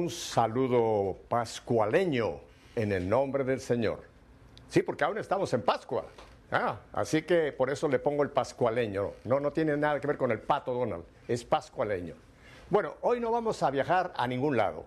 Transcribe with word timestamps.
un 0.00 0.08
saludo 0.08 1.18
pascualeño 1.28 2.40
en 2.74 2.90
el 2.90 3.06
nombre 3.06 3.44
del 3.44 3.60
Señor. 3.60 4.02
Sí, 4.68 4.82
porque 4.82 5.04
aún 5.04 5.18
estamos 5.18 5.52
en 5.52 5.60
Pascua. 5.60 6.06
Ah, 6.50 6.80
así 6.94 7.22
que 7.22 7.52
por 7.52 7.68
eso 7.68 7.86
le 7.86 7.98
pongo 7.98 8.22
el 8.22 8.30
pascualeño. 8.30 9.12
No, 9.24 9.40
no 9.40 9.52
tiene 9.52 9.76
nada 9.76 10.00
que 10.00 10.06
ver 10.06 10.16
con 10.16 10.30
el 10.30 10.40
pato 10.40 10.72
Donald, 10.72 11.04
es 11.28 11.44
pascualeño. 11.44 12.14
Bueno, 12.70 12.94
hoy 13.02 13.20
no 13.20 13.30
vamos 13.30 13.62
a 13.62 13.70
viajar 13.70 14.14
a 14.16 14.26
ningún 14.26 14.56
lado, 14.56 14.86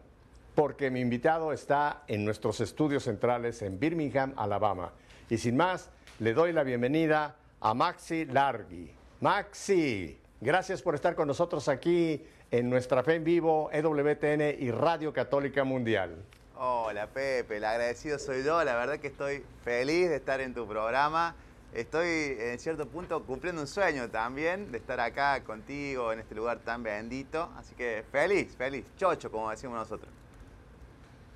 porque 0.55 0.89
mi 0.89 1.02
invitado 1.02 1.53
está 1.53 2.02
en 2.08 2.25
nuestros 2.25 2.59
estudios 2.59 3.03
centrales 3.03 3.61
en 3.61 3.80
Birmingham, 3.80 4.34
Alabama. 4.36 4.94
Y 5.30 5.38
sin 5.38 5.55
más, 5.55 5.91
le 6.20 6.34
doy 6.34 6.53
la 6.53 6.64
bienvenida 6.64 7.36
a 7.61 7.73
Maxi 7.75 8.25
Largi. 8.25 8.91
Maxi, 9.22 10.20
gracias 10.41 10.81
por 10.81 10.95
estar 10.95 11.14
con 11.14 11.27
nosotros 11.27 11.70
aquí 11.70 12.25
en 12.53 12.70
nuestra 12.70 13.02
fe 13.02 13.16
en 13.16 13.23
vivo, 13.23 13.71
EWTN 13.73 14.61
y 14.63 14.70
Radio 14.70 15.11
Católica 15.11 15.63
Mundial. 15.63 16.23
Hola 16.55 17.07
Pepe, 17.07 17.57
el 17.57 17.66
agradecido 17.66 18.20
soy 18.20 18.44
yo, 18.44 18.63
la 18.63 18.75
verdad 18.75 18.99
que 18.99 19.07
estoy 19.07 19.44
feliz 19.64 20.08
de 20.08 20.17
estar 20.17 20.39
en 20.39 20.53
tu 20.53 20.67
programa. 20.67 21.33
Estoy 21.73 22.38
en 22.39 22.59
cierto 22.59 22.88
punto 22.88 23.23
cumpliendo 23.23 23.59
un 23.59 23.67
sueño 23.67 24.08
también 24.11 24.72
de 24.72 24.78
estar 24.78 25.00
acá 25.00 25.44
contigo 25.44 26.13
en 26.13 26.19
este 26.19 26.36
lugar 26.36 26.59
tan 26.59 26.83
bendito, 26.83 27.52
así 27.58 27.73
que 27.73 28.05
feliz, 28.11 28.56
feliz, 28.56 28.85
chocho 28.97 29.31
como 29.31 29.50
decimos 29.50 29.75
nosotros. 29.75 30.13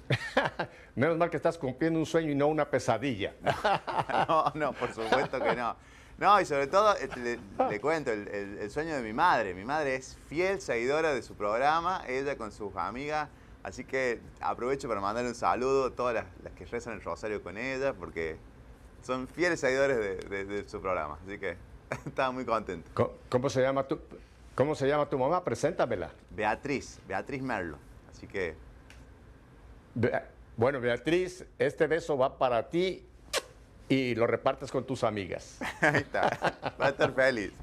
Menos 0.95 1.17
mal 1.17 1.31
que 1.31 1.37
estás 1.37 1.57
cumpliendo 1.57 1.97
un 1.97 2.05
sueño 2.05 2.29
y 2.29 2.35
no 2.35 2.45
una 2.45 2.69
pesadilla. 2.69 3.33
no, 4.27 4.51
no, 4.53 4.73
por 4.73 4.93
supuesto 4.93 5.41
que 5.41 5.55
no. 5.55 5.75
No, 6.17 6.41
y 6.41 6.45
sobre 6.45 6.65
todo, 6.65 6.95
este, 6.95 7.39
le, 7.69 7.79
cuento, 7.79 8.11
el, 8.11 8.71
sueño 8.71 8.95
de 8.95 9.03
mi 9.03 9.13
madre. 9.13 9.53
Mi 9.53 9.63
madre 9.63 9.95
es 9.95 10.17
fiel 10.27 10.59
seguidora 10.59 11.13
de 11.13 11.21
su 11.21 11.35
programa, 11.35 12.03
ella 12.07 12.35
con 12.37 12.51
sus 12.51 12.75
amigas. 12.75 13.29
Así 13.61 13.83
que 13.83 14.19
aprovecho 14.39 14.87
para 14.87 14.99
mandarle 14.99 15.29
un 15.29 15.35
saludo 15.35 15.87
a 15.87 15.91
todas 15.91 16.15
las, 16.15 16.53
que 16.53 16.65
rezan 16.65 16.93
el 16.93 17.03
rosario 17.03 17.43
con 17.43 17.57
ella, 17.57 17.93
porque 17.93 18.37
son 19.03 19.27
fieles 19.27 19.59
seguidores 19.59 19.97
de, 20.27 20.67
su 20.67 20.81
programa. 20.81 21.19
Así 21.23 21.37
que 21.37 21.55
estaba 22.05 22.31
muy 22.31 22.45
contento. 22.45 22.89
¿Cómo, 23.29 23.49
se 23.49 23.61
llama 23.61 23.83
tu, 23.83 23.99
¿Cómo 24.55 24.73
se 24.73 24.87
llama 24.87 25.07
tu 25.07 25.19
mamá? 25.19 25.43
Preséntamela. 25.43 26.09
Beatriz, 26.31 26.99
Beatriz 27.07 27.43
Merlo. 27.43 27.77
Así 28.09 28.25
que... 28.25 28.55
bueno, 30.55 30.79
Beatriz, 30.79 31.45
este 31.59 31.85
beso 31.85 32.17
va 32.17 32.39
para 32.39 32.69
ti 32.69 33.05
y 33.89 34.15
lo 34.15 34.27
repartes 34.27 34.71
con 34.71 34.85
tus 34.85 35.03
amigas. 35.03 35.59
Ahí 35.81 36.01
está, 36.01 36.55
va 36.79 36.87
a 36.87 36.89
estar 36.89 37.13
feliz. 37.13 37.51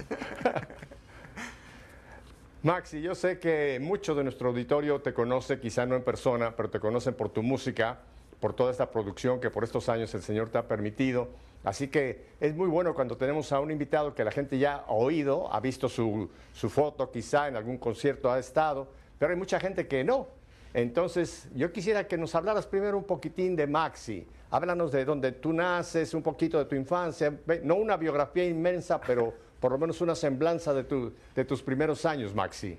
Maxi, 2.62 3.02
yo 3.02 3.14
sé 3.14 3.38
que 3.38 3.78
mucho 3.78 4.14
de 4.14 4.24
nuestro 4.24 4.48
auditorio 4.48 5.02
te 5.02 5.12
conoce, 5.12 5.60
quizá 5.60 5.84
no 5.84 5.96
en 5.96 6.02
persona, 6.02 6.56
pero 6.56 6.70
te 6.70 6.80
conocen 6.80 7.12
por 7.12 7.28
tu 7.28 7.42
música, 7.42 7.98
por 8.40 8.54
toda 8.54 8.70
esta 8.70 8.90
producción 8.90 9.38
que 9.38 9.50
por 9.50 9.64
estos 9.64 9.90
años 9.90 10.14
el 10.14 10.22
Señor 10.22 10.48
te 10.48 10.56
ha 10.56 10.66
permitido. 10.66 11.28
Así 11.62 11.88
que 11.88 12.24
es 12.40 12.54
muy 12.54 12.68
bueno 12.68 12.94
cuando 12.94 13.16
tenemos 13.18 13.52
a 13.52 13.60
un 13.60 13.70
invitado 13.70 14.14
que 14.14 14.24
la 14.24 14.30
gente 14.30 14.58
ya 14.58 14.76
ha 14.76 14.92
oído, 14.92 15.52
ha 15.52 15.60
visto 15.60 15.90
su, 15.90 16.30
su 16.54 16.70
foto, 16.70 17.10
quizá 17.10 17.48
en 17.48 17.56
algún 17.56 17.76
concierto 17.76 18.32
ha 18.32 18.38
estado, 18.38 18.88
pero 19.18 19.32
hay 19.32 19.38
mucha 19.38 19.60
gente 19.60 19.86
que 19.86 20.02
no. 20.02 20.28
Entonces, 20.74 21.48
yo 21.54 21.72
quisiera 21.72 22.08
que 22.08 22.18
nos 22.18 22.34
hablaras 22.34 22.66
primero 22.66 22.98
un 22.98 23.04
poquitín 23.04 23.56
de 23.56 23.66
Maxi. 23.66 24.26
Háblanos 24.54 24.92
de 24.92 25.04
dónde 25.04 25.32
tú 25.32 25.52
naces, 25.52 26.14
un 26.14 26.22
poquito 26.22 26.58
de 26.58 26.66
tu 26.66 26.76
infancia, 26.76 27.36
no 27.64 27.74
una 27.74 27.96
biografía 27.96 28.44
inmensa, 28.44 29.00
pero 29.00 29.34
por 29.58 29.72
lo 29.72 29.78
menos 29.78 30.00
una 30.00 30.14
semblanza 30.14 30.72
de, 30.72 30.84
tu, 30.84 31.12
de 31.34 31.44
tus 31.44 31.60
primeros 31.60 32.06
años, 32.06 32.32
Maxi. 32.32 32.78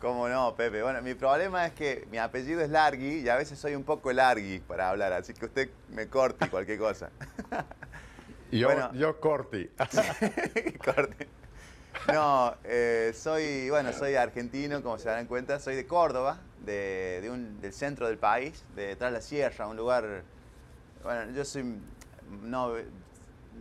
¿Cómo 0.00 0.28
no, 0.28 0.54
Pepe? 0.54 0.84
Bueno, 0.84 1.02
mi 1.02 1.14
problema 1.14 1.66
es 1.66 1.72
que 1.72 2.06
mi 2.12 2.18
apellido 2.18 2.60
es 2.60 2.70
Largui 2.70 3.22
y 3.22 3.28
a 3.28 3.34
veces 3.34 3.58
soy 3.58 3.74
un 3.74 3.82
poco 3.82 4.12
largui 4.12 4.60
para 4.60 4.88
hablar, 4.88 5.14
así 5.14 5.34
que 5.34 5.46
usted 5.46 5.68
me 5.88 6.06
corte 6.06 6.48
cualquier 6.48 6.78
cosa. 6.78 7.10
yo, 8.52 8.92
yo 8.92 9.18
corti. 9.18 9.68
corti. 10.84 11.26
No, 12.12 12.54
eh, 12.62 13.10
soy, 13.16 13.68
bueno, 13.68 13.92
soy 13.92 14.14
argentino, 14.14 14.80
como 14.80 14.96
se 14.96 15.08
darán 15.08 15.26
cuenta, 15.26 15.58
soy 15.58 15.74
de 15.74 15.88
Córdoba, 15.88 16.38
de, 16.64 17.28
un, 17.32 17.60
del 17.60 17.72
centro 17.72 18.06
del 18.06 18.18
país, 18.18 18.64
de 18.76 18.86
detrás 18.86 19.10
de 19.10 19.18
la 19.18 19.22
sierra, 19.22 19.66
un 19.66 19.76
lugar 19.76 20.22
bueno, 21.06 21.32
yo 21.32 21.44
soy. 21.44 21.64
No, 22.42 22.72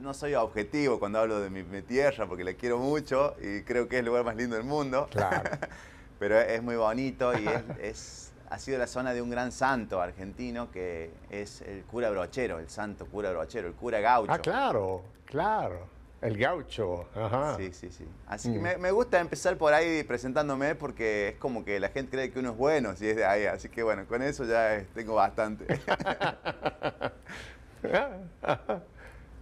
no 0.02 0.14
soy 0.14 0.34
objetivo 0.34 1.00
cuando 1.00 1.20
hablo 1.20 1.40
de 1.40 1.50
mi, 1.50 1.82
tierra 1.84 2.28
porque 2.28 2.44
la 2.44 2.56
quiero 2.56 2.78
mucho 2.80 3.36
y 3.40 3.62
creo 3.62 3.88
que 3.88 3.98
es 3.98 4.00
el 4.00 4.08
lugar 4.08 4.26
más 4.26 4.36
lindo 4.36 4.56
del 4.56 4.66
mundo. 4.66 5.08
Claro. 5.12 5.50
Pero 6.20 6.40
es 6.40 6.62
muy 6.64 6.76
bonito 6.76 7.38
y 7.38 7.46
es, 7.80 8.32
ha 8.50 8.58
sido 8.58 8.78
la 8.78 8.88
zona 8.88 9.14
de 9.14 9.22
un 9.22 9.30
gran 9.30 9.52
santo 9.52 10.02
argentino 10.02 10.72
que 10.72 11.12
es 11.30 11.62
el 11.62 11.84
cura 11.84 12.10
brochero, 12.10 12.60
el 12.60 12.70
santo 12.70 13.06
cura 13.06 13.32
brochero, 13.32 13.68
el 13.68 13.76
cura 13.76 14.00
gaucho. 14.00 14.32
Ah, 14.32 14.40
claro, 14.40 15.04
claro. 15.26 15.95
El 16.26 16.38
gaucho, 16.40 17.06
ajá. 17.14 17.56
Sí, 17.56 17.72
sí, 17.72 17.92
sí. 17.92 18.04
Así 18.26 18.52
que 18.52 18.58
mm. 18.58 18.82
me, 18.82 18.90
gusta 18.90 19.20
empezar 19.20 19.58
por 19.58 19.74
ahí 19.74 20.02
presentándome 20.04 20.74
porque 20.74 21.30
es 21.30 21.36
como 21.36 21.64
que 21.64 21.80
la 21.80 21.90
gente 21.90 22.18
cree 22.18 22.32
que 22.32 22.40
uno 22.40 22.50
es 22.50 22.58
bueno 22.58 22.96
si 22.96 23.08
es 23.08 23.16
de 23.16 23.24
ahí. 23.24 23.46
Así 23.46 23.70
que 23.70 23.84
bueno, 23.84 24.08
con 24.08 24.24
eso 24.24 24.44
ya 24.44 24.84
tengo 24.96 25.14
bastante. 25.14 25.68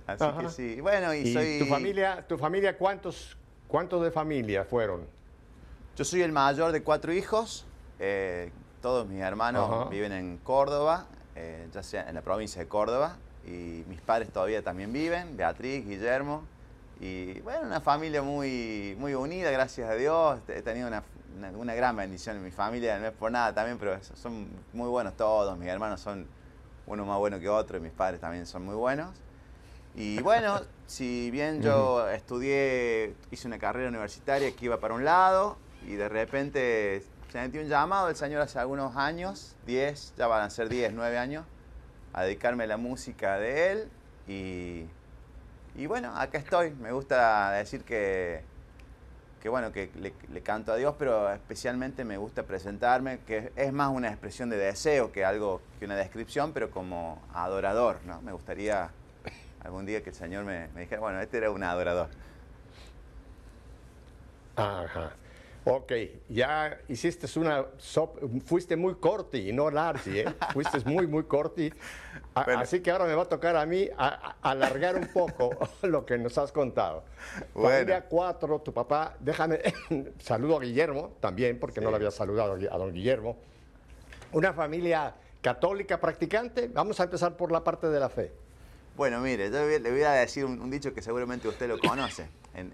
Así 0.05 0.25
que 0.41 0.49
sí. 0.49 0.81
Bueno, 0.81 1.13
y, 1.13 1.31
soy... 1.31 1.59
¿Tu 1.59 1.65
familia, 1.67 2.27
tu 2.27 2.37
familia 2.37 2.77
cuántos, 2.77 3.37
cuántos 3.69 4.03
de 4.03 4.11
familia 4.11 4.65
fueron? 4.65 5.07
Yo 5.95 6.03
soy 6.03 6.21
el 6.21 6.33
mayor 6.33 6.73
de 6.73 6.83
cuatro 6.83 7.13
hijos. 7.13 7.65
Eh, 7.97 8.51
todos 8.81 9.07
mis 9.07 9.21
hermanos 9.21 9.89
viven 9.89 10.11
en 10.11 10.37
Córdoba, 10.39 11.07
eh, 11.37 11.65
ya 11.73 11.81
sea 11.81 12.09
en 12.09 12.15
la 12.15 12.21
provincia 12.21 12.61
de 12.61 12.67
Córdoba. 12.67 13.15
Y 13.45 13.85
mis 13.87 14.01
padres 14.01 14.27
todavía 14.33 14.61
también 14.61 14.91
viven, 14.91 15.37
Beatriz, 15.37 15.87
Guillermo. 15.87 16.43
Y 16.99 17.39
bueno, 17.41 17.67
una 17.67 17.81
familia 17.81 18.21
muy, 18.21 18.95
muy 18.99 19.13
unida, 19.13 19.51
gracias 19.51 19.89
a 19.89 19.95
Dios. 19.95 20.39
He 20.47 20.61
tenido 20.61 20.87
una, 20.87 21.03
una, 21.55 21.73
gran 21.73 21.95
bendición 21.95 22.37
en 22.37 22.43
mi 22.43 22.51
familia, 22.51 22.99
no 22.99 23.07
es 23.07 23.13
por 23.13 23.31
nada 23.31 23.53
también, 23.53 23.77
pero 23.77 23.97
son 24.03 24.47
muy 24.71 24.87
buenos 24.87 25.15
todos. 25.17 25.57
Mis 25.57 25.67
hermanos 25.67 25.99
son 25.99 26.27
uno 26.85 27.05
más 27.05 27.17
bueno 27.17 27.39
que 27.39 27.49
otro 27.49 27.77
y 27.77 27.81
mis 27.81 27.91
padres 27.91 28.19
también 28.19 28.45
son 28.45 28.65
muy 28.65 28.75
buenos. 28.75 29.09
Y 29.95 30.21
bueno, 30.21 30.61
si 30.87 31.29
bien 31.31 31.61
yo 31.61 32.07
estudié, 32.09 33.15
hice 33.31 33.47
una 33.47 33.59
carrera 33.59 33.89
universitaria 33.89 34.51
que 34.55 34.65
iba 34.65 34.79
para 34.79 34.93
un 34.93 35.05
lado 35.05 35.57
y 35.87 35.95
de 35.95 36.09
repente 36.09 37.03
se 37.31 37.41
metió 37.41 37.61
un 37.61 37.67
llamado 37.67 38.07
del 38.07 38.15
Señor 38.15 38.41
hace 38.41 38.59
algunos 38.59 38.95
años, 38.95 39.55
10, 39.65 40.13
ya 40.17 40.27
van 40.27 40.43
a 40.43 40.49
ser 40.49 40.69
10, 40.69 40.93
9 40.93 41.17
años, 41.17 41.45
a 42.13 42.23
dedicarme 42.23 42.65
a 42.65 42.67
la 42.67 42.77
música 42.77 43.37
de 43.39 43.71
Él 43.71 43.89
y 44.27 44.85
y 45.75 45.85
bueno, 45.87 46.15
acá 46.15 46.37
estoy. 46.37 46.71
Me 46.71 46.91
gusta 46.91 47.51
decir 47.51 47.83
que, 47.83 48.41
que 49.41 49.49
bueno, 49.49 49.71
que 49.71 49.89
le, 49.95 50.41
canto 50.41 50.71
a 50.71 50.75
Dios, 50.75 50.95
pero 50.97 51.31
especialmente 51.31 52.05
me 52.05 52.17
gusta 52.17 52.43
presentarme, 52.43 53.19
que 53.25 53.51
es 53.55 53.73
más 53.73 53.89
una 53.89 54.09
expresión 54.09 54.49
de 54.49 54.57
deseo 54.57 55.11
que 55.11 55.25
algo, 55.25 55.61
que 55.79 55.85
una 55.85 55.95
descripción, 55.95 56.53
pero 56.53 56.69
como 56.71 57.21
adorador, 57.33 57.99
¿no? 58.05 58.21
Me 58.21 58.31
gustaría 58.31 58.91
algún 59.63 59.85
día 59.85 60.03
que 60.03 60.09
el 60.09 60.15
Señor 60.15 60.45
me, 60.45 60.67
me 60.75 60.81
dijera, 60.81 61.01
bueno, 61.01 61.19
este 61.21 61.37
era 61.37 61.51
un 61.51 61.63
adorador. 61.63 62.09
Ajá. 64.55 65.13
Ok, 65.65 65.93
ya 66.27 66.77
hiciste 66.89 67.27
una, 67.39 67.65
fuiste 68.45 68.75
muy 68.75 68.95
corti 68.95 69.49
y 69.49 69.53
no 69.53 69.71
largi, 69.71 70.19
¿eh? 70.19 70.25
fuiste 70.51 70.79
muy, 70.85 71.07
muy 71.07 71.23
corti. 71.23 71.71
Así 72.33 72.81
que 72.81 72.91
ahora 72.91 73.05
me 73.05 73.15
va 73.15 73.23
a 73.23 73.29
tocar 73.29 73.55
a 73.55 73.65
mí 73.65 73.87
alargar 74.41 74.97
un 74.97 75.07
poco 75.07 75.51
lo 75.83 76.05
que 76.05 76.17
nos 76.17 76.37
has 76.37 76.51
contado. 76.51 77.03
Bueno. 77.53 77.69
Familia 77.69 78.05
cuatro, 78.09 78.59
tu 78.59 78.73
papá, 78.73 79.15
déjame, 79.21 79.61
saludo 80.19 80.57
a 80.57 80.61
Guillermo 80.61 81.13
también, 81.21 81.57
porque 81.59 81.79
no 81.79 81.89
lo 81.89 81.95
había 81.95 82.11
saludado 82.11 82.53
a 82.53 82.77
don 82.77 82.93
Guillermo. 82.93 83.37
Una 84.33 84.51
familia 84.51 85.15
católica 85.41 86.01
practicante, 86.01 86.67
vamos 86.67 86.99
a 86.99 87.03
empezar 87.03 87.37
por 87.37 87.53
la 87.53 87.63
parte 87.63 87.87
de 87.87 87.99
la 88.01 88.09
fe. 88.09 88.33
Bueno, 88.97 89.21
mire, 89.21 89.49
yo 89.49 89.65
le 89.65 89.91
voy 89.91 90.03
a 90.03 90.11
decir 90.11 90.43
un, 90.43 90.69
dicho 90.69 90.93
que 90.93 91.01
seguramente 91.01 91.47
usted 91.47 91.69
lo 91.69 91.79
conoce. 91.79 92.27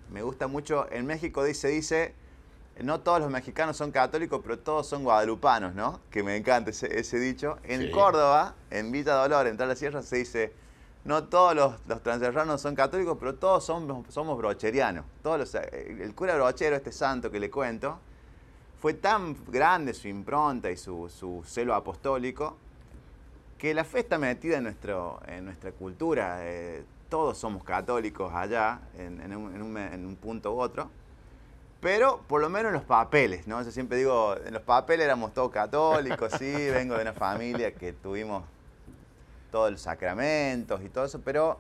me 0.10 0.24
gusta 0.24 0.48
mucho, 0.48 0.92
en 0.92 1.06
México 1.06 1.44
dice, 1.44 1.68
dice 1.68 2.16
no 2.84 3.02
todos 3.02 3.20
los 3.20 3.30
mexicanos 3.30 3.78
son 3.78 3.92
católicos, 3.92 4.40
pero 4.42 4.58
todos 4.60 4.88
son 4.88 5.04
guadalupanos, 5.04 5.76
¿no? 5.76 6.00
Que 6.10 6.24
me 6.24 6.36
encanta 6.36 6.70
ese, 6.72 7.20
dicho. 7.20 7.58
En 7.64 7.92
Córdoba, 7.92 8.56
en 8.70 8.92
Villa 8.92 9.16
Dolor, 9.16 9.48
en 9.48 9.58
la 9.58 9.76
Sierra, 9.76 10.02
se 10.02 10.18
dice, 10.18 10.54
no 11.04 11.26
todos 11.26 11.56
los, 11.56 11.76
los 11.88 12.62
son 12.62 12.76
católicos, 12.76 13.18
pero 13.20 13.36
todos 13.36 13.66
somos, 13.66 14.06
somos 14.14 14.38
brocherianos. 14.38 15.06
Todos 15.22 15.56
eh, 15.56 15.98
el 16.02 16.16
cura 16.16 16.36
brochero, 16.36 16.76
este 16.76 16.92
santo 16.92 17.30
que 17.30 17.40
le 17.40 17.50
cuento, 17.50 18.00
fue 18.80 18.94
tan 18.94 19.36
grande 19.48 19.94
su 19.94 20.08
impronta 20.08 20.72
y 20.72 20.78
su, 20.78 21.44
celo 21.46 21.76
apostólico, 21.76 22.58
que 23.58 23.74
la 23.74 23.84
fe 23.84 24.00
está 24.00 24.18
metida 24.18 24.58
en, 24.58 24.64
nuestro, 24.64 25.20
en 25.28 25.44
nuestra 25.44 25.74
cultura. 25.74 26.38
Eh, 26.42 26.86
todos 27.10 27.38
somos 27.38 27.64
católicos 27.64 28.32
allá, 28.34 28.80
en, 28.98 29.36
un, 29.36 29.78
en 29.78 30.06
un 30.06 30.16
punto 30.16 30.54
u 30.54 30.62
otro. 30.62 30.90
Pero 31.82 32.22
por 32.28 32.42
lo 32.42 32.50
menos 32.50 32.70
en 32.70 32.74
los 32.74 32.84
papeles, 32.84 33.48
¿no? 33.48 33.62
Yo 33.64 33.72
siempre 33.72 33.98
digo, 33.98 34.36
en 34.46 34.54
los 34.54 34.64
papeles 34.64 35.06
éramos 35.06 35.34
todos 35.34 35.52
católicos, 35.52 36.34
sí, 36.38 36.52
vengo 36.72 36.96
de 36.96 37.04
una 37.04 37.14
familia 37.14 37.74
que 37.74 37.94
tuvimos 37.94 38.44
todos 39.52 39.72
los 39.72 39.82
sacramentos 39.82 40.82
y 40.84 40.90
todo 40.90 41.06
eso, 41.06 41.22
pero 41.24 41.60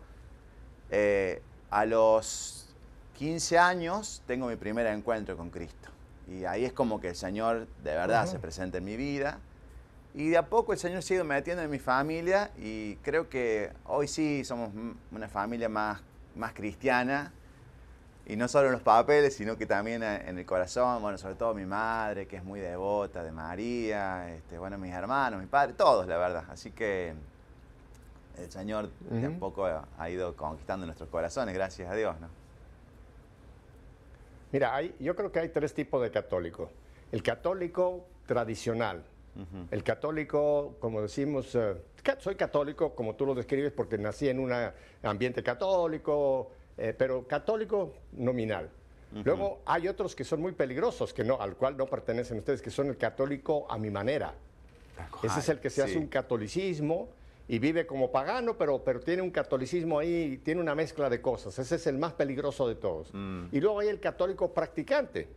eh, 0.91 1.41
a 1.69 1.85
los 1.85 2.69
15 3.17 3.57
años 3.57 4.21
tengo 4.27 4.47
mi 4.47 4.55
primer 4.55 4.87
encuentro 4.87 5.37
con 5.37 5.49
Cristo. 5.49 5.89
Y 6.27 6.45
ahí 6.45 6.65
es 6.65 6.73
como 6.73 7.01
que 7.01 7.09
el 7.09 7.15
Señor 7.15 7.67
de 7.83 7.95
verdad 7.95 8.27
se 8.27 8.39
presenta 8.39 8.77
en 8.77 8.85
mi 8.85 8.95
vida. 8.95 9.39
Y 10.13 10.29
de 10.29 10.37
a 10.37 10.47
poco 10.47 10.73
el 10.73 10.79
Señor 10.79 11.03
ido 11.09 11.23
metiendo 11.23 11.63
en 11.63 11.69
mi 11.69 11.79
familia 11.79 12.51
y 12.57 12.95
creo 12.97 13.29
que 13.29 13.71
hoy 13.85 14.07
sí 14.07 14.43
somos 14.43 14.71
una 15.11 15.27
familia 15.27 15.69
más, 15.69 16.01
más 16.35 16.53
cristiana. 16.53 17.31
Y 18.29 18.35
no 18.35 18.47
solo 18.47 18.67
en 18.67 18.73
los 18.73 18.83
papeles, 18.83 19.35
sino 19.35 19.57
que 19.57 19.65
también 19.65 20.03
en 20.03 20.37
el 20.37 20.45
corazón, 20.45 21.01
bueno, 21.01 21.17
sobre 21.17 21.33
todo 21.33 21.55
mi 21.55 21.65
madre, 21.65 22.27
que 22.27 22.35
es 22.35 22.43
muy 22.43 22.59
devota 22.59 23.23
de 23.23 23.31
María, 23.31 24.31
este, 24.35 24.59
bueno, 24.59 24.77
mis 24.77 24.93
hermanos, 24.93 25.41
mi 25.41 25.47
padre, 25.47 25.73
todos, 25.73 26.05
la 26.05 26.15
verdad. 26.15 26.43
Así 26.47 26.69
que 26.69 27.15
el 28.37 28.51
Señor 28.51 28.91
de 28.99 29.25
a 29.25 29.31
poco 29.31 29.65
ha 29.65 30.09
ido 30.11 30.35
conquistando 30.35 30.85
nuestros 30.85 31.09
corazones, 31.09 31.55
gracias 31.55 31.91
a 31.91 31.95
Dios, 31.95 32.19
¿no? 32.21 32.27
Mira, 34.51 34.75
hay, 34.75 34.95
yo 34.99 35.15
creo 35.15 35.31
que 35.31 35.39
hay 35.39 35.49
tres 35.49 35.73
tipos 35.73 35.99
de 35.99 36.11
católico. 36.11 36.69
El 37.11 37.23
católico 37.23 38.05
tradicional, 38.27 39.03
el 39.71 39.83
católico, 39.83 40.75
como 40.79 41.01
decimos, 41.01 41.55
eh, 41.55 41.81
soy 42.19 42.35
católico, 42.35 42.93
como 42.93 43.15
tú 43.15 43.25
lo 43.25 43.33
describes, 43.33 43.71
porque 43.71 43.97
nací 43.97 44.29
en 44.29 44.39
un 44.39 44.51
ambiente 45.01 45.41
católico, 45.41 46.51
eh, 46.79 46.93
pero 46.97 47.27
católico 47.27 47.93
nominal. 48.13 48.69
Luego 49.25 49.61
hay 49.65 49.87
otros 49.87 50.15
que 50.15 50.23
son 50.23 50.39
muy 50.39 50.51
peligrosos, 50.51 51.13
que 51.13 51.23
no, 51.23 51.41
al 51.41 51.55
cual 51.55 51.75
no 51.75 51.87
pertenecen 51.87 52.37
ustedes, 52.37 52.61
que 52.61 52.69
son 52.69 52.87
el 52.87 52.97
católico 52.97 53.65
a 53.69 53.77
mi 53.77 53.89
manera. 53.89 54.35
Ese 55.23 55.39
es 55.39 55.49
el 55.49 55.59
que 55.59 55.69
se 55.69 55.81
hace 55.81 55.97
un 55.97 56.07
catolicismo 56.07 57.09
y 57.47 57.57
vive 57.57 57.87
como 57.87 58.11
pagano, 58.11 58.55
pero, 58.55 58.83
pero 58.83 58.99
tiene 58.99 59.23
un 59.23 59.31
catolicismo 59.31 59.97
ahí, 59.97 60.39
tiene 60.43 60.61
una 60.61 60.75
mezcla 60.75 61.09
de 61.09 61.19
cosas. 61.21 61.57
Ese 61.57 61.75
es 61.75 61.87
el 61.87 61.97
más 61.97 62.13
peligroso 62.13 62.67
de 62.67 62.75
todos. 62.75 63.09
Mm. 63.11 63.45
Y 63.51 63.59
luego 63.59 63.79
hay 63.79 63.87
el 63.87 63.99
católico 63.99 64.53
practicante, 64.53 65.27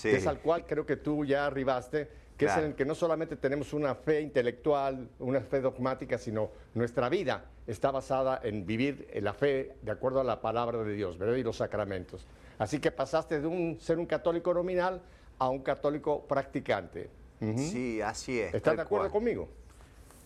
que 0.00 0.16
es 0.16 0.26
al 0.26 0.38
cual 0.38 0.64
creo 0.64 0.86
que 0.86 0.96
tú 0.96 1.24
ya 1.24 1.46
arribaste, 1.46 2.08
que 2.36 2.46
es 2.46 2.56
en 2.56 2.64
el 2.64 2.74
que 2.74 2.84
no 2.84 2.94
solamente 2.94 3.36
tenemos 3.36 3.72
una 3.72 3.94
fe 3.94 4.20
intelectual, 4.20 5.08
una 5.18 5.40
fe 5.40 5.60
dogmática, 5.60 6.18
sino 6.18 6.50
nuestra 6.74 7.08
vida 7.08 7.44
está 7.66 7.90
basada 7.90 8.40
en 8.42 8.66
vivir 8.66 9.08
la 9.22 9.32
fe 9.32 9.76
de 9.82 9.90
acuerdo 9.90 10.20
a 10.20 10.24
la 10.24 10.40
palabra 10.40 10.82
de 10.82 10.92
Dios, 10.94 11.18
¿verdad? 11.18 11.36
Y 11.36 11.42
los 11.42 11.56
sacramentos. 11.56 12.26
Así 12.58 12.78
que 12.78 12.90
pasaste 12.90 13.40
de 13.40 13.46
un, 13.46 13.78
ser 13.80 13.98
un 13.98 14.06
católico 14.06 14.52
nominal 14.52 15.00
a 15.38 15.48
un 15.48 15.60
católico 15.60 16.22
practicante. 16.22 17.08
Sí, 17.40 18.00
así 18.00 18.40
es. 18.40 18.54
¿Estás 18.54 18.76
de 18.76 18.82
acuerdo 18.82 19.10
conmigo? 19.10 19.48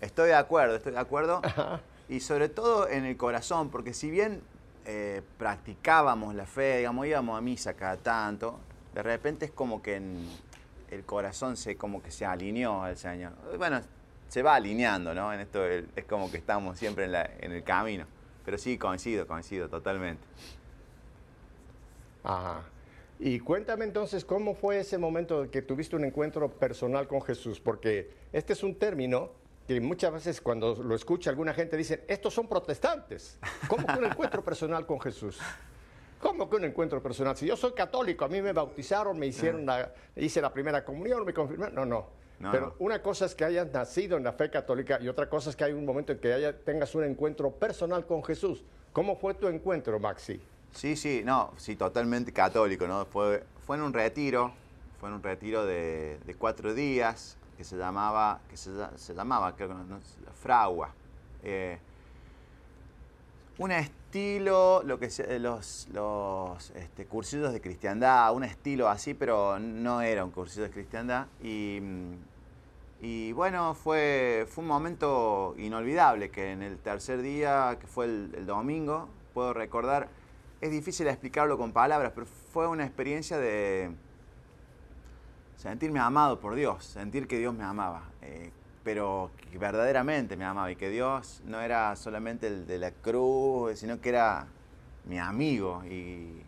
Estoy 0.01 0.29
de 0.29 0.35
acuerdo, 0.35 0.77
estoy 0.77 0.93
de 0.93 0.99
acuerdo. 0.99 1.41
Y 2.11 2.19
sobre 2.19 2.49
todo 2.49 2.89
en 2.89 3.05
el 3.05 3.17
corazón, 3.17 3.71
porque 3.71 3.95
si 3.95 4.11
bien 4.11 4.43
eh, 4.85 5.23
practicábamos 5.39 6.35
la 6.35 6.45
fe, 6.45 6.79
digamos, 6.79 7.07
íbamos 7.07 7.39
a 7.39 7.41
misa 7.41 7.75
cada 7.75 7.97
tanto, 7.99 8.59
de 8.93 9.01
repente 9.01 9.45
es 9.45 9.53
como 9.53 9.81
que 9.81 9.95
en 9.95 10.27
el 10.91 11.05
corazón 11.05 11.57
se 11.57 11.77
como 11.77 12.03
que 12.03 12.11
se 12.11 12.27
alineó 12.27 12.83
al 12.83 12.97
Señor. 12.97 13.33
Bueno, 13.59 13.81
se 14.29 14.43
va 14.43 14.55
alineando, 14.55 15.15
¿no? 15.15 15.33
En 15.33 15.41
esto 15.41 15.67
es 15.67 16.05
como 16.09 16.31
que 16.31 16.37
estamos 16.37 16.79
siempre 16.79 17.05
en, 17.05 17.53
el 17.53 17.65
camino. 17.65 18.07
Pero 18.45 18.59
sí, 18.59 18.79
coincido, 18.79 19.27
coincido 19.27 19.69
totalmente. 19.69 20.23
Ajá. 22.23 22.63
Y 23.19 23.39
cuéntame 23.41 23.85
entonces 23.85 24.25
cómo 24.25 24.55
fue 24.55 24.79
ese 24.79 24.97
momento 24.97 25.51
que 25.51 25.63
tuviste 25.63 25.95
un 25.95 26.05
encuentro 26.05 26.49
personal 26.49 27.07
con 27.07 27.21
Jesús, 27.21 27.61
porque 27.61 28.11
este 28.33 28.55
es 28.55 28.63
un 28.63 28.77
término 28.77 29.31
que 29.67 29.81
muchas 29.81 30.13
veces 30.13 30.41
cuando 30.41 30.75
lo 30.83 30.95
escucha 30.95 31.29
alguna 31.31 31.53
gente 31.53 31.77
dice, 31.77 32.05
estos 32.09 32.33
son 32.33 32.49
protestantes. 32.49 33.39
¿Cómo 33.69 33.87
que 33.87 33.99
un 33.99 34.07
encuentro 34.07 34.43
personal 34.43 34.87
con 34.87 35.01
Jesús? 35.01 35.39
¿Cómo 36.21 36.49
que 36.51 36.57
un 36.57 36.65
encuentro 36.65 37.03
personal? 37.03 37.37
Si 37.37 37.47
yo 37.47 37.57
soy 37.57 37.73
católico, 37.73 38.25
a 38.25 38.29
mí 38.29 38.43
me 38.43 38.53
bautizaron, 38.53 39.19
me 39.19 39.27
hicieron 39.27 39.65
la, 39.65 39.93
hice 40.17 40.41
la 40.41 40.53
primera 40.53 40.85
comunión, 40.85 41.25
me 41.25 41.33
confirmaron. 41.33 41.75
No, 41.75 41.87
no. 41.87 42.21
Pero 42.53 42.75
una 42.79 43.03
cosa 43.03 43.27
es 43.27 43.35
que 43.35 43.45
hayas 43.45 43.71
nacido 43.71 44.17
en 44.17 44.25
la 44.25 44.33
fe 44.33 44.51
católica 44.51 44.99
y 45.01 45.09
otra 45.09 45.29
cosa 45.29 45.51
es 45.51 45.57
que 45.57 45.65
hay 45.65 45.73
un 45.73 45.85
momento 45.85 46.13
en 46.13 46.19
que 46.19 46.33
haya, 46.33 46.59
tengas 46.59 46.95
un 46.95 47.05
encuentro 47.05 47.51
personal 47.51 48.07
con 48.07 48.25
Jesús. 48.25 48.65
¿Cómo 48.93 49.17
fue 49.17 49.35
tu 49.35 49.47
encuentro, 49.47 49.99
Maxi? 49.99 50.41
Sí, 50.73 50.97
sí, 50.97 51.23
no, 51.25 51.53
sí, 51.57 51.77
totalmente 51.77 52.33
católico, 52.33 52.87
¿no? 52.87 53.05
Fue, 53.05 53.45
fue 53.67 53.77
en 53.77 53.83
un 53.83 53.93
retiro, 53.93 54.53
fue 54.99 55.11
en 55.11 55.17
un 55.17 55.23
retiro 55.23 55.67
de, 55.67 56.19
de 56.25 56.35
cuatro 56.35 56.73
días, 56.73 57.37
que 57.61 57.65
se 57.65 57.77
llamaba, 57.77 58.41
que 58.49 58.57
se, 58.57 58.71
llamaba 59.15 59.55
creo 59.55 59.69
que 59.69 59.75
no, 59.75 60.01
Fragua. 60.41 60.95
Eh, 61.43 61.79
un 63.59 63.71
estilo, 64.11 64.83
lo 64.85 64.99
que 64.99 65.09
los, 65.39 65.89
los 65.93 66.71
este, 66.71 67.07
cursillos 67.07 67.53
de 67.53 67.61
cristiandad, 67.61 68.35
un 68.35 68.43
estilo 68.43 68.89
así, 68.89 69.15
pero 69.15 69.61
no 69.61 70.01
era 70.03 70.25
un 70.25 70.33
cursillo 70.33 70.65
de 70.65 70.71
cristiandad. 70.71 71.29
Y, 71.41 71.79
y 73.01 73.31
bueno, 73.33 73.75
fue, 73.75 74.49
fue 74.49 74.63
un 74.63 74.69
momento 74.69 75.55
inolvidable 75.59 76.31
que 76.31 76.51
en 76.51 76.63
el 76.63 76.79
tercer 76.79 77.23
día, 77.23 77.79
que 77.81 77.87
fue 77.87 78.07
el, 78.07 78.35
el 78.37 78.47
domingo, 78.47 79.09
puedo 79.33 79.53
recordar, 79.53 80.09
es 80.61 80.73
difícil 80.73 81.07
explicarlo 81.07 81.57
con 81.57 81.73
palabras, 81.73 82.11
pero 82.13 82.27
fue 82.27 82.67
una 82.67 82.85
experiencia 82.85 83.39
de, 83.39 83.93
sentirme 85.57 86.01
amado 86.01 86.41
por 86.41 86.55
Dios, 86.57 86.85
sentir 86.85 87.29
que 87.29 87.39
Dios 87.39 87.55
me 87.55 87.65
amaba, 87.65 88.09
eh, 88.23 88.51
pero 88.85 89.31
que 89.51 89.59
verdaderamente 89.59 90.37
me 90.37 90.45
amaba 90.45 90.71
y 90.71 90.77
que 90.77 90.89
Dios 90.91 91.43
no 91.45 91.61
era 91.61 91.95
solamente 91.97 92.47
el 92.47 92.67
de 92.67 92.79
la 92.79 92.93
cruz, 92.93 93.79
sino 93.79 94.01
que 94.01 94.09
era 94.09 94.47
mi 95.05 95.19
amigo 95.19 95.83
y, 95.85 96.43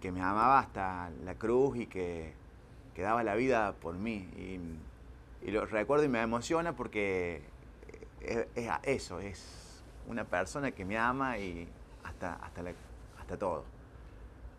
que 0.00 0.12
me 0.12 0.20
amaba 0.20 0.60
hasta 0.60 1.10
la 1.24 1.34
cruz 1.34 1.78
y 1.78 1.86
que, 1.86 2.32
que 2.94 3.02
daba 3.02 3.24
la 3.24 3.34
vida 3.34 3.74
por 3.80 3.94
mí. 3.94 4.28
Y, 5.44 5.50
lo 5.50 5.64
recuerdo 5.66 6.04
y 6.04 6.08
me 6.08 6.20
emociona 6.20 6.76
porque 6.76 7.42
es, 8.20 8.46
eso, 8.82 9.18
es 9.18 9.82
una 10.06 10.24
persona 10.24 10.72
que 10.72 10.84
me 10.84 10.98
ama 10.98 11.38
y 11.38 11.66
hasta, 12.04 12.34
hasta, 12.34 12.62
hasta 13.18 13.36
todo. 13.38 13.64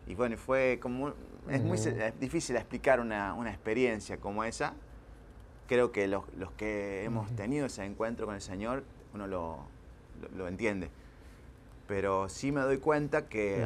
Y 0.06 0.14
bueno, 0.14 0.36
fue 0.36 0.78
como 0.82 1.14
es 1.48 1.62
muy 1.62 1.78
difícil 2.18 2.56
explicar 2.56 3.00
una, 3.00 3.34
experiencia 3.48 4.18
como 4.18 4.44
esa. 4.44 4.74
Creo 5.70 5.92
que 5.92 6.08
los, 6.08 6.24
que 6.56 7.04
hemos 7.04 7.30
tenido 7.36 7.66
ese 7.66 7.84
encuentro 7.84 8.26
con 8.26 8.34
el 8.34 8.40
Señor, 8.40 8.82
uno 9.14 9.28
lo, 9.28 10.48
entiende. 10.48 10.90
Pero 11.86 12.28
sí 12.28 12.50
me 12.50 12.60
doy 12.62 12.78
cuenta 12.78 13.28
que 13.28 13.62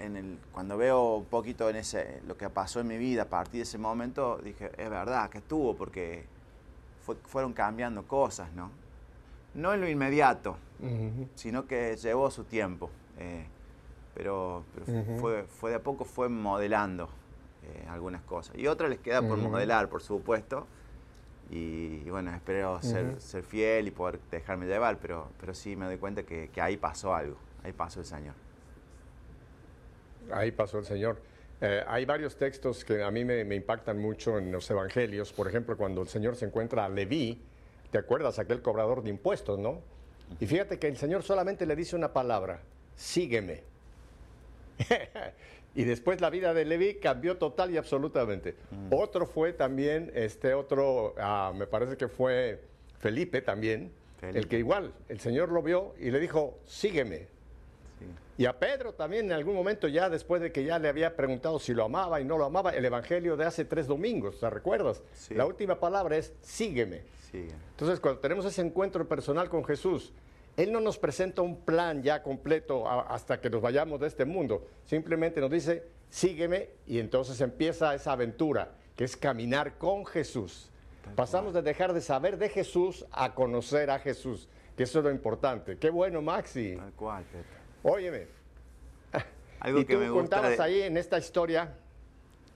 en 0.00 0.16
el, 0.16 0.38
cuando 0.50 0.78
veo 0.78 1.16
un 1.16 1.26
poquito 1.26 1.68
en 1.68 1.76
ese, 1.76 2.22
lo 2.26 2.38
que 2.38 2.48
pasó 2.48 2.80
en 2.80 2.86
mi 2.86 2.96
vida 2.96 3.24
a 3.24 3.28
partir 3.28 3.58
de 3.58 3.62
ese 3.64 3.76
momento, 3.76 4.40
dije, 4.42 4.70
es 4.78 4.88
verdad 4.88 5.28
que 5.28 5.38
estuvo, 5.38 5.76
porque 5.76 6.24
fueron 7.26 7.52
cambiando 7.52 8.04
cosas, 8.04 8.50
¿no? 8.54 8.70
No 9.52 9.74
en 9.74 9.82
lo 9.82 9.90
inmediato, 9.90 10.56
sino 11.34 11.66
que 11.66 11.98
llevó 11.98 12.30
su 12.30 12.44
tiempo. 12.44 12.88
Eh, 13.18 13.44
pero, 14.14 14.64
fue, 15.20 15.42
fue 15.42 15.68
de 15.68 15.76
a 15.76 15.82
poco 15.82 16.06
fue 16.06 16.30
modelando 16.30 17.10
eh, 17.64 17.86
algunas 17.90 18.22
cosas. 18.22 18.56
Y 18.56 18.68
otras 18.68 18.88
les 18.88 19.00
queda 19.00 19.20
por 19.20 19.36
modelar, 19.36 19.90
por 19.90 20.00
supuesto. 20.00 20.66
Y, 21.54 22.08
bueno, 22.08 22.34
espero 22.34 22.80
ser, 22.80 23.20
ser, 23.20 23.44
fiel 23.44 23.86
y 23.86 23.90
poder 23.90 24.18
dejarme 24.30 24.64
llevar, 24.64 24.98
pero, 24.98 25.28
pero 25.38 25.52
sí 25.52 25.76
me 25.76 25.84
doy 25.84 25.98
cuenta 25.98 26.22
que, 26.22 26.48
que 26.48 26.62
ahí 26.62 26.78
pasó 26.78 27.14
algo, 27.14 27.36
ahí 27.62 27.74
pasó 27.74 28.00
el 28.00 28.06
Señor. 28.06 28.34
Ahí 30.32 30.50
pasó 30.50 30.78
el 30.78 30.86
Señor. 30.86 31.20
Eh, 31.60 31.84
hay 31.86 32.06
varios 32.06 32.38
textos 32.38 32.86
que 32.86 33.02
a 33.02 33.10
mí 33.10 33.26
me, 33.26 33.44
me, 33.44 33.54
impactan 33.54 33.98
mucho 33.98 34.38
en 34.38 34.50
los 34.50 34.70
evangelios. 34.70 35.30
Por 35.34 35.46
ejemplo, 35.46 35.76
cuando 35.76 36.00
el 36.00 36.08
Señor 36.08 36.36
se 36.36 36.46
encuentra 36.46 36.86
a 36.86 36.88
Leví, 36.88 37.42
¿te 37.90 37.98
acuerdas? 37.98 38.38
Aquel 38.38 38.62
cobrador 38.62 39.02
de 39.02 39.10
impuestos, 39.10 39.58
¿no? 39.58 39.82
Y 40.40 40.46
fíjate 40.46 40.78
que 40.78 40.88
el 40.88 40.96
Señor 40.96 41.22
solamente 41.22 41.66
le 41.66 41.76
dice 41.76 41.96
una 41.96 42.14
palabra, 42.14 42.60
sígueme. 42.96 43.62
y 45.74 45.84
después 45.84 46.20
la 46.20 46.30
vida 46.30 46.54
de 46.54 46.64
Levi 46.64 46.94
cambió 46.94 47.38
total 47.38 47.70
y 47.70 47.76
absolutamente. 47.76 48.56
Mm. 48.70 48.88
Otro 48.90 49.26
fue 49.26 49.52
también, 49.52 50.10
este 50.14 50.54
otro, 50.54 51.14
ah, 51.18 51.52
me 51.54 51.66
parece 51.66 51.96
que 51.96 52.08
fue 52.08 52.60
Felipe 52.98 53.40
también, 53.42 53.92
el 54.22 54.46
que 54.46 54.58
igual, 54.58 54.92
el 55.08 55.18
Señor 55.18 55.50
lo 55.50 55.62
vio 55.62 55.94
y 55.98 56.10
le 56.10 56.20
dijo, 56.20 56.58
sígueme. 56.64 57.26
Y 58.38 58.46
a 58.46 58.58
Pedro 58.58 58.94
también 58.94 59.26
en 59.26 59.32
algún 59.32 59.54
momento 59.54 59.88
ya 59.88 60.08
después 60.08 60.40
de 60.40 60.52
que 60.52 60.64
ya 60.64 60.78
le 60.78 60.88
había 60.88 61.16
preguntado 61.16 61.58
si 61.58 61.74
lo 61.74 61.84
amaba 61.84 62.20
y 62.20 62.24
no 62.24 62.38
lo 62.38 62.44
amaba, 62.44 62.70
el 62.70 62.84
Evangelio 62.84 63.36
de 63.36 63.44
hace 63.44 63.64
tres 63.64 63.86
domingos, 63.86 64.40
¿te 64.40 64.48
recuerdas? 64.48 65.02
La 65.30 65.44
última 65.44 65.78
palabra 65.78 66.16
es 66.16 66.32
sígueme. 66.40 67.02
Entonces 67.32 68.00
cuando 68.00 68.20
tenemos 68.20 68.44
ese 68.44 68.62
encuentro 68.62 69.06
personal 69.08 69.48
con 69.48 69.64
Jesús, 69.64 70.12
él 70.56 70.72
no 70.72 70.80
nos 70.80 70.98
presenta 70.98 71.42
un 71.42 71.60
plan 71.60 72.02
ya 72.02 72.22
completo 72.22 72.88
hasta 72.88 73.40
que 73.40 73.48
nos 73.50 73.62
vayamos 73.62 74.00
de 74.00 74.06
este 74.06 74.24
mundo. 74.24 74.66
Simplemente 74.84 75.40
nos 75.40 75.50
dice, 75.50 75.84
sígueme 76.10 76.70
y 76.86 76.98
entonces 76.98 77.40
empieza 77.40 77.94
esa 77.94 78.12
aventura 78.12 78.72
que 78.96 79.04
es 79.04 79.16
caminar 79.16 79.78
con 79.78 80.04
Jesús. 80.04 80.70
Pasamos 81.16 81.54
de 81.54 81.62
dejar 81.62 81.92
de 81.94 82.00
saber 82.00 82.36
de 82.38 82.48
Jesús 82.48 83.06
a 83.10 83.34
conocer 83.34 83.90
a 83.90 83.98
Jesús, 83.98 84.48
que 84.76 84.84
eso 84.84 84.98
es 84.98 85.04
lo 85.04 85.10
importante. 85.10 85.76
Qué 85.78 85.90
bueno, 85.90 86.22
Maxi. 86.22 86.76
Tal 86.76 86.92
cual, 86.92 87.24
Pepe. 87.24 87.44
Óyeme. 87.82 88.26
Algo 89.60 89.80
y 89.80 89.84
que 89.84 89.94
tú 89.94 90.00
me 90.00 90.10
gusta 90.10 90.36
contabas 90.36 90.58
de- 90.58 90.62
ahí 90.62 90.82
en 90.82 90.96
esta 90.96 91.18
historia. 91.18 91.74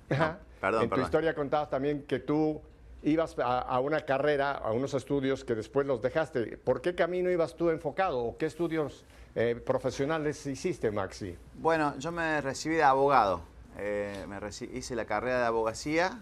Perdón, 0.09 0.39
en 0.83 0.89
tu 0.89 0.91
perdón. 0.91 1.05
historia 1.05 1.35
contabas 1.35 1.71
también 1.71 2.03
que 2.07 2.19
tú 2.21 2.61
ibas 3.07 3.39
a, 3.39 3.61
a 3.61 3.81
una 3.81 4.01
carrera, 4.05 4.51
a 4.53 4.73
unos 4.73 4.93
estudios 4.95 5.45
que 5.45 5.55
después 5.55 5.87
los 5.87 6.03
dejaste. 6.03 6.57
¿Por 6.57 6.81
qué 6.81 6.95
camino 6.95 7.31
ibas 7.31 7.57
tú 7.57 7.71
enfocado? 7.71 8.19
¿O 8.19 8.37
qué 8.37 8.47
estudios 8.47 9.05
eh, 9.37 9.55
profesionales 9.65 10.45
hiciste, 10.45 10.91
Maxi? 10.91 11.37
Bueno, 11.55 11.97
yo 11.99 12.11
me 12.11 12.41
recibí 12.41 12.75
de 12.75 12.83
abogado. 12.83 13.43
Eh, 13.79 14.25
me 14.29 14.41
reci- 14.41 14.69
hice 14.73 14.97
la 14.97 15.05
carrera 15.05 15.39
de 15.39 15.47
abogacía. 15.47 16.21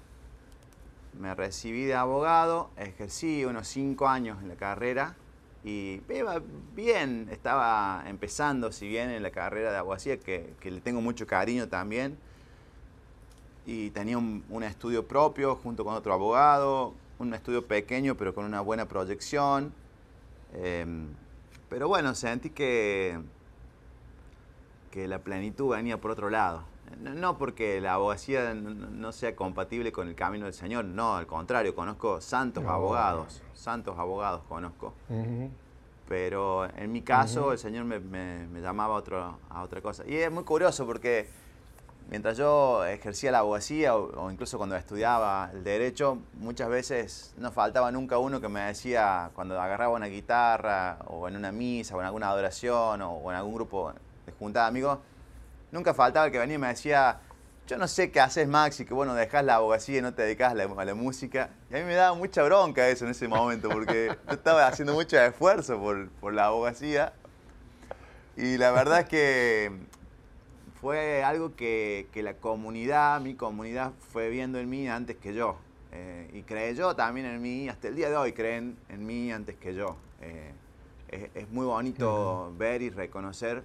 Me 1.18 1.34
recibí 1.34 1.84
de 1.84 1.94
abogado, 1.94 2.70
ejercí 2.76 3.44
unos 3.44 3.68
cinco 3.68 4.08
años 4.08 4.42
en 4.42 4.48
la 4.48 4.56
carrera 4.56 5.14
y 5.62 6.02
iba 6.12 6.42
bien, 6.74 7.28
estaba 7.30 8.02
empezando, 8.06 8.72
si 8.72 8.88
bien 8.88 9.10
en 9.10 9.22
la 9.22 9.30
carrera 9.30 9.70
de 9.70 9.78
abogacía, 9.78 10.18
que, 10.18 10.54
que 10.60 10.70
le 10.72 10.80
tengo 10.80 11.00
mucho 11.00 11.26
cariño 11.26 11.68
también. 11.68 12.18
Y 13.66 13.90
tenía 13.90 14.18
un, 14.18 14.44
un 14.50 14.62
estudio 14.62 15.06
propio 15.06 15.56
junto 15.56 15.84
con 15.84 15.94
otro 15.94 16.12
abogado, 16.12 16.92
un 17.18 17.32
estudio 17.32 17.66
pequeño 17.66 18.14
pero 18.16 18.34
con 18.34 18.44
una 18.44 18.60
buena 18.60 18.86
proyección. 18.86 19.72
Em, 20.52 21.06
pero 21.68 21.88
bueno, 21.88 22.14
sentí 22.14 22.50
que, 22.50 23.18
que 24.90 25.08
la 25.08 25.18
plenitud 25.18 25.70
venía 25.74 26.00
por 26.00 26.10
otro 26.10 26.30
lado. 26.30 26.62
No, 27.00 27.38
porque 27.38 27.80
la 27.80 27.94
abogacía 27.94 28.52
no, 28.54 29.10
sea 29.12 29.34
compatible 29.34 29.90
con 29.90 30.06
el 30.08 30.14
camino 30.14 30.44
del 30.44 30.54
Señor, 30.54 30.84
no, 30.84 31.16
al 31.16 31.26
contrario, 31.26 31.74
conozco 31.74 32.20
santos 32.20 32.62
No. 32.62 32.70
abogados, 32.70 33.42
santos 33.54 33.98
abogados 33.98 34.42
conozco. 34.48 34.92
Pero 36.06 36.66
en 36.76 36.92
mi 36.92 37.00
caso 37.00 37.52
el 37.52 37.58
Señor 37.58 37.86
me, 37.86 37.98
me- 37.98 38.46
me 38.46 38.60
llamaba 38.60 38.94
a, 38.94 38.98
otro, 38.98 39.38
a 39.48 39.62
otra 39.62 39.80
cosa. 39.80 40.04
Y 40.06 40.14
es 40.14 40.30
muy 40.30 40.44
curioso 40.44 40.84
porque 40.86 41.26
mientras 42.10 42.36
yo 42.36 42.84
ejercía 42.84 43.32
la 43.32 43.38
abogacía 43.38 43.96
o, 43.96 44.24
o 44.24 44.30
incluso 44.30 44.58
cuando 44.58 44.76
estudiaba 44.76 45.50
el 45.52 45.64
derecho, 45.64 46.18
muchas 46.34 46.68
veces 46.68 47.34
no 47.38 47.50
faltaba 47.50 47.90
nunca 47.90 48.18
uno 48.18 48.40
que 48.40 48.48
me 48.48 48.60
decía 48.60 49.30
cuando 49.34 49.60
agarraba 49.60 49.94
una 49.94 50.06
guitarra 50.06 50.98
o 51.06 51.28
en 51.28 51.36
una 51.36 51.52
misa 51.52 51.96
o 51.96 52.00
en 52.00 52.06
alguna 52.06 52.28
adoración 52.28 53.02
o, 53.02 53.12
o 53.12 53.30
en 53.30 53.36
algún 53.36 53.54
grupo 53.54 53.92
de 54.26 54.32
junta 54.32 54.62
de 54.62 54.66
amigos, 54.66 54.98
nunca 55.72 55.94
faltaba 55.94 56.26
el 56.26 56.32
que 56.32 56.38
venía 56.38 56.56
y 56.56 56.58
me 56.58 56.68
decía, 56.68 57.20
yo 57.66 57.78
no 57.78 57.88
sé 57.88 58.10
qué 58.10 58.20
haces 58.20 58.46
Maxi, 58.46 58.84
que 58.84 58.92
bueno, 58.92 59.14
dejás 59.14 59.44
la 59.44 59.56
abogacía 59.56 59.98
y 59.98 60.02
no 60.02 60.12
te 60.12 60.22
dedicas 60.22 60.52
a 60.52 60.54
la, 60.54 60.64
a 60.64 60.84
la 60.84 60.94
música. 60.94 61.50
Y 61.70 61.76
a 61.76 61.78
mí 61.78 61.84
me 61.84 61.94
daba 61.94 62.14
mucha 62.14 62.42
bronca 62.42 62.88
eso 62.88 63.06
en 63.06 63.12
ese 63.12 63.26
momento 63.26 63.70
porque 63.70 64.16
yo 64.28 64.34
estaba 64.34 64.66
haciendo 64.66 64.92
mucho 64.92 65.18
esfuerzo 65.18 65.78
por, 65.78 66.10
por 66.10 66.34
la 66.34 66.46
abogacía. 66.46 67.14
Y 68.36 68.58
la 68.58 68.70
verdad 68.72 69.00
es 69.00 69.08
que 69.08 69.72
fue 70.84 71.24
algo 71.24 71.56
que, 71.56 72.08
que 72.12 72.22
la 72.22 72.34
comunidad, 72.34 73.18
mi 73.22 73.34
comunidad, 73.36 73.92
fue 74.00 74.28
viendo 74.28 74.58
en 74.58 74.68
mí 74.68 74.86
antes 74.86 75.16
que 75.16 75.32
yo. 75.32 75.56
Eh, 75.92 76.28
y 76.34 76.42
creyó 76.42 76.94
también 76.94 77.24
en 77.24 77.40
mí, 77.40 77.70
hasta 77.70 77.88
el 77.88 77.96
día 77.96 78.10
de 78.10 78.16
hoy 78.16 78.34
creen 78.34 78.76
en 78.90 79.06
mí 79.06 79.32
antes 79.32 79.56
que 79.56 79.72
yo. 79.74 79.96
Eh, 80.20 80.52
es, 81.08 81.30
es 81.34 81.48
muy 81.48 81.64
bonito 81.64 82.52
ver 82.58 82.82
y 82.82 82.90
reconocer 82.90 83.64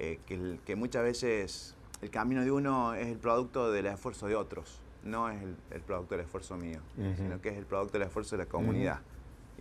eh, 0.00 0.18
que, 0.26 0.58
que 0.66 0.74
muchas 0.74 1.04
veces 1.04 1.76
el 2.02 2.10
camino 2.10 2.42
de 2.42 2.50
uno 2.50 2.94
es 2.94 3.06
el 3.06 3.18
producto 3.18 3.70
del 3.70 3.86
esfuerzo 3.86 4.26
de 4.26 4.34
otros, 4.34 4.80
no 5.04 5.30
es 5.30 5.40
el, 5.40 5.54
el 5.70 5.80
producto 5.82 6.16
del 6.16 6.24
esfuerzo 6.24 6.56
mío, 6.56 6.80
Ujú. 6.98 7.14
sino 7.18 7.40
que 7.40 7.50
es 7.50 7.56
el 7.56 7.66
producto 7.66 8.00
del 8.00 8.08
esfuerzo 8.08 8.36
de 8.36 8.42
la 8.42 8.48
comunidad. 8.50 8.98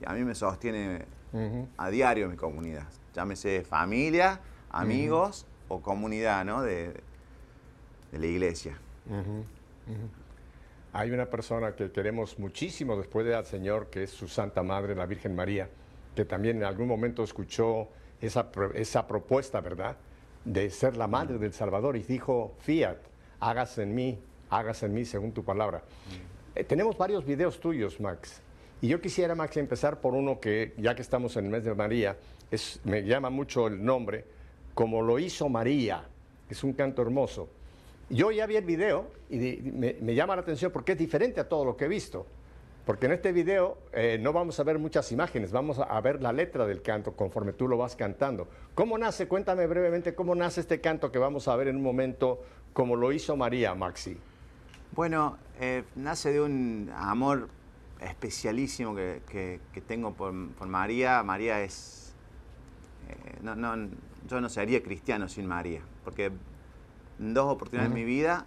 Y 0.02 0.10
a 0.10 0.14
mí 0.14 0.24
me 0.24 0.34
sostiene 0.34 1.06
Ujú. 1.32 1.68
a 1.78 1.92
diario 1.92 2.28
mi 2.28 2.38
comunidad. 2.38 2.88
Llámese 3.14 3.64
familia, 3.64 4.42
amigos 4.72 5.46
o 5.68 5.82
comunidad 5.82 6.46
¿no? 6.46 6.62
de, 6.62 6.94
de 8.12 8.20
la 8.20 8.26
iglesia. 8.26 8.78
Hay 10.94 11.12
una 11.12 11.26
persona 11.26 11.76
que 11.76 11.92
queremos 11.92 12.40
muchísimo 12.40 12.98
después 12.98 13.26
del 13.26 13.46
Señor, 13.46 13.88
que 13.90 14.04
es 14.04 14.12
su 14.12 14.28
Santa 14.28 14.64
Madre, 14.64 14.96
la 14.96 15.06
Virgen 15.06 15.36
María, 15.36 15.70
que 16.16 16.24
también 16.26 16.58
en 16.58 16.64
algún 16.64 16.88
momento 16.88 17.24
escuchó 17.24 17.90
esa, 18.22 18.50
esa 18.74 19.06
propuesta, 19.06 19.60
¿verdad?, 19.62 19.98
de 20.46 20.70
ser 20.70 20.96
la 20.96 21.08
Madre 21.08 21.40
del 21.40 21.54
Salvador 21.54 21.98
y 21.98 22.04
dijo, 22.04 22.54
fiat, 22.60 22.98
hágase 23.40 23.84
en 23.84 23.96
mí, 23.96 24.20
hágase 24.50 24.86
en 24.86 24.94
mí 24.94 25.04
según 25.04 25.32
tu 25.32 25.44
palabra. 25.44 25.82
Eh, 26.54 26.64
tenemos 26.64 26.98
varios 26.98 27.26
videos 27.26 27.60
tuyos, 27.60 28.00
Max. 28.00 28.42
Y 28.80 28.88
yo 28.88 29.02
quisiera, 29.02 29.34
Max, 29.36 29.58
empezar 29.58 30.00
por 30.00 30.14
uno 30.14 30.40
que, 30.40 30.74
ya 30.78 30.96
que 30.96 31.02
estamos 31.02 31.36
en 31.36 31.46
el 31.46 31.52
mes 31.52 31.64
de 31.64 31.74
María, 31.74 32.18
es, 32.52 32.80
me 32.84 33.04
llama 33.04 33.30
mucho 33.30 33.68
el 33.68 33.84
nombre, 33.84 34.26
como 34.76 35.02
lo 35.02 35.18
hizo 35.18 35.50
María. 35.50 36.04
Es 36.50 36.64
un 36.64 36.74
canto 36.74 37.02
hermoso. 37.02 37.50
Yo 38.10 38.30
ya 38.30 38.46
vi 38.46 38.58
el 38.58 38.66
video 38.66 39.08
y 39.32 39.38
me, 39.74 40.14
llama 40.14 40.36
la 40.36 40.44
atención 40.44 40.72
porque 40.72 40.92
es 40.92 40.98
diferente 41.00 41.40
a 41.42 41.50
todo 41.50 41.66
lo 41.66 41.76
que 41.76 41.86
he 41.86 41.88
visto. 41.88 42.28
Porque 42.86 43.08
en 43.08 43.14
este 43.14 43.32
video 43.32 43.80
eh, 43.94 44.20
no 44.22 44.32
vamos 44.32 44.60
a 44.60 44.64
ver 44.64 44.78
muchas 44.78 45.12
imágenes, 45.12 45.52
vamos 45.52 45.80
a, 45.80 46.00
ver 46.02 46.22
la 46.22 46.32
letra 46.32 46.68
del 46.68 46.84
canto 46.84 47.14
conforme 47.14 47.54
tú 47.54 47.68
lo 47.68 47.78
vas 47.78 47.96
cantando. 47.96 48.48
¿Cómo 48.76 48.96
nace? 49.00 49.28
Cuéntame 49.28 49.66
brevemente 49.66 50.14
cómo 50.14 50.36
nace 50.36 50.62
este 50.62 50.80
canto 50.82 51.12
que 51.12 51.18
vamos 51.18 51.48
a 51.48 51.56
ver 51.56 51.70
en 51.70 51.78
un 51.78 51.82
momento, 51.82 52.44
como 52.74 52.96
lo 52.96 53.12
hizo 53.12 53.36
María, 53.36 53.74
Maxi. 53.74 54.16
Bueno, 54.92 55.38
eh, 55.60 55.84
nace 55.96 56.32
de 56.32 56.42
un 56.42 56.92
amor 56.96 57.50
especialísimo 58.02 58.94
que, 58.94 59.24
que- 59.32 59.60
que 59.74 59.82
tengo 59.82 60.14
por, 60.14 60.32
por 60.52 60.68
María. 60.68 61.24
María 61.24 61.62
es... 61.64 62.14
eh, 63.10 63.40
no, 63.42 63.56
no, 63.56 63.90
yo 64.28 64.42
no 64.42 64.50
sería 64.50 64.82
cristiano 64.84 65.28
sin 65.28 65.48
María, 65.48 65.82
porque 66.04 66.32
en 67.20 67.34
dos 67.34 67.52
oportunidades 67.52 67.90
en 67.92 67.96
mi 67.96 68.04
vida 68.06 68.46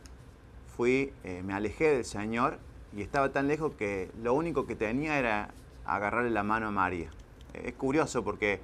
fui, 0.77 1.13
eh, 1.25 1.43
me 1.45 1.55
alejé 1.55 1.91
del 1.95 2.05
Señor 2.05 2.59
y 2.97 3.03
estaba 3.03 3.31
tan 3.33 3.49
lejos 3.49 3.73
que 3.75 4.11
lo 4.23 4.35
único 4.35 4.67
que 4.67 4.75
tenía 4.75 5.19
era 5.19 5.51
agarrarle 5.85 6.31
la 6.31 6.43
mano 6.43 6.69
a 6.69 6.71
María. 6.71 7.11
Es 7.55 7.73
curioso 7.75 8.23
porque 8.25 8.61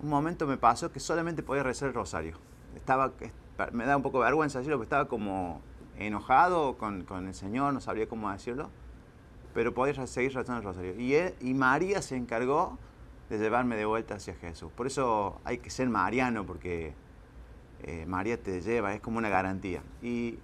un 0.00 0.08
momento 0.10 0.46
me 0.46 0.56
pasó 0.56 0.90
que 0.92 1.00
solamente 1.00 1.42
podía 1.42 1.62
rezar 1.62 1.88
el 1.88 1.94
rosario. 1.94 2.36
Estaba, 2.74 3.12
es- 3.20 3.32
me 3.72 3.86
da 3.86 3.96
un 3.96 4.02
poco 4.02 4.18
de 4.18 4.24
vergüenza 4.26 4.58
decirlo, 4.58 4.76
porque 4.76 4.86
estaba 4.86 5.08
como 5.08 5.60
enojado 5.98 6.76
con, 6.76 7.04
con 7.04 7.26
el 7.26 7.34
Señor, 7.34 7.72
no 7.72 7.80
sabía 7.80 8.06
cómo 8.06 8.30
decirlo, 8.30 8.68
pero 9.54 9.72
podía 9.72 10.06
seguir 10.06 10.34
rezando 10.34 10.58
el 10.60 10.64
rosario. 10.64 11.00
Y, 11.00 11.14
él- 11.14 11.34
y 11.40 11.54
María 11.54 12.02
se 12.02 12.16
encargó 12.16 12.78
de 13.28 13.38
llevarme 13.38 13.76
de 13.76 13.84
vuelta 13.84 14.14
hacia 14.14 14.34
Jesús. 14.34 14.70
Por 14.72 14.86
eso 14.86 15.40
hay 15.44 15.58
que 15.58 15.70
ser 15.70 15.88
mariano, 15.88 16.44
porque 16.46 16.94
eh, 17.82 18.04
María 18.06 18.40
te 18.40 18.60
lleva, 18.60 18.94
es 18.94 19.00
como 19.00 19.18
una 19.18 19.28
garantía. 19.28 19.82
Y, 20.02 20.38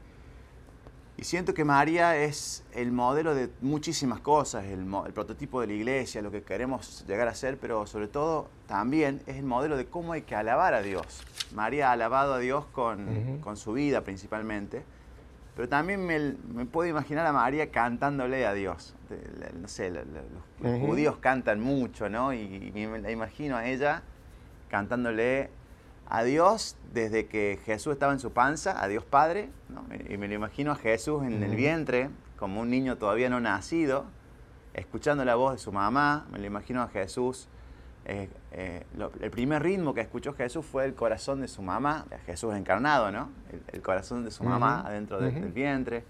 y 1.16 1.24
siento 1.24 1.54
que 1.54 1.64
María 1.64 2.16
es 2.16 2.64
el 2.74 2.90
modelo 2.90 3.34
de 3.34 3.50
muchísimas 3.60 4.20
cosas, 4.20 4.64
el, 4.64 4.80
el 5.06 5.12
prototipo 5.12 5.60
de 5.60 5.68
la 5.68 5.72
iglesia, 5.74 6.22
lo 6.22 6.30
que 6.30 6.42
queremos 6.42 7.04
llegar 7.06 7.28
a 7.28 7.34
ser, 7.34 7.58
pero 7.58 7.86
sobre 7.86 8.08
todo 8.08 8.48
también 8.66 9.22
es 9.26 9.36
el 9.36 9.44
modelo 9.44 9.76
de 9.76 9.86
cómo 9.86 10.12
hay 10.14 10.22
que 10.22 10.34
alabar 10.34 10.74
a 10.74 10.82
Dios. 10.82 11.22
María 11.54 11.90
ha 11.90 11.92
alabado 11.92 12.34
a 12.34 12.38
Dios 12.38 12.64
con, 12.72 13.08
Ujú. 13.08 13.40
con 13.40 13.56
su 13.56 13.74
vida 13.74 14.00
principalmente, 14.02 14.82
pero 15.54 15.68
también 15.68 16.04
me, 16.04 16.34
me 16.54 16.64
puedo 16.64 16.88
imaginar 16.88 17.26
a 17.26 17.32
María 17.32 17.70
cantándole 17.70 18.46
a 18.46 18.54
Dios. 18.54 18.94
No 19.60 19.68
sé, 19.68 19.90
los, 19.90 20.04
judíos 20.80 21.18
cantan 21.18 21.60
mucho, 21.60 22.08
¿no? 22.08 22.32
Y, 22.32 22.72
y 22.74 22.86
me 22.86 22.98
la 22.98 23.10
imagino 23.10 23.56
a 23.56 23.66
ella 23.66 24.02
cantándole 24.70 25.50
a 26.08 26.24
Dios 26.24 26.76
desde 26.92 27.26
que 27.26 27.58
Jesús 27.64 27.92
estaba 27.92 28.12
en 28.12 28.18
su 28.18 28.32
panza, 28.32 28.82
a 28.82 28.88
Dios 28.88 29.04
Padre, 29.04 29.50
¿no? 29.68 29.84
y 30.08 30.16
me 30.16 30.28
lo 30.28 30.34
imagino 30.34 30.72
a 30.72 30.76
Jesús 30.76 31.22
en 31.22 31.42
el 31.42 31.50
Ujú. 31.50 31.56
vientre, 31.56 32.10
como 32.38 32.60
un 32.60 32.70
niño 32.70 32.96
todavía 32.96 33.30
no 33.30 33.40
nacido, 33.40 34.06
escuchando 34.74 35.24
la 35.24 35.34
voz 35.34 35.52
de 35.52 35.58
su 35.58 35.72
mamá, 35.72 36.26
me 36.32 36.38
lo 36.38 36.46
imagino 36.46 36.82
a 36.82 36.88
Jesús. 36.88 37.48
Eh, 38.04 38.28
eh, 38.52 38.84
lo- 38.96 39.12
el 39.20 39.30
primer 39.30 39.62
ritmo 39.62 39.94
que 39.94 40.00
escuchó 40.00 40.32
Jesús 40.34 40.64
fue 40.66 40.84
el 40.84 40.94
corazón 40.94 41.40
de 41.40 41.48
su 41.48 41.62
mamá, 41.62 42.06
Jesús 42.26 42.54
encarnado, 42.54 43.10
¿no? 43.12 43.30
El, 43.52 43.62
el 43.72 43.82
corazón 43.82 44.24
de 44.24 44.30
su 44.30 44.42
mamá 44.44 44.80
adentro 44.88 45.20
de- 45.20 45.30
del 45.42 45.52
vientre. 45.52 46.04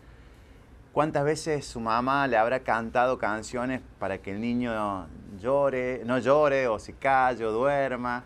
¿Cuántas 0.93 1.25
veces 1.25 1.65
su 1.67 1.81
mamá 1.81 2.27
le 2.27 2.37
habrá 2.37 2.61
cantado 2.61 3.19
canciones 3.19 3.81
para 3.99 4.19
que 4.19 4.31
el 4.33 4.41
niño 4.41 5.07
llore, 5.41 6.03
no 6.05 6.19
llore 6.19 6.69
o 6.69 6.79
se 6.79 6.93
calle 6.95 7.45
o 7.47 7.53
duerma? 7.53 8.25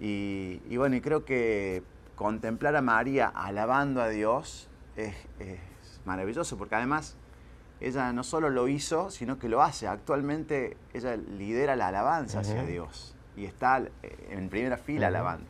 Y, 0.00 0.60
y 0.68 0.76
bueno, 0.76 0.96
y 0.96 1.00
creo 1.00 1.24
que 1.24 1.82
contemplar 2.16 2.74
a 2.76 2.80
María 2.82 3.28
alabando 3.28 4.00
a 4.00 4.08
Dios 4.08 4.68
es, 4.96 5.14
es 5.38 5.58
maravilloso, 6.04 6.56
porque 6.56 6.74
además 6.74 7.16
ella 7.86 8.12
no 8.12 8.24
solo 8.24 8.50
lo 8.50 8.68
hizo, 8.68 9.10
sino 9.10 9.38
que 9.38 9.48
lo 9.48 9.62
hace. 9.62 9.86
Actualmente 9.86 10.76
ella 10.92 11.16
lidera 11.16 11.76
la 11.76 11.88
alabanza 11.88 12.40
hacia. 12.40 12.64
Dios 12.64 13.14
y 13.36 13.44
está 13.44 13.82
eh, 14.02 14.28
en 14.30 14.48
primera 14.48 14.76
fila 14.76 15.08
alabando. 15.08 15.46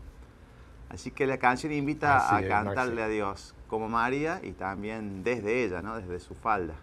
Así 0.88 1.10
que 1.10 1.26
la 1.26 1.38
canción 1.38 1.72
invita 1.72 2.36
a 2.36 2.46
cantarle 2.46 3.02
a 3.02 3.08
Dios 3.08 3.54
como 3.68 3.88
María 3.88 4.40
y 4.42 4.52
también 4.52 5.24
desde 5.24 5.64
ella, 5.64 5.82
¿no? 5.82 5.96
desde 5.96 6.20
su 6.20 6.34
falda. 6.34 6.74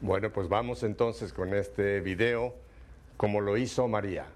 Bueno, 0.00 0.30
pues 0.30 0.48
vamos 0.48 0.82
entonces 0.82 1.32
con 1.32 1.54
este 1.54 2.00
video 2.00 2.54
como 3.16 3.40
lo 3.40 3.56
hizo 3.56 3.88
María. 3.88 4.26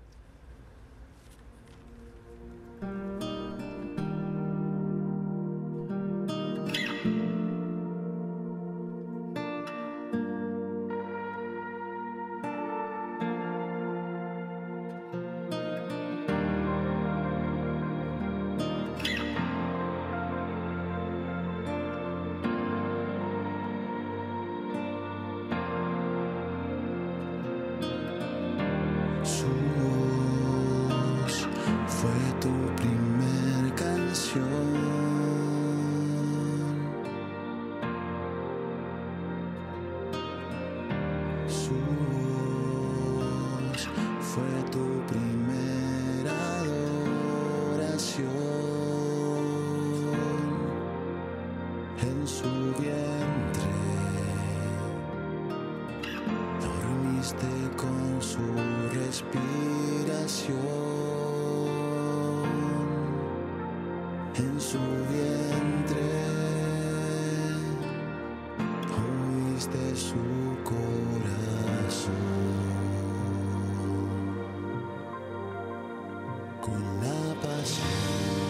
en 52.03 52.27
su 52.27 52.49
vientre. 52.81 53.71
Dormiste 56.61 57.47
con 57.77 58.23
su 58.23 58.39
respiración 58.93 60.61
en 64.37 64.61
su 64.61 64.79
vientre. 64.79 66.09
Oíste 68.97 69.97
su 69.97 70.17
corazón 70.65 72.15
con 76.61 76.81
la 77.01 77.21
pasión. 77.43 78.50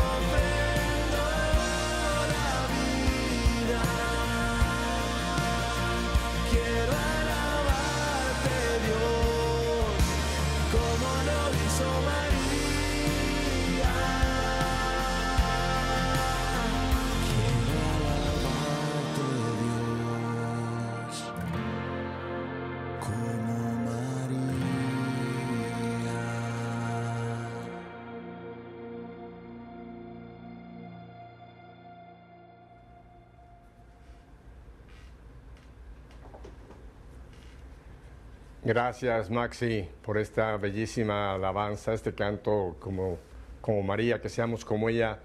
Gracias, 38.63 39.31
Maxi, 39.31 39.89
por 40.03 40.19
esta 40.19 40.55
bellísima 40.55 41.33
alabanza, 41.33 41.93
este 41.93 42.13
canto 42.13 42.75
como, 42.79 43.17
como 43.59 43.81
María, 43.81 44.21
que 44.21 44.29
seamos 44.29 44.63
como 44.63 44.87
ella, 44.87 45.17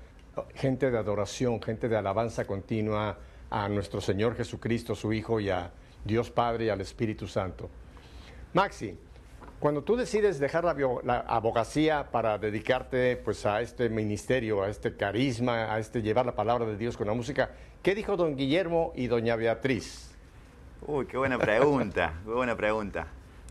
gente 0.54 0.90
de 0.90 0.96
adoración, 0.96 1.60
gente 1.60 1.90
de 1.90 1.98
alabanza 1.98 2.46
continua 2.46 3.18
a 3.50 3.68
nuestro 3.68 4.00
Señor 4.00 4.36
Jesucristo, 4.36 4.94
su 4.94 5.12
Hijo, 5.12 5.38
y 5.38 5.50
a 5.50 5.70
Dios 6.02 6.30
Padre 6.30 6.64
y 6.64 6.68
al 6.70 6.80
Espíritu 6.80 7.26
Santo. 7.26 7.68
Maxi, 8.54 8.98
cuando 9.60 9.82
tú 9.82 9.96
decides 9.96 10.38
dejar 10.38 10.64
la, 11.04 11.20
abogacía 11.20 12.10
para 12.10 12.38
dedicarte 12.38 13.18
pues, 13.18 13.44
a 13.44 13.60
este 13.60 13.90
ministerio, 13.90 14.62
a 14.62 14.70
este 14.70 14.96
carisma, 14.96 15.74
a 15.74 15.78
este 15.78 16.00
llevar 16.00 16.24
la 16.24 16.34
palabra 16.34 16.64
de 16.64 16.78
Dios 16.78 16.96
con 16.96 17.06
la 17.06 17.12
música, 17.12 17.50
¿qué 17.82 17.94
dijo 17.94 18.16
don 18.16 18.34
Guillermo 18.34 18.94
y 18.96 19.08
doña 19.08 19.36
Beatriz? 19.36 20.16
Uy, 20.86 21.04
qué 21.04 21.18
buena 21.18 21.36
pregunta, 21.36 22.14
qué 22.24 22.30
buena 22.30 22.56
pregunta. 22.56 23.08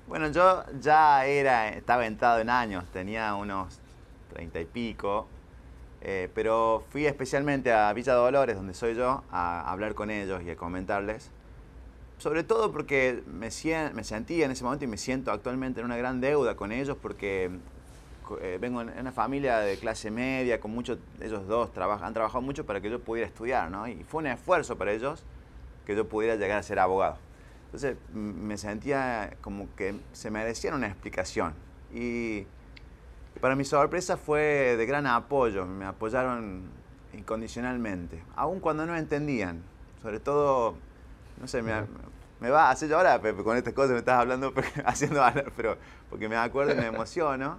Bueno, 0.07 0.29
yo 0.29 0.63
ya 0.79 1.25
era, 1.25 1.69
estaba 1.69 2.05
entrado 2.05 2.39
en 2.39 2.51
años, 2.51 2.85
tenía 2.93 3.33
unos 3.33 3.79
treinta 4.31 4.59
y 4.59 4.65
pico, 4.65 5.27
eh, 6.01 6.29
pero 6.35 6.83
fui 6.91 7.07
especialmente 7.07 7.73
a 7.73 7.91
Villa 7.91 8.13
Dolores, 8.13 8.55
donde 8.55 8.75
soy 8.75 8.93
yo, 8.93 9.23
a 9.31 9.71
hablar 9.71 9.95
con 9.95 10.11
ellos 10.11 10.43
y 10.43 10.51
a 10.51 10.55
comentarles. 10.55 11.31
Sobre 12.19 12.43
todo 12.43 12.71
porque 12.71 13.23
me, 13.25 13.49
me 13.93 14.03
sentía 14.03 14.45
en 14.45 14.51
ese 14.51 14.63
momento 14.63 14.85
y 14.85 14.87
me 14.87 14.97
siento 14.97 15.31
actualmente 15.31 15.79
en 15.79 15.87
una 15.87 15.97
gran 15.97 16.21
deuda 16.21 16.55
con 16.55 16.71
ellos 16.71 16.97
porque 17.01 17.49
eh, 18.41 18.59
vengo 18.61 18.81
en 18.81 18.89
una 18.89 19.11
familia 19.11 19.57
de 19.57 19.77
clase 19.77 20.11
media, 20.11 20.59
con 20.59 20.69
muchos, 20.69 20.99
ellos 21.19 21.47
dos 21.47 21.71
han 21.75 22.13
trabajado 22.13 22.41
mucho 22.43 22.63
para 22.63 22.79
que 22.79 22.91
yo 22.91 22.99
pudiera 22.99 23.27
estudiar, 23.27 23.71
¿no? 23.71 23.87
Y 23.87 24.03
fue 24.03 24.19
un 24.19 24.27
esfuerzo 24.27 24.77
para 24.77 24.91
ellos 24.91 25.23
que 25.87 25.95
yo 25.95 26.07
pudiera 26.07 26.35
llegar 26.35 26.59
a 26.59 26.63
ser 26.63 26.77
abogado. 26.77 27.24
Entonces 27.75 27.97
me 28.13 28.57
sentía 28.57 29.35
como 29.41 29.67
que 29.75 29.99
se 30.13 30.31
merecían 30.31 30.75
una 30.75 30.87
explicación. 30.87 31.53
Y, 31.93 32.47
para 33.41 33.57
mi 33.57 33.65
sorpresa 33.65 34.15
fue 34.15 34.77
de 34.77 34.85
gran 34.85 35.05
apoyo, 35.05 35.65
me 35.65 35.83
apoyaron 35.83 36.69
incondicionalmente, 37.13 38.23
aun 38.37 38.61
cuando 38.61 38.85
no 38.85 38.95
entendían. 38.95 39.61
Sobre 40.01 40.21
todo, 40.21 40.77
no 41.37 41.49
sé, 41.49 41.61
me, 41.61 41.73
me 42.39 42.49
va 42.49 42.67
a 42.67 42.71
hacer 42.71 42.87
yo 42.87 42.95
ahora, 42.95 43.21
Pepe, 43.21 43.43
con 43.43 43.57
estas 43.57 43.73
cosas 43.73 43.91
me 43.91 43.97
estás 43.97 44.21
hablando, 44.21 44.53
haciendo 44.85 45.21
hablar, 45.21 45.51
pero 45.57 45.77
porque 46.09 46.29
me 46.29 46.37
acuerdo 46.37 46.71
y 46.71 46.75
me 46.77 46.85
emociono, 46.85 47.57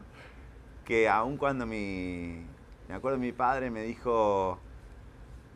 que 0.86 1.10
aun 1.10 1.36
cuando 1.36 1.66
mi, 1.66 2.42
me 2.88 2.94
acuerdo 2.94 3.18
mi 3.18 3.32
padre 3.32 3.70
me 3.70 3.82
dijo, 3.82 4.58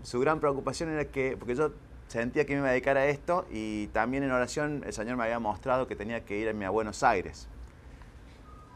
su 0.02 0.20
gran 0.20 0.38
preocupación 0.38 0.90
era 0.90 1.06
que, 1.06 1.38
porque 1.38 1.54
yo 1.54 1.72
sentía 2.10 2.44
que 2.44 2.54
me 2.54 2.58
iba 2.58 2.68
a 2.68 2.72
dedicar 2.72 2.96
a 2.96 3.06
esto 3.06 3.46
y 3.50 3.86
también 3.88 4.24
en 4.24 4.32
oración 4.32 4.82
el 4.84 4.92
Señor 4.92 5.16
me 5.16 5.24
había 5.24 5.38
mostrado 5.38 5.86
que 5.86 5.94
tenía 5.94 6.24
que 6.24 6.36
irme 6.36 6.66
a 6.66 6.70
Buenos 6.70 7.02
Aires. 7.02 7.48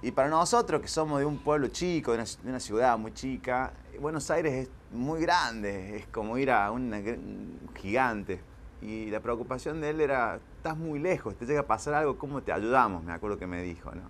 Y 0.02 0.12
para 0.12 0.28
nosotros, 0.28 0.80
que 0.80 0.88
somos 0.88 1.18
de 1.18 1.24
un 1.24 1.38
pueblo 1.38 1.68
chico, 1.68 2.12
de 2.12 2.24
una, 2.44 2.60
ciudad 2.60 2.96
muy 2.98 3.12
chica, 3.12 3.72
Buenos 4.00 4.30
Aires 4.30 4.52
es 4.52 4.70
muy 4.92 5.20
grande, 5.20 5.96
es 5.96 6.06
como 6.08 6.38
ir 6.38 6.50
a 6.50 6.70
un 6.70 7.58
gigante. 7.74 8.40
Y 8.82 9.06
la 9.06 9.20
preocupación 9.20 9.80
de 9.80 9.90
él 9.90 10.00
era, 10.00 10.38
estás 10.56 10.76
muy 10.76 10.98
lejos, 10.98 11.34
te 11.36 11.46
llega 11.46 11.60
a 11.60 11.66
pasar 11.66 11.94
algo, 11.94 12.18
¿cómo 12.18 12.42
te 12.42 12.52
ayudamos? 12.52 13.02
Me 13.02 13.12
acuerdo 13.12 13.38
que 13.38 13.46
me 13.46 13.62
dijo, 13.62 13.92
¿no? 13.92 14.02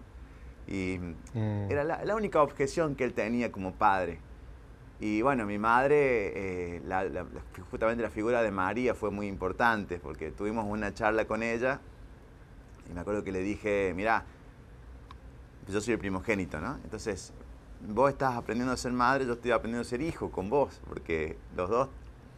Y 0.67 0.99
mm. 0.99 1.71
era 1.71 1.85
la, 1.85 2.05
la, 2.05 2.17
única 2.17 2.43
objeción 2.43 2.97
que 2.97 3.05
él 3.05 3.15
tenía 3.15 3.53
como 3.53 3.73
padre. 3.73 4.19
Y 5.01 5.23
bueno, 5.23 5.45
mi 5.45 5.59
madre, 5.59 6.77
eh, 6.77 6.83
justamente 7.71 8.03
la 8.03 8.11
figura 8.11 8.43
de 8.43 8.51
María 8.51 8.95
fue 8.95 9.11
muy 9.11 9.27
importante 9.27 9.99
porque 9.99 10.31
tuvimos 10.31 10.67
una 10.67 10.95
charla 10.95 11.27
con 11.27 11.43
ella 11.43 11.81
y 12.89 12.95
me 12.95 13.01
acuerdo 13.01 13.25
que 13.25 13.33
le 13.33 13.41
dije, 13.41 13.93
mira, 13.97 14.25
yo 15.69 15.81
soy 15.81 15.95
el 15.95 15.99
primogénito, 15.99 16.61
¿no? 16.61 16.77
Entonces, 16.85 17.33
vos 17.89 18.11
estás 18.11 18.37
aprendiendo 18.37 18.73
a 18.73 18.77
ser 18.77 18.93
madre, 18.93 19.27
yo 19.27 19.35
estoy 19.35 19.51
aprendiendo 19.51 19.83
a 19.83 19.89
ser 19.89 20.01
hijo 20.01 20.31
con 20.31 20.51
vos, 20.51 20.81
porque 20.89 21.37
los 21.57 21.69
dos 21.71 21.89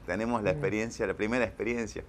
tenemos 0.06 0.42
la 0.42 0.50
experiencia, 0.50 1.06
la 1.06 1.14
primera 1.14 1.44
experiencia. 1.44 2.04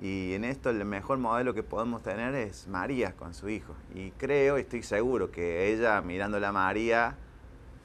Y 0.00 0.34
en 0.34 0.44
esto 0.44 0.70
el 0.70 0.84
mejor 0.84 1.18
modelo 1.18 1.54
que 1.54 1.62
podemos 1.62 2.02
tener 2.02 2.34
es 2.34 2.66
María 2.66 3.12
con 3.12 3.34
su 3.34 3.48
hijo. 3.48 3.74
Y 3.94 4.10
creo 4.12 4.58
y 4.58 4.62
estoy 4.62 4.82
seguro 4.82 5.30
que 5.30 5.72
ella 5.72 6.00
mirándola 6.00 6.48
a 6.48 6.52
María 6.52 7.16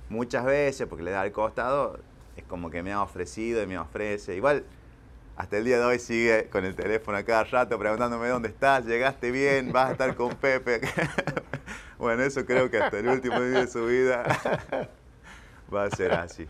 muchas 0.09 0.45
veces, 0.45 0.87
porque 0.87 1.03
le 1.03 1.11
da 1.11 1.25
el 1.25 1.31
costado, 1.31 1.99
es 2.35 2.43
como 2.43 2.69
que 2.69 2.83
me 2.83 2.93
ha 2.93 3.01
ofrecido 3.01 3.61
y 3.63 3.67
me 3.67 3.77
ofrece. 3.77 4.35
Igual, 4.35 4.63
hasta 5.35 5.57
el 5.57 5.65
día 5.65 5.77
de 5.77 5.85
hoy 5.85 5.99
sigue 5.99 6.49
con 6.49 6.65
el 6.65 6.75
teléfono 6.75 7.17
a 7.17 7.23
cada 7.23 7.43
rato 7.43 7.77
preguntándome 7.77 8.27
dónde 8.27 8.49
estás, 8.49 8.85
llegaste 8.85 9.31
bien, 9.31 9.71
vas 9.71 9.89
a 9.89 9.91
estar 9.91 10.15
con 10.15 10.35
Pepe. 10.35 10.81
bueno, 11.97 12.23
eso 12.23 12.45
creo 12.45 12.69
que 12.71 12.79
hasta 12.79 12.99
el 12.99 13.07
último 13.07 13.39
día 13.41 13.61
de 13.61 13.67
su 13.67 13.85
vida 13.85 14.23
va 15.73 15.83
a 15.85 15.89
ser 15.91 16.13
así. 16.13 16.47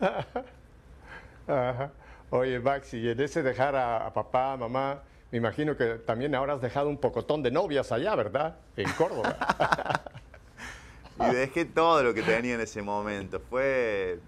Oye, 2.30 2.58
Maxi, 2.58 2.98
y 2.98 3.08
en 3.08 3.20
ese 3.20 3.42
dejar 3.42 3.76
a, 3.76 4.06
a 4.06 4.12
papá, 4.12 4.56
mamá, 4.56 5.00
me 5.30 5.38
imagino 5.38 5.76
que 5.76 5.94
también 5.94 6.34
ahora 6.34 6.54
has 6.54 6.60
dejado 6.60 6.88
un 6.88 6.98
pocotón 6.98 7.42
de 7.42 7.50
novias 7.50 7.92
allá, 7.92 8.14
¿verdad? 8.16 8.56
En 8.76 8.90
Córdoba. 8.92 9.36
Y 11.30 11.34
dejé 11.34 11.64
todo 11.64 12.02
lo 12.02 12.14
que 12.14 12.22
tenía 12.22 12.54
en 12.54 12.60
ese 12.60 12.82
momento. 12.82 13.40
Fue, 13.40 14.20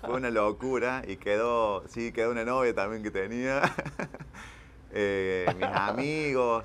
fue 0.00 0.14
una 0.14 0.30
locura 0.30 1.02
y 1.06 1.16
quedó, 1.16 1.86
sí, 1.88 2.12
quedó 2.12 2.30
una 2.30 2.44
novia 2.44 2.74
también 2.74 3.02
que 3.02 3.10
tenía. 3.10 3.62
Eh, 4.90 5.44
mis 5.54 5.66
amigos. 5.66 6.64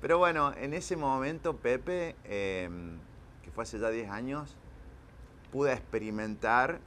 Pero 0.00 0.18
bueno, 0.18 0.54
en 0.56 0.74
ese 0.74 0.94
momento, 0.94 1.56
Pepe, 1.56 2.14
em, 2.22 2.98
que 3.42 3.50
fue 3.50 3.64
hace 3.64 3.80
ya 3.80 3.90
10 3.90 4.10
años, 4.10 4.56
pude 5.50 5.72
experimentar 5.72 6.78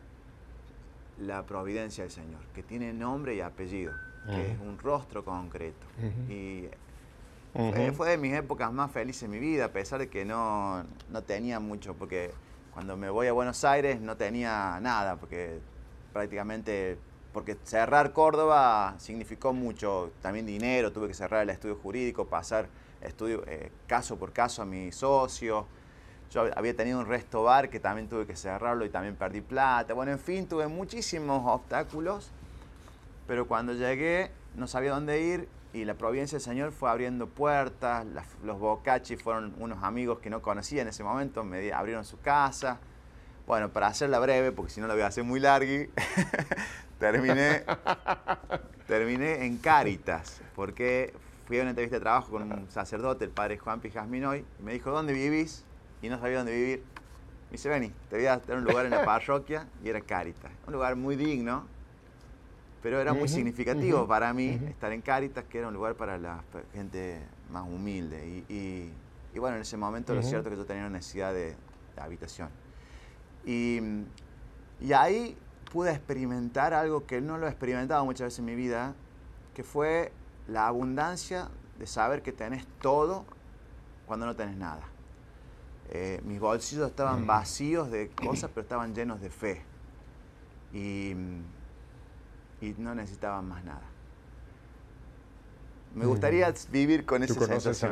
la 1.19 1.45
providencia 1.45 2.05
del 2.05 2.11
Señor, 2.11 2.39
que 2.53 2.63
tiene 2.63 2.93
nombre 2.93 3.35
y 3.35 3.41
apellido, 3.41 3.93
que 4.27 4.53
es 4.53 4.59
un 4.61 4.77
rostro 4.77 5.25
concreto. 5.25 5.85
Y 6.29 6.69
fue 7.53 8.09
de 8.09 8.17
mis 8.17 8.33
épocas 8.33 8.71
más 8.71 8.91
felices 8.91 9.23
en 9.23 9.31
mi 9.31 9.39
vida, 9.39 9.65
a 9.65 9.71
pesar 9.71 9.99
de 9.99 10.09
que 10.09 10.25
no, 10.25 10.83
no, 11.09 11.23
tenía 11.23 11.59
mucho, 11.59 11.95
porque 11.95 12.31
cuando 12.73 12.95
me 12.95 13.09
voy 13.09 13.27
a 13.27 13.33
Buenos 13.33 13.63
Aires 13.63 13.99
no 14.01 14.17
tenía 14.17 14.79
nada, 14.81 15.15
porque 15.15 15.59
prácticamente, 16.13 16.97
porque 17.33 17.57
cerrar 17.63 18.13
Córdoba 18.13 18.95
significó 18.99 19.53
mucho, 19.53 20.11
también 20.21 20.45
dinero, 20.45 20.91
tuve 20.91 21.07
que 21.07 21.13
cerrar 21.13 21.43
el 21.43 21.49
estudio 21.49 21.75
jurídico, 21.75 22.25
pasar 22.25 22.67
estudio 23.01 23.43
eh, 23.47 23.71
caso 23.87 24.17
por 24.17 24.31
caso 24.31 24.61
a 24.61 24.65
mi 24.65 24.91
socio. 24.91 25.65
Yo 26.31 26.45
había 26.55 26.75
tenido 26.75 26.99
un 26.99 27.07
resto 27.07 27.43
bar 27.43 27.69
que 27.69 27.79
también 27.79 28.07
tuve 28.07 28.27
que 28.27 28.35
cerrarlo 28.35 28.85
y 28.85 28.89
también 28.89 29.15
perdí 29.15 29.41
plata. 29.41 29.93
Bueno, 29.95 30.11
en 30.11 30.19
fin, 30.19 30.47
tuve 30.47 30.67
muchísimos 30.67 31.43
obstáculos, 31.45 32.29
pero 33.25 33.47
cuando 33.47 33.73
llegué 33.73 34.29
no 34.55 34.67
sabía 34.67 34.91
dónde 34.91 35.21
ir 35.21 35.47
y 35.73 35.85
la 35.85 35.93
providencia 35.93 36.37
del 36.37 36.43
Señor 36.43 36.71
fue 36.71 36.89
abriendo 36.89 37.27
puertas, 37.27 38.05
los 38.43 38.59
Bocacci 38.59 39.17
fueron 39.17 39.53
unos 39.59 39.83
amigos 39.83 40.19
que 40.19 40.29
no 40.29 40.41
conocía 40.41 40.81
en 40.81 40.87
ese 40.87 41.03
momento, 41.03 41.43
me 41.43 41.71
abrieron 41.71 42.05
su 42.05 42.19
casa. 42.19 42.79
Bueno, 43.45 43.69
para 43.69 43.87
hacerla 43.87 44.19
breve, 44.19 44.51
porque 44.51 44.71
si 44.71 44.81
no 44.81 44.87
la 44.87 44.93
voy 44.93 45.03
a 45.03 45.07
hacer 45.07 45.23
muy 45.23 45.39
larga, 45.39 45.67
terminé, 46.99 47.63
terminé 48.87 49.45
en 49.45 49.57
Cáritas, 49.57 50.41
porque 50.55 51.13
fui 51.47 51.57
a 51.57 51.61
una 51.61 51.71
entrevista 51.71 51.97
de 51.97 52.01
trabajo 52.01 52.31
con 52.31 52.51
un 52.51 52.69
sacerdote, 52.69 53.25
el 53.25 53.31
padre 53.31 53.57
Juan 53.57 53.79
Pijasminoy, 53.79 54.45
y 54.59 54.63
me 54.63 54.73
dijo, 54.73 54.91
¿dónde 54.91 55.13
vivís? 55.13 55.65
Y 56.01 56.09
no 56.09 56.19
sabía 56.19 56.37
dónde 56.37 56.53
vivir. 56.53 56.83
Me 57.49 57.53
dice, 57.53 57.69
vení, 57.69 57.91
te 58.09 58.17
voy 58.17 58.27
a 58.27 58.37
dar 58.37 58.57
un 58.57 58.63
lugar 58.63 58.85
en 58.85 58.91
la 58.91 59.03
parroquia, 59.05 59.67
y 59.83 59.89
era 59.89 60.01
Cáritas. 60.01 60.51
Un 60.67 60.73
lugar 60.73 60.95
muy 60.95 61.15
digno, 61.15 61.65
pero 62.81 62.99
era 62.99 63.13
muy 63.13 63.27
significativo 63.27 64.07
para 64.07 64.33
mí 64.33 64.59
estar 64.67 64.91
en 64.91 65.01
Cáritas, 65.01 65.43
que 65.45 65.59
era 65.59 65.67
un 65.67 65.73
lugar 65.73 65.95
para 65.95 66.17
la 66.17 66.43
gente 66.73 67.21
más 67.51 67.63
humilde. 67.63 68.45
Y, 68.47 68.91
bueno, 69.37 69.57
en 69.57 69.61
ese 69.61 69.77
momento 69.77 70.13
lo 70.15 70.23
cierto 70.23 70.49
es 70.49 70.53
que 70.53 70.57
yo 70.57 70.65
tenía 70.65 70.83
una 70.83 70.97
necesidad 70.97 71.33
de, 71.33 71.55
habitación. 71.97 72.49
Y, 73.45 73.81
ahí 74.95 75.37
pude 75.71 75.91
experimentar 75.91 76.73
algo 76.73 77.05
que 77.05 77.21
no 77.21 77.37
lo 77.37 77.47
he 77.47 77.49
experimentado 77.49 78.03
muchas 78.05 78.27
veces 78.27 78.39
en 78.39 78.45
mi 78.45 78.55
vida, 78.55 78.95
que 79.53 79.63
fue 79.63 80.11
la 80.47 80.67
abundancia 80.67 81.49
de 81.77 81.85
saber 81.85 82.21
que 82.21 82.31
tenés 82.31 82.65
todo 82.81 83.25
cuando 84.07 84.25
no 84.25 84.35
tenés 84.35 84.55
nada. 84.55 84.83
Eh, 85.91 86.21
mis 86.23 86.39
bolsillos 86.39 86.87
estaban 86.89 87.27
vacíos 87.27 87.91
de 87.91 88.09
cosas, 88.09 88.49
pero 88.53 88.61
estaban 88.61 88.95
llenos 88.95 89.19
de 89.19 89.29
fe. 89.29 89.61
Y 90.71 91.13
y 92.61 92.75
no 92.77 92.95
necesitaban 92.95 93.47
más 93.47 93.63
nada. 93.63 93.81
Me 95.95 96.05
gustaría 96.05 96.53
vivir 96.69 97.05
con 97.05 97.23
esa 97.23 97.33
sensación, 97.33 97.91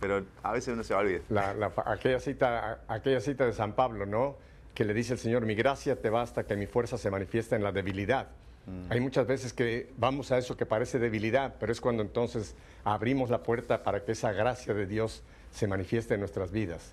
pero 0.00 0.24
a 0.42 0.52
veces 0.52 0.72
uno 0.72 0.82
se 0.82 0.94
va 0.94 1.00
a 1.00 1.02
olvidar. 1.02 1.22
La, 1.28 1.72
aquella, 1.84 2.18
cita, 2.18 2.80
aquella 2.88 3.20
cita 3.20 3.44
de 3.44 3.52
San 3.52 3.74
Pablo, 3.74 4.06
¿no? 4.06 4.36
Que 4.74 4.84
le 4.84 4.94
dice 4.94 5.12
el 5.12 5.18
Señor, 5.18 5.44
mi 5.44 5.54
gracia 5.54 6.00
te 6.00 6.10
basta, 6.10 6.44
que 6.44 6.56
mi 6.56 6.66
fuerza 6.66 6.98
se 6.98 7.10
manifiesta 7.10 7.56
en 7.56 7.62
la 7.62 7.72
debilidad. 7.72 8.28
Mm. 8.66 8.92
Hay 8.92 9.00
muchas 9.00 9.26
veces 9.26 9.52
que 9.52 9.92
vamos 9.96 10.32
a 10.32 10.38
eso 10.38 10.56
que 10.56 10.66
parece 10.66 10.98
debilidad, 10.98 11.56
pero 11.60 11.72
es 11.72 11.80
cuando 11.80 12.02
entonces 12.02 12.54
abrimos 12.84 13.30
la 13.30 13.42
puerta 13.42 13.82
para 13.82 14.04
que 14.04 14.12
esa 14.12 14.32
gracia 14.32 14.74
de 14.74 14.86
Dios 14.86 15.22
se 15.50 15.66
manifieste 15.66 16.14
en 16.14 16.20
nuestras 16.20 16.50
vidas. 16.50 16.92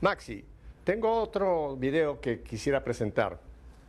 Maxi, 0.00 0.44
tengo 0.84 1.12
otro 1.20 1.76
video 1.76 2.20
que 2.20 2.42
quisiera 2.42 2.84
presentar 2.84 3.38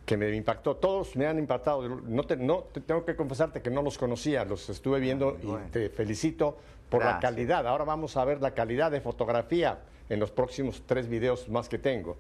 que 0.06 0.18
me 0.18 0.34
impactó. 0.36 0.76
Todos 0.76 1.16
me 1.16 1.26
han 1.26 1.40
impactado. 1.40 1.88
No, 1.88 2.24
tengo 2.24 3.06
que 3.06 3.16
confesarte 3.16 3.62
que 3.62 3.70
no 3.70 3.82
los 3.82 3.98
conocía, 3.98 4.46
los 4.46 4.70
estuve 4.70 5.00
viendo 5.00 5.38
y 5.42 5.72
te 5.72 5.90
felicito 5.90 6.58
por 6.90 7.04
la 7.04 7.20
calidad. 7.20 7.68
Ahora 7.68 7.84
vamos 7.84 8.16
a 8.18 8.26
ver 8.26 8.42
la 8.42 8.52
calidad 8.52 8.92
de 8.92 9.02
fotografía 9.02 9.80
en 10.10 10.20
los 10.20 10.32
próximos 10.32 10.84
tres 10.86 11.08
videos 11.10 11.50
más 11.50 11.68
que 11.68 11.80
tengo. 11.80 12.18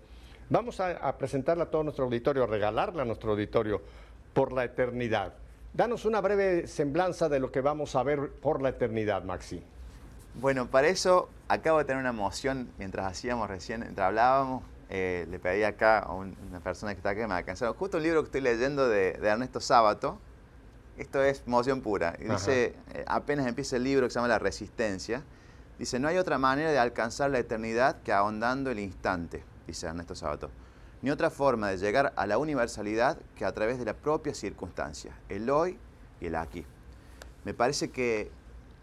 Vamos 0.49 0.79
a, 0.79 0.91
a 0.91 1.17
presentarle 1.17 1.63
a 1.63 1.65
todo 1.67 1.83
nuestro 1.83 2.05
auditorio, 2.05 2.43
a 2.43 2.47
regalarle 2.47 3.01
a 3.01 3.05
nuestro 3.05 3.31
auditorio 3.31 3.81
por 4.33 4.51
la 4.51 4.63
eternidad. 4.63 5.33
Danos 5.73 6.05
una 6.05 6.21
breve 6.21 6.67
semblanza 6.67 7.29
de 7.29 7.39
lo 7.39 7.51
que 7.51 7.61
vamos 7.61 7.95
a 7.95 8.03
ver 8.03 8.29
por 8.29 8.61
la 8.61 8.69
eternidad, 8.69 9.23
Maxi. 9.23 9.61
Bueno, 10.35 10.67
para 10.67 10.87
eso 10.87 11.29
acabo 11.47 11.79
de 11.79 11.85
tener 11.85 11.99
una 11.99 12.09
emoción 12.09 12.69
mientras 12.77 13.05
hacíamos 13.05 13.49
recién, 13.49 13.81
mientras 13.81 14.07
hablábamos, 14.07 14.63
eh, 14.89 15.25
le 15.29 15.39
pedí 15.39 15.63
acá 15.63 15.99
a 15.99 16.13
una 16.13 16.59
persona 16.63 16.93
que 16.93 16.97
está 16.97 17.09
acá 17.09 17.21
que 17.21 17.27
me 17.27 17.33
ha 17.33 17.37
alcanzado 17.37 17.73
justo 17.73 17.97
un 17.97 18.03
libro 18.03 18.21
que 18.21 18.27
estoy 18.27 18.41
leyendo 18.41 18.87
de, 18.87 19.11
Ernesto 19.21 19.59
Sábato. 19.59 20.19
Esto 20.97 21.21
es 21.23 21.43
emoción 21.45 21.81
pura. 21.81 22.15
Y 22.19 22.25
dice, 22.25 22.73
eh, 22.93 23.03
apenas 23.07 23.47
empieza 23.47 23.75
el 23.75 23.83
libro 23.83 24.07
que 24.07 24.11
se 24.11 24.15
llama 24.15 24.29
La 24.29 24.39
Resistencia, 24.39 25.23
dice, 25.77 25.99
no 25.99 26.07
hay 26.07 26.17
otra 26.17 26.37
manera 26.37 26.71
de 26.71 26.79
alcanzar 26.79 27.31
la 27.31 27.39
eternidad 27.39 28.01
que 28.03 28.13
ahondando 28.13 28.71
el 28.71 28.79
instante, 28.79 29.43
dice 29.67 29.87
Ernesto 29.87 30.15
Sábato. 30.15 30.49
Ni 31.01 31.11
otra 31.11 31.29
forma 31.29 31.69
de 31.69 31.77
llegar 31.77 32.13
a 32.15 32.25
la 32.27 32.37
universalidad 32.37 33.17
que 33.35 33.43
a 33.43 33.51
través 33.51 33.77
de 33.77 33.85
la 33.85 33.93
propia 33.93 34.33
circunstancia, 34.33 35.11
el 35.27 35.49
hoy 35.49 35.77
y 36.21 36.27
el 36.27 36.35
aquí. 36.35 36.65
Me 37.43 37.53
parece 37.53 37.91
que, 37.91 38.31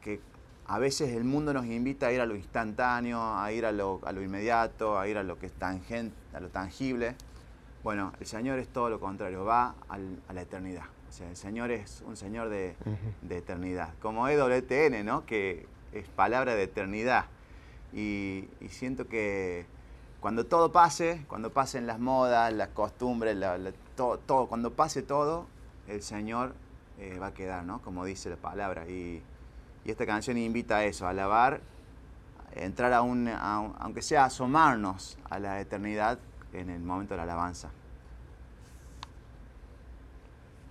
que 0.03 0.21
a 0.73 0.79
veces 0.79 1.15
el 1.15 1.25
mundo 1.25 1.53
nos 1.53 1.67
invita 1.67 2.07
a 2.07 2.13
ir 2.13 2.23
a 2.23 2.25
lo 2.25 2.35
instantáneo, 2.35 3.21
a 3.21 3.53
ir 3.53 3.67
a 3.67 3.73
lo, 3.73 4.01
inmediato, 4.23 4.99
a 4.99 5.07
ir 5.07 5.19
a 5.19 5.23
lo 5.23 5.39
que 5.39 5.45
es 5.45 5.53
tangente, 5.53 6.17
a 6.33 6.41
lo 6.41 6.49
tangible. 6.49 7.15
Bueno, 7.85 8.15
el 8.21 8.25
Señor 8.27 8.59
es 8.59 8.69
todo 8.69 8.89
lo 8.89 8.99
contrario, 8.99 9.45
va 9.45 9.75
a 9.91 10.33
la 10.33 10.41
eternidad. 10.41 10.85
O 11.11 11.13
sea, 11.13 11.29
el 11.29 11.37
Señor 11.37 11.71
es 11.73 12.03
un 12.07 12.17
Señor 12.17 12.49
de, 12.49 12.75
eternidad. 13.29 13.91
Como 14.01 14.27
EWTN, 14.27 15.05
¿no? 15.05 15.27
Que 15.27 15.67
es 15.93 16.09
palabra 16.09 16.55
de 16.55 16.63
eternidad. 16.63 17.27
Y, 17.93 18.49
siento 18.71 19.09
que 19.09 19.67
cuando 20.21 20.47
todo 20.47 20.73
pase, 20.73 21.27
cuando 21.29 21.53
pasen 21.53 21.87
las 21.87 21.99
modas, 21.99 22.51
las 22.51 22.69
costumbres, 22.69 23.37
todo, 23.95 24.47
cuando 24.47 24.73
pase 24.73 25.03
todo, 25.03 25.49
el 25.87 26.03
Señor 26.03 26.55
eh, 26.99 27.19
va 27.21 27.27
a 27.27 27.35
quedar, 27.35 27.63
¿no? 27.63 27.83
Como 27.83 28.07
dice 28.07 28.31
la 28.31 28.37
palabra. 28.37 28.89
Y, 28.89 29.23
y 29.85 29.91
esta 29.91 30.07
canción 30.07 30.39
invita 30.39 30.79
a 30.79 30.85
eso, 30.85 31.07
a 31.07 31.11
alabar, 31.11 31.61
entrar 32.55 32.93
a 32.93 33.03
un, 33.03 33.29
aunque 33.29 34.03
sea 34.03 34.25
asomarnos 34.25 35.19
a 35.29 35.39
la 35.39 35.61
eternidad 35.61 36.19
en 36.53 36.71
el 36.71 36.81
momento 36.81 37.15
de 37.15 37.19
la 37.19 37.23
alabanza. 37.25 37.71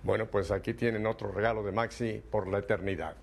Bueno, 0.02 0.26
pues 0.26 0.50
aquí 0.50 0.74
tienen 0.74 1.06
otro 1.06 1.30
regalo 1.30 1.62
de 1.62 1.72
Maxi 1.72 2.22
por 2.30 2.48
la 2.48 2.58
eternidad. 2.58 3.14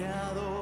Creador 0.00 0.59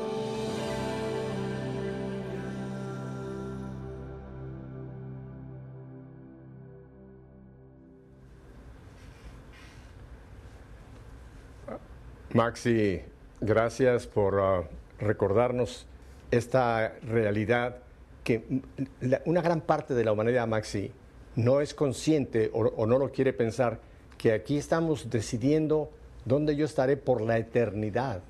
Maxi, 12.35 13.01
gracias 13.41 14.07
por 14.07 14.39
ah, 14.39 14.69
recordarnos 14.99 15.87
esta 16.31 16.93
realidad 17.01 17.79
que 18.23 18.45
una 19.25 19.41
gran 19.41 19.63
parte 19.63 19.95
de 19.95 20.05
la 20.05 20.13
humanidad, 20.13 20.47
Maxi, 20.47 20.93
no 21.37 21.61
es 21.61 21.75
consciente 21.75 22.51
o, 22.53 22.61
o 22.61 22.87
no 22.87 22.99
lo 22.99 23.13
quiere 23.13 23.33
pensar, 23.33 23.79
que 24.19 24.33
aquí 24.33 24.57
estamos 24.57 25.11
decidiendo 25.11 25.91
dónde 26.25 26.57
yo 26.57 26.65
estaré 26.65 26.97
por 26.97 27.21
la 27.21 27.39
eternidad. 27.39 28.21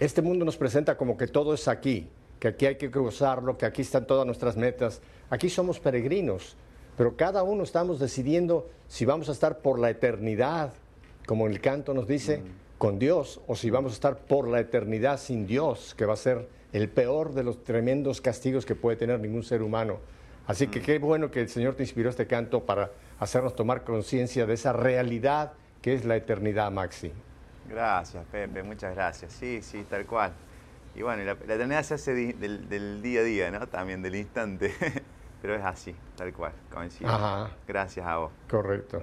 Este 0.00 0.22
mundo 0.22 0.44
nos 0.44 0.56
presenta 0.56 0.96
como 0.96 1.16
que 1.16 1.26
todo 1.26 1.54
es 1.54 1.68
aquí, 1.68 2.08
que 2.40 2.48
aquí 2.48 2.66
hay 2.66 2.76
que 2.76 2.90
cruzarlo, 2.90 3.56
que 3.56 3.64
aquí 3.64 3.82
están 3.82 4.06
todas 4.06 4.26
nuestras 4.26 4.56
metas. 4.56 5.00
Aquí 5.30 5.48
somos 5.48 5.80
peregrinos, 5.80 6.56
pero 6.96 7.16
cada 7.16 7.42
uno 7.42 7.62
estamos 7.62 7.98
decidiendo 7.98 8.68
si 8.88 9.04
vamos 9.04 9.28
a 9.28 9.32
estar 9.32 9.58
por 9.58 9.78
la 9.78 9.90
eternidad, 9.90 10.72
como 11.26 11.46
el 11.46 11.60
canto 11.60 11.94
nos 11.94 12.06
dice, 12.06 12.42
con 12.76 12.98
Dios, 12.98 13.40
o 13.46 13.56
si 13.56 13.70
vamos 13.70 13.92
a 13.92 13.94
estar 13.94 14.18
por 14.18 14.48
la 14.48 14.60
eternidad 14.60 15.18
sin 15.18 15.46
Dios, 15.46 15.94
que 15.94 16.04
va 16.04 16.14
a 16.14 16.18
ser 16.18 16.48
el 16.72 16.88
peor 16.88 17.32
de 17.32 17.44
los 17.44 17.64
tremendos 17.64 18.20
castigos 18.20 18.66
que 18.66 18.74
puede 18.74 18.96
tener 18.96 19.20
ningún 19.20 19.44
ser 19.44 19.62
humano. 19.62 20.00
Así 20.46 20.66
que 20.66 20.80
qué 20.82 20.98
bueno 20.98 21.30
que 21.30 21.40
el 21.40 21.48
Señor 21.48 21.74
te 21.74 21.82
inspiró 21.82 22.10
este 22.10 22.26
canto 22.26 22.64
para 22.64 22.90
hacernos 23.18 23.54
tomar 23.56 23.82
conciencia 23.84 24.46
de 24.46 24.54
esa 24.54 24.72
realidad 24.72 25.52
que 25.80 25.94
es 25.94 26.04
la 26.04 26.16
eternidad, 26.16 26.70
Maxi. 26.70 27.12
Gracias, 27.68 28.24
Pepe, 28.30 28.62
muchas 28.62 28.94
gracias. 28.94 29.32
Sí, 29.32 29.60
sí, 29.62 29.84
tal 29.88 30.04
cual. 30.06 30.32
Y 30.94 31.02
bueno, 31.02 31.24
la, 31.24 31.34
la 31.46 31.54
eternidad 31.54 31.82
se 31.82 31.94
hace 31.94 32.14
di- 32.14 32.32
del, 32.32 32.68
del 32.68 33.02
día 33.02 33.20
a 33.20 33.24
día, 33.24 33.50
¿no? 33.50 33.66
También 33.66 34.02
del 34.02 34.14
instante. 34.16 34.72
Pero 35.42 35.56
es 35.56 35.64
así, 35.64 35.94
tal 36.16 36.32
cual, 36.32 36.52
coincido. 36.72 37.10
Ajá. 37.10 37.50
Gracias 37.66 38.06
a 38.06 38.16
vos. 38.18 38.32
Correcto. 38.48 39.02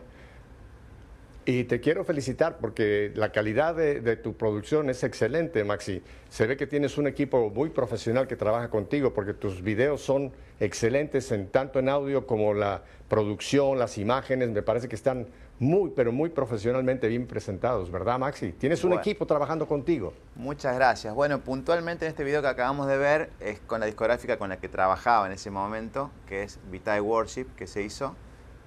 Y 1.44 1.64
te 1.64 1.80
quiero 1.80 2.04
felicitar 2.04 2.60
porque 2.60 3.12
la 3.16 3.32
calidad 3.32 3.74
de, 3.74 4.00
de 4.00 4.16
tu 4.16 4.34
producción 4.34 4.92
es 4.92 5.04
excelente, 5.04 5.64
Maxi. 5.64 6.04
Se 6.30 6.46
ve 6.46 6.56
que 6.56 6.68
tienes 6.68 7.00
un 7.00 7.08
equipo 7.08 7.50
muy 7.50 7.70
profesional 7.70 8.28
que 8.28 8.36
trabaja 8.36 8.70
contigo 8.70 9.12
porque 9.14 9.34
tus 9.34 9.64
videos 9.64 10.02
son 10.02 10.32
excelentes 10.60 11.32
en 11.32 11.48
tanto 11.48 11.80
en 11.80 11.90
audio 11.90 12.28
como 12.28 12.54
la 12.54 12.84
producción, 13.10 13.80
las 13.80 13.98
imágenes. 13.98 14.50
Me 14.52 14.62
parece 14.62 14.88
que 14.88 14.96
están 14.96 15.26
muy, 15.58 15.90
pero 15.96 16.12
muy 16.12 16.30
profesionalmente 16.30 17.08
bien 17.08 17.26
presentados, 17.26 17.92
¿verdad, 17.92 18.20
Maxi? 18.20 18.52
Tienes 18.52 18.84
un 18.84 18.92
Bueno. 18.92 19.02
equipo 19.02 19.26
trabajando 19.26 19.68
contigo. 19.68 20.14
Muchas 20.36 20.76
gracias. 20.76 21.14
Bueno, 21.16 21.40
puntualmente 21.42 22.06
en 22.06 22.10
este 22.12 22.24
video 22.24 22.44
que 22.44 22.50
acabamos 22.50 22.86
de 22.88 22.98
ver 22.98 23.30
es 23.40 23.60
con 23.62 23.80
la 23.80 23.88
discográfica 23.88 24.38
con 24.38 24.50
la 24.50 24.58
que 24.58 24.70
trabajaba 24.70 25.26
en 25.26 25.34
ese 25.34 25.50
momento, 25.50 26.12
que 26.28 26.44
es 26.44 26.60
Vitae 26.70 27.02
Worship, 27.02 27.48
que 27.56 27.66
se 27.66 27.82
hizo. 27.82 28.16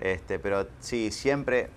Este, 0.01 0.41
pero 0.41 0.67
sí, 0.81 1.13
siempre. 1.13 1.69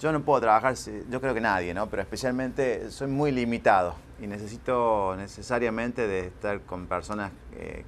Yo 0.00 0.12
no 0.12 0.20
puedo 0.20 0.40
trabajar, 0.40 0.74
yo 1.10 1.20
creo 1.20 1.34
que 1.34 1.40
nadie, 1.40 1.74
¿no? 1.74 1.88
Pero 1.88 2.02
especialmente 2.02 2.90
soy 2.90 3.08
muy 3.08 3.32
limitado 3.32 3.96
y 4.20 4.26
necesito 4.28 5.14
necesariamente 5.16 6.06
de 6.06 6.26
estar 6.28 6.60
con 6.60 6.86
personas 6.86 7.32
eh, 7.56 7.84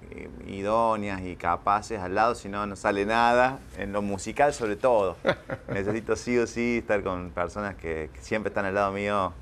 idóneas 0.49 1.21
y 1.23 1.37
capaces 1.37 2.01
al 2.01 2.15
lado, 2.17 2.35
si 2.35 2.49
no, 2.49 2.67
no 2.67 2.75
sale 2.75 3.07
nada, 3.07 3.59
en 3.79 3.93
lo 3.93 4.03
musical 4.03 4.53
sobre 4.53 4.75
todo. 4.77 5.17
necesito 5.69 6.17
sí 6.17 6.37
o 6.39 6.47
sí 6.49 6.79
estar 6.79 7.03
con 7.05 7.31
personas 7.31 7.77
que, 7.77 8.11
que 8.13 8.21
siempre 8.23 8.49
están 8.49 8.65
al 8.65 8.75
lado 8.75 8.91
mío 8.93 9.33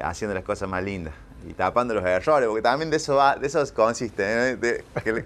haciendo 0.00 0.34
las 0.34 0.44
cosas 0.44 0.68
más 0.68 0.82
lindas 0.82 1.14
y 1.46 1.52
tapando 1.52 1.92
los 1.92 2.04
errores, 2.04 2.48
porque 2.48 2.62
también 2.62 2.90
de 2.90 2.96
eso 2.96 3.16
va, 3.16 3.36
de 3.36 3.46
eso 3.46 3.62
consiste, 3.74 4.22
¿eh? 4.24 4.56
De- 4.56 4.84
que 5.04 5.24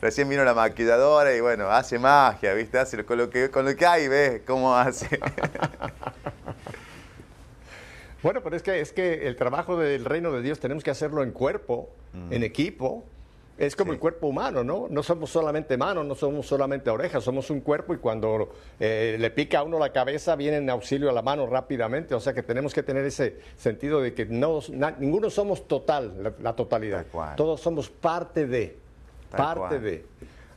recién 0.00 0.28
vino 0.28 0.44
la 0.44 0.54
maquilladora 0.54 1.34
y 1.34 1.40
bueno, 1.40 1.68
hace 1.70 1.98
magia, 1.98 2.54
¿viste? 2.54 2.78
Hace 2.78 3.04
con 3.04 3.18
lo 3.18 3.30
que, 3.30 3.50
con 3.50 3.64
lo 3.64 3.74
que 3.76 3.86
hay, 3.86 4.08
ves 4.08 4.42
cómo 4.46 4.74
hace. 4.76 5.20
Bueno, 8.22 8.40
pero 8.42 8.56
es 8.56 8.62
que, 8.62 8.80
es 8.80 8.92
que 8.92 9.26
el 9.28 9.36
trabajo 9.36 9.76
del 9.76 10.04
reino 10.04 10.32
de 10.32 10.42
Dios 10.42 10.58
tenemos 10.58 10.82
que 10.82 10.90
hacerlo 10.90 11.22
en 11.22 11.30
cuerpo, 11.30 11.90
en 12.30 12.42
equipo. 12.42 13.04
Es 13.58 13.74
como 13.76 13.92
Sí. 13.92 13.94
el 13.94 14.00
cuerpo 14.00 14.26
humano, 14.26 14.64
¿no? 14.64 14.86
No 14.90 15.02
somos 15.02 15.30
solamente 15.30 15.76
manos, 15.78 16.04
no 16.04 16.14
somos 16.14 16.46
solamente 16.46 16.90
orejas, 16.90 17.24
somos 17.24 17.48
un 17.50 17.60
cuerpo 17.60 17.94
y 17.94 17.98
cuando 17.98 18.52
eh, 18.80 19.16
le 19.18 19.30
pica 19.30 19.60
a 19.60 19.62
uno 19.62 19.78
la 19.78 19.92
cabeza 19.92 20.34
viene 20.36 20.56
en 20.58 20.68
auxilio 20.68 21.08
a 21.08 21.12
la 21.12 21.22
mano 21.22 21.46
rápidamente. 21.46 22.14
O 22.14 22.20
sea 22.20 22.34
que 22.34 22.42
tenemos 22.42 22.74
que 22.74 22.82
tener 22.82 23.04
ese 23.06 23.36
sentido 23.56 24.00
de 24.02 24.12
que 24.12 24.26
no, 24.26 24.60
na- 24.72 24.94
ninguno 24.98 25.30
somos 25.30 25.66
total, 25.68 26.22
la, 26.22 26.32
la 26.42 26.52
totalidad. 26.54 27.06
Todos 27.36 27.60
somos 27.60 27.88
parte 27.88 28.46
de, 28.46 28.76
parte 29.36 29.60
cual. 29.76 29.82
de. 29.82 30.04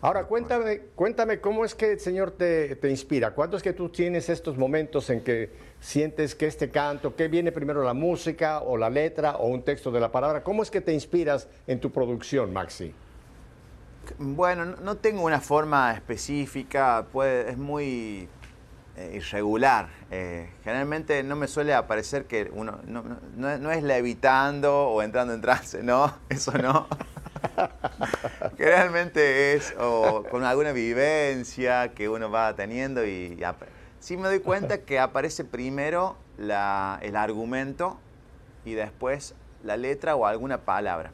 Ahora, 0.01 0.23
cuéntame, 0.23 0.79
cuéntame 0.95 1.41
cómo 1.41 1.65
es 1.65 1.75
que 1.75 1.91
el 1.91 1.99
Señor 1.99 2.31
te, 2.31 2.77
te 2.77 2.89
inspira. 2.89 3.31
¿Cuándo 3.31 3.57
es 3.57 3.63
que 3.63 3.73
tú 3.73 3.89
tienes 3.89 4.29
estos 4.29 4.57
momentos 4.57 5.09
en 5.09 5.21
que 5.21 5.51
sientes 5.81 6.35
que 6.35 6.47
este 6.47 6.69
canto, 6.69 7.15
que 7.17 7.27
viene 7.27 7.51
primero 7.51 7.83
la 7.83 7.93
música 7.93 8.61
o 8.61 8.77
la 8.77 8.89
letra 8.89 9.35
o 9.35 9.47
un 9.47 9.61
texto 9.63 9.91
de 9.91 9.99
la 9.99 10.09
palabra? 10.09 10.41
¿Cómo 10.41 10.63
es 10.63 10.71
que 10.71 10.79
te 10.79 10.93
inspiras 10.93 11.49
en 11.67 11.81
tu 11.81 11.91
producción, 11.91 12.53
Maxi? 12.53 12.93
Bueno, 14.17 14.63
no- 14.65 14.95
tengo 14.95 15.21
una 15.23 15.41
forma 15.41 15.91
específica, 15.93 17.05
puede, 17.11 17.49
es 17.51 17.57
muy, 17.57 18.29
eh, 18.95 19.11
irregular. 19.15 19.89
Eh, 20.11 20.49
generalmente 20.63 21.21
no 21.23 21.35
me 21.35 21.47
suele 21.47 21.73
aparecer 21.73 22.23
que 22.23 22.49
uno 22.53 22.79
no, 22.87 23.03
no- 23.03 23.17
no- 23.35 23.57
no 23.57 23.71
es 23.71 23.83
levitando 23.83 24.87
o 24.87 25.01
entrando 25.03 25.33
en 25.33 25.41
trance, 25.41 25.83
no, 25.83 26.13
eso 26.29 26.53
no. 26.53 26.87
Generalmente 28.59 29.53
es 29.53 29.73
o 29.79 30.25
con 30.29 30.43
alguna 30.43 30.73
vivencia 30.73 31.93
que 31.93 32.09
uno 32.09 32.29
va 32.29 32.53
teniendo 32.57 33.05
y, 33.05 33.41
sí 34.01 34.17
me 34.17 34.27
doy 34.27 34.41
cuenta 34.41 34.79
que 34.79 34.99
aparece 34.99 35.45
primero 35.45 36.17
la- 36.37 36.99
el 37.01 37.15
argumento 37.15 37.97
y 38.65 38.73
después 38.73 39.33
la 39.63 39.77
letra 39.77 40.17
o 40.17 40.25
alguna 40.25 40.57
palabra. 40.65 41.11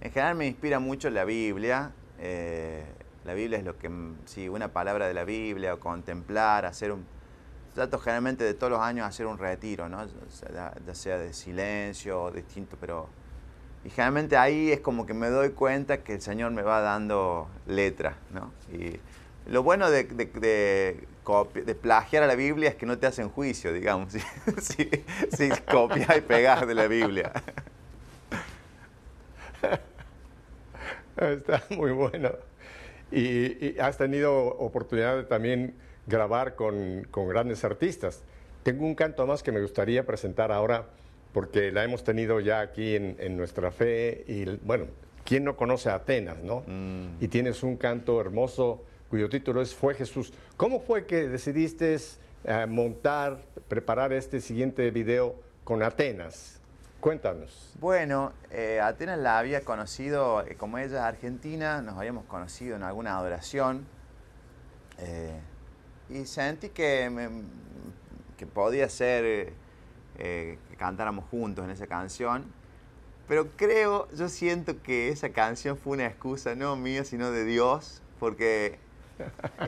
En 0.00 0.10
general 0.10 0.34
me 0.34 0.48
inspira 0.48 0.80
mucho 0.80 1.08
la 1.08 1.24
Biblia. 1.24 1.92
eh, 2.18 2.84
la 3.24 3.34
Biblia 3.34 3.58
es 3.58 3.64
lo 3.64 3.78
que, 3.78 3.88
sí, 4.24 4.48
una 4.48 4.66
palabra 4.72 5.06
de 5.06 5.14
la 5.14 5.22
Biblia 5.22 5.74
o 5.74 5.78
contemplar, 5.78 6.66
hacer 6.66 6.90
un... 6.90 7.06
Trato 7.76 8.00
generalmente 8.00 8.42
de 8.42 8.54
todos 8.54 8.72
los 8.72 8.80
años 8.80 9.06
hacer 9.06 9.26
un 9.26 9.38
retiro, 9.38 9.88
¿no? 9.88 10.04
Ya 10.04 10.94
sea 10.94 11.18
de 11.18 11.32
silencio 11.32 12.24
o 12.24 12.32
distinto, 12.32 12.76
pero... 12.80 13.08
Y 13.84 13.90
generalmente 13.90 14.36
ahí 14.36 14.70
es 14.70 14.80
como 14.80 15.06
que 15.06 15.14
me 15.14 15.28
doy 15.28 15.50
cuenta 15.50 15.98
que 15.98 16.14
el 16.14 16.20
Señor 16.22 16.52
me 16.52 16.62
va 16.62 16.80
dando 16.80 17.48
letra, 17.66 18.16
¿no? 18.32 18.52
Y 18.72 19.00
lo 19.50 19.62
bueno 19.62 19.90
de, 19.90 20.04
de, 20.04 20.26
de 20.26 21.06
de 21.54 21.74
plagiar 21.76 22.24
a 22.24 22.26
la 22.26 22.34
Biblia 22.34 22.70
es 22.70 22.74
que 22.74 22.84
no 22.84 22.98
te 22.98 23.06
hacen 23.06 23.28
juicio, 23.28 23.72
digamos, 23.72 24.12
si, 24.12 24.20
si, 24.60 24.90
si 25.30 25.50
copias 25.70 26.16
y 26.16 26.20
pegas 26.20 26.66
de 26.66 26.74
la 26.74 26.88
Biblia. 26.88 27.32
Está 31.16 31.62
muy 31.70 31.92
bueno. 31.92 32.32
Y, 33.12 33.66
y 33.66 33.76
has 33.78 33.98
tenido 33.98 34.46
oportunidad 34.46 35.16
de 35.16 35.24
también 35.24 35.74
grabar 36.06 36.56
con, 36.56 37.06
con 37.10 37.28
grandes 37.28 37.62
artistas. 37.64 38.22
Tengo 38.64 38.84
un 38.84 38.96
canto 38.96 39.24
más 39.26 39.42
que 39.42 39.52
me 39.52 39.60
gustaría 39.60 40.04
presentar 40.04 40.50
ahora, 40.50 40.86
porque 41.32 41.72
la 41.72 41.84
hemos 41.84 42.04
tenido 42.04 42.40
ya 42.40 42.60
aquí 42.60 42.96
en, 42.96 43.16
en 43.18 43.36
nuestra 43.36 43.70
fe. 43.70 44.24
Y 44.26 44.44
bueno, 44.64 44.86
¿quién 45.24 45.44
no 45.44 45.56
conoce 45.56 45.88
a 45.90 45.94
Atenas, 45.96 46.38
no? 46.42 46.64
Y 47.20 47.28
tienes 47.28 47.62
un 47.62 47.76
canto 47.76 48.20
hermoso 48.20 48.82
cuyo 49.10 49.28
título 49.28 49.60
es 49.62 49.74
Fue 49.74 49.94
Jesús. 49.94 50.32
¿Cómo 50.56 50.80
fue 50.80 51.06
que 51.06 51.28
decidiste 51.28 51.96
eh, 52.44 52.66
montar, 52.66 53.38
preparar 53.68 54.12
este 54.12 54.40
siguiente 54.40 54.90
video 54.90 55.34
con 55.64 55.82
Atenas? 55.82 56.58
Cuéntanos. 57.00 57.72
Bueno, 57.80 58.32
eh, 58.50 58.78
Atenas 58.80 59.18
la 59.18 59.38
había 59.38 59.62
conocido, 59.62 60.46
eh, 60.46 60.54
como 60.56 60.78
ella 60.78 60.86
es 60.86 60.92
argentina, 60.94 61.82
nos 61.82 61.96
habíamos 61.98 62.24
conocido 62.26 62.76
en 62.76 62.82
alguna 62.84 63.16
adoración. 63.18 63.86
y 66.10 66.26
sentí 66.26 66.68
que, 66.68 67.08
me- 67.10 67.42
que 68.36 68.46
podía 68.46 68.88
ser 68.88 69.52
eh, 70.18 70.58
que 70.70 70.76
cantáramos 70.76 71.24
juntos 71.30 71.64
en 71.64 71.70
esa 71.70 71.86
canción. 71.86 72.44
Pero 73.28 73.46
creo, 73.56 74.08
yo 74.14 74.28
siento 74.28 74.82
que 74.82 75.08
esa 75.08 75.30
canción 75.30 75.76
fue 75.76 75.94
una 75.94 76.06
excusa 76.06 76.54
no 76.54 76.76
mía, 76.76 77.04
sino 77.04 77.30
de 77.30 77.44
Dios, 77.44 78.02
porque 78.18 78.78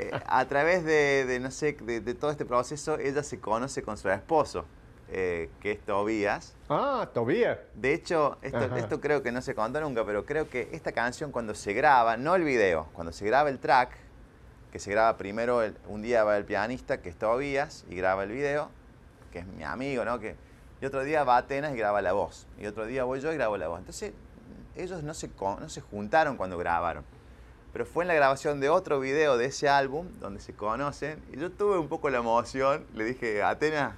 eh, 0.01 0.11
a 0.27 0.45
través 0.47 0.85
de, 0.85 1.25
de, 1.25 1.41
no 1.41 1.51
sé, 1.51 1.73
de, 1.81 2.01
de 2.01 2.15
todo 2.15 2.31
este 2.31 2.45
proceso, 2.45 2.99
ella 2.99 3.23
se 3.23 3.39
conoce 3.41 3.83
con 3.83 3.97
su 3.97 4.09
esposo, 4.11 4.65
eh, 5.09 5.49
que 5.61 5.73
es 5.73 5.81
Tobías. 5.85 6.55
Ah, 6.69 7.09
Tobías. 7.15 7.59
De 7.75 7.95
hecho, 7.95 8.39
esto, 8.43 8.59
esto 8.77 9.01
creo 9.01 9.23
que 9.23 9.31
no 9.33 9.41
se 9.41 9.55
contó 9.55 9.81
nunca, 9.81 10.05
pero 10.05 10.25
creo 10.27 10.49
que 10.51 10.69
esta 10.73 10.93
canción 10.93 11.31
cuando 11.31 11.55
se 11.55 11.73
graba, 11.73 12.17
no 12.17 12.35
el 12.35 12.43
video, 12.45 12.89
cuando 12.93 13.13
se 13.13 13.25
graba 13.25 13.49
el 13.51 13.61
track, 13.61 13.91
que 14.73 14.79
se 14.81 14.91
graba 14.91 15.17
primero, 15.17 15.63
el- 15.63 15.77
un 15.89 16.03
día 16.03 16.25
va 16.25 16.37
el 16.37 16.45
pianista, 16.45 17.01
que 17.01 17.09
es 17.09 17.17
Tobías, 17.17 17.85
y 17.89 17.95
graba 17.95 18.25
el 18.25 18.31
video, 18.33 18.71
que 19.35 19.41
es 19.41 19.47
mi 19.47 19.65
amigo, 19.65 20.05
¿no? 20.05 20.21
Que, 20.21 20.37
y 20.81 20.87
otro 20.87 21.03
día 21.03 21.25
va 21.25 21.37
Atenas 21.37 21.75
y 21.75 21.77
graba 21.77 22.01
la 22.01 22.13
voz. 22.13 22.47
Y 22.57 22.67
otro 22.67 22.87
día 22.87 23.03
voy 23.03 23.21
yo 23.21 23.33
y 23.33 23.35
grabo 23.35 23.57
la 23.57 23.67
voz. 23.67 23.81
Entonces, 23.81 24.13
ellos 24.77 25.03
no 25.03 25.13
se, 25.13 25.29
no 25.41 25.69
se 25.69 25.81
juntaron 25.81 26.37
cuando 26.37 26.57
grabaron. 26.57 27.05
Pero 27.73 27.85
fue 27.85 28.05
en 28.05 28.09
la 28.09 28.15
grabación 28.15 28.61
de 28.61 28.69
otro 28.69 29.01
video 29.01 29.37
de 29.37 29.47
ese 29.47 29.69
álbum 29.69 30.07
donde 30.21 30.41
se 30.41 30.55
conocen. 30.55 31.21
Y 31.33 31.39
yo 31.39 31.51
tuve 31.51 31.79
un 31.79 31.89
poco 31.89 32.11
la 32.11 32.19
emoción. 32.19 32.87
Le 32.95 33.05
dije, 33.05 33.43
Atenas, 33.43 33.95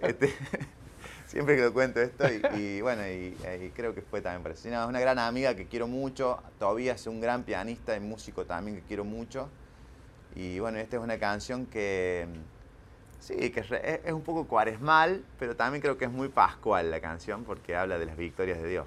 este, 0.00 0.34
siempre 1.26 1.56
que 1.56 1.62
lo 1.62 1.74
cuento 1.74 2.00
esto. 2.00 2.24
Y, 2.56 2.80
bueno, 2.80 3.02
y, 3.06 3.36
creo 3.74 3.94
que 3.94 4.00
fue 4.00 4.22
también 4.22 4.42
para 4.42 4.54
eso. 4.54 4.68
Es 4.68 4.88
una 4.88 5.00
gran 5.00 5.18
amiga 5.18 5.54
que 5.54 5.66
quiero 5.66 5.86
mucho. 5.86 6.42
Todavía 6.58 6.94
es 6.94 7.06
un 7.06 7.20
gran 7.20 7.42
pianista 7.42 7.94
y 7.94 8.00
músico 8.00 8.46
también 8.46 8.78
que 8.78 8.82
quiero 8.82 9.04
mucho. 9.04 9.50
Y 10.34 10.58
bueno, 10.60 10.78
esta 10.78 10.96
es 10.96 11.02
una 11.02 11.18
canción 11.18 11.66
que. 11.66 12.26
Sí, 13.20 13.50
que 13.50 13.60
es, 13.60 14.12
un 14.12 14.22
poco 14.22 14.46
cuaresmal, 14.46 15.24
pero 15.38 15.56
también 15.56 15.82
creo 15.82 15.98
que 15.98 16.04
es 16.04 16.10
muy 16.10 16.28
pascual 16.28 16.90
la 16.90 17.00
canción 17.00 17.44
porque 17.44 17.74
habla 17.74 17.98
de 17.98 18.06
las 18.06 18.16
victorias 18.16 18.60
de 18.62 18.68
Dios. 18.68 18.86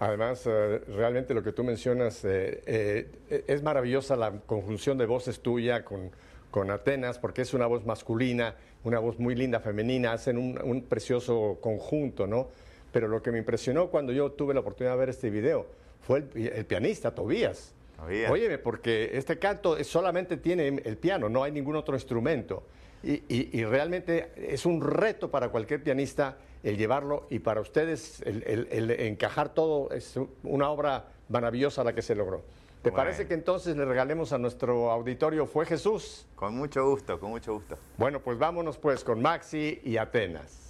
Además, 0.00 0.42
eh, 0.46 0.80
realmente 0.88 1.34
lo 1.34 1.42
que 1.42 1.52
tú 1.52 1.62
mencionas, 1.62 2.24
eh, 2.24 2.62
eh, 2.66 3.44
es 3.46 3.62
maravillosa 3.62 4.16
la 4.16 4.32
conjunción 4.46 4.96
de 4.96 5.06
voces 5.06 5.40
tuya 5.40 5.84
con, 5.84 6.10
con 6.50 6.70
Atenas, 6.70 7.18
porque 7.18 7.42
es 7.42 7.52
una 7.52 7.66
voz 7.66 7.84
masculina, 7.84 8.54
una 8.82 8.98
voz 8.98 9.18
muy 9.18 9.34
linda, 9.34 9.60
femenina, 9.60 10.12
hacen 10.12 10.38
un, 10.38 10.58
un 10.62 10.82
precioso 10.82 11.58
conjunto, 11.60 12.26
¿no? 12.26 12.48
Pero 12.92 13.08
lo 13.08 13.22
que 13.22 13.30
me 13.30 13.38
impresionó 13.38 13.88
cuando 13.88 14.12
yo 14.12 14.32
tuve 14.32 14.54
la 14.54 14.60
oportunidad 14.60 14.94
de 14.94 14.98
ver 14.98 15.08
este 15.10 15.28
video 15.28 15.66
fue 16.00 16.24
el, 16.34 16.48
el 16.48 16.64
pianista, 16.64 17.14
Tobías. 17.14 17.74
Tobías. 18.00 18.30
Óyeme, 18.30 18.58
porque 18.58 19.10
este 19.14 19.38
canto 19.38 19.76
es- 19.76 19.86
solamente 19.86 20.36
tiene 20.36 20.68
el 20.84 20.96
piano, 20.96 21.28
no 21.28 21.42
hay 21.42 21.52
ningún 21.52 21.76
otro 21.76 21.94
instrumento. 21.94 22.62
Y, 23.02 23.12
y- 23.28 23.50
y 23.52 23.64
realmente 23.64 24.30
es 24.36 24.66
un 24.66 24.82
reto 24.82 25.30
para 25.30 25.48
cualquier 25.48 25.82
pianista 25.82 26.36
el 26.62 26.76
llevarlo 26.76 27.26
y 27.30 27.38
para 27.38 27.60
ustedes 27.62 28.20
el, 28.22 28.42
el- 28.46 28.68
el 28.70 28.90
encajar 28.90 29.54
todo 29.54 29.90
es 29.90 30.18
una 30.42 30.68
obra 30.70 31.06
maravillosa 31.30 31.82
la 31.82 31.94
que 31.94 32.02
se 32.02 32.14
logró. 32.14 32.42
¿Te 32.82 32.90
Bueno. 32.90 32.96
parece 33.04 33.26
que 33.26 33.34
entonces 33.34 33.76
le 33.76 33.84
regalemos 33.84 34.32
a 34.32 34.38
nuestro 34.38 34.90
auditorio 34.90 35.46
Fue 35.46 35.64
Jesús? 35.66 36.26
Con 36.34 36.54
mucho 36.56 36.86
gusto, 36.88 37.18
con 37.20 37.30
mucho 37.30 37.54
gusto. 37.54 37.78
Bueno, 37.98 38.20
pues 38.20 38.38
vámonos 38.38 38.76
pues 38.78 39.02
con 39.04 39.20
Maxi 39.22 39.80
y 39.84 39.96
Atenas. 39.96 40.69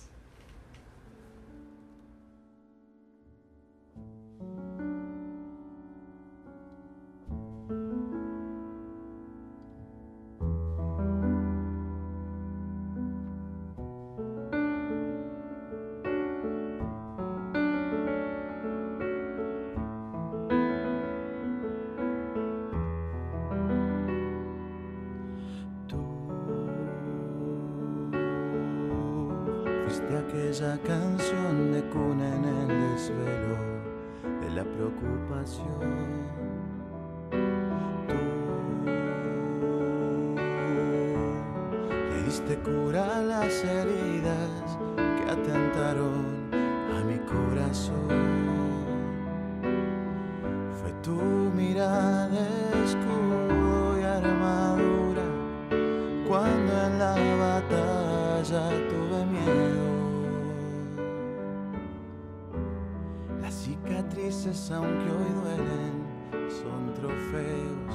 Aunque 64.73 65.11
hoy 65.11 65.31
duelen, 65.43 66.07
son 66.49 66.95
trofeos 66.95 67.95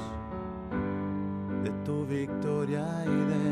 de 1.63 1.69
tu 1.83 2.05
victoria 2.05 2.85
y 3.05 3.25
de 3.31 3.44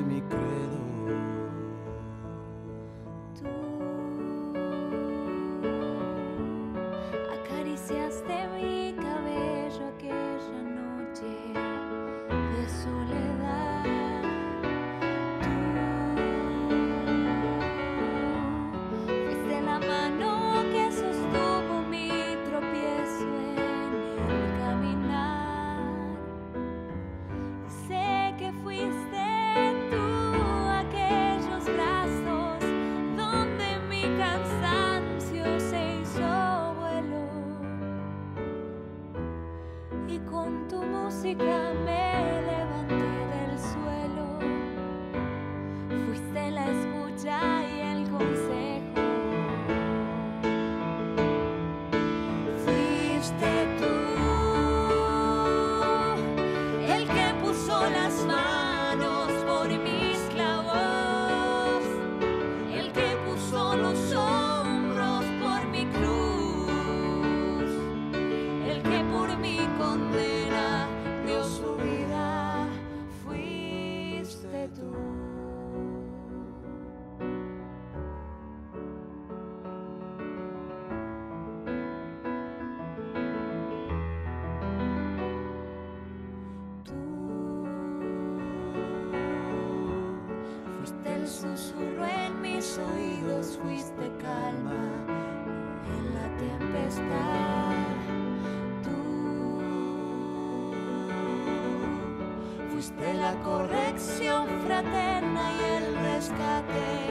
fuiste 102.84 103.14
la 103.14 103.34
corrección 103.44 104.48
fraterna 104.66 105.52
y 105.54 105.64
el 105.78 105.96
rescate 105.96 107.06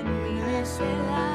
en 0.00 0.22
mi 0.24 0.40
necedad. 0.40 1.25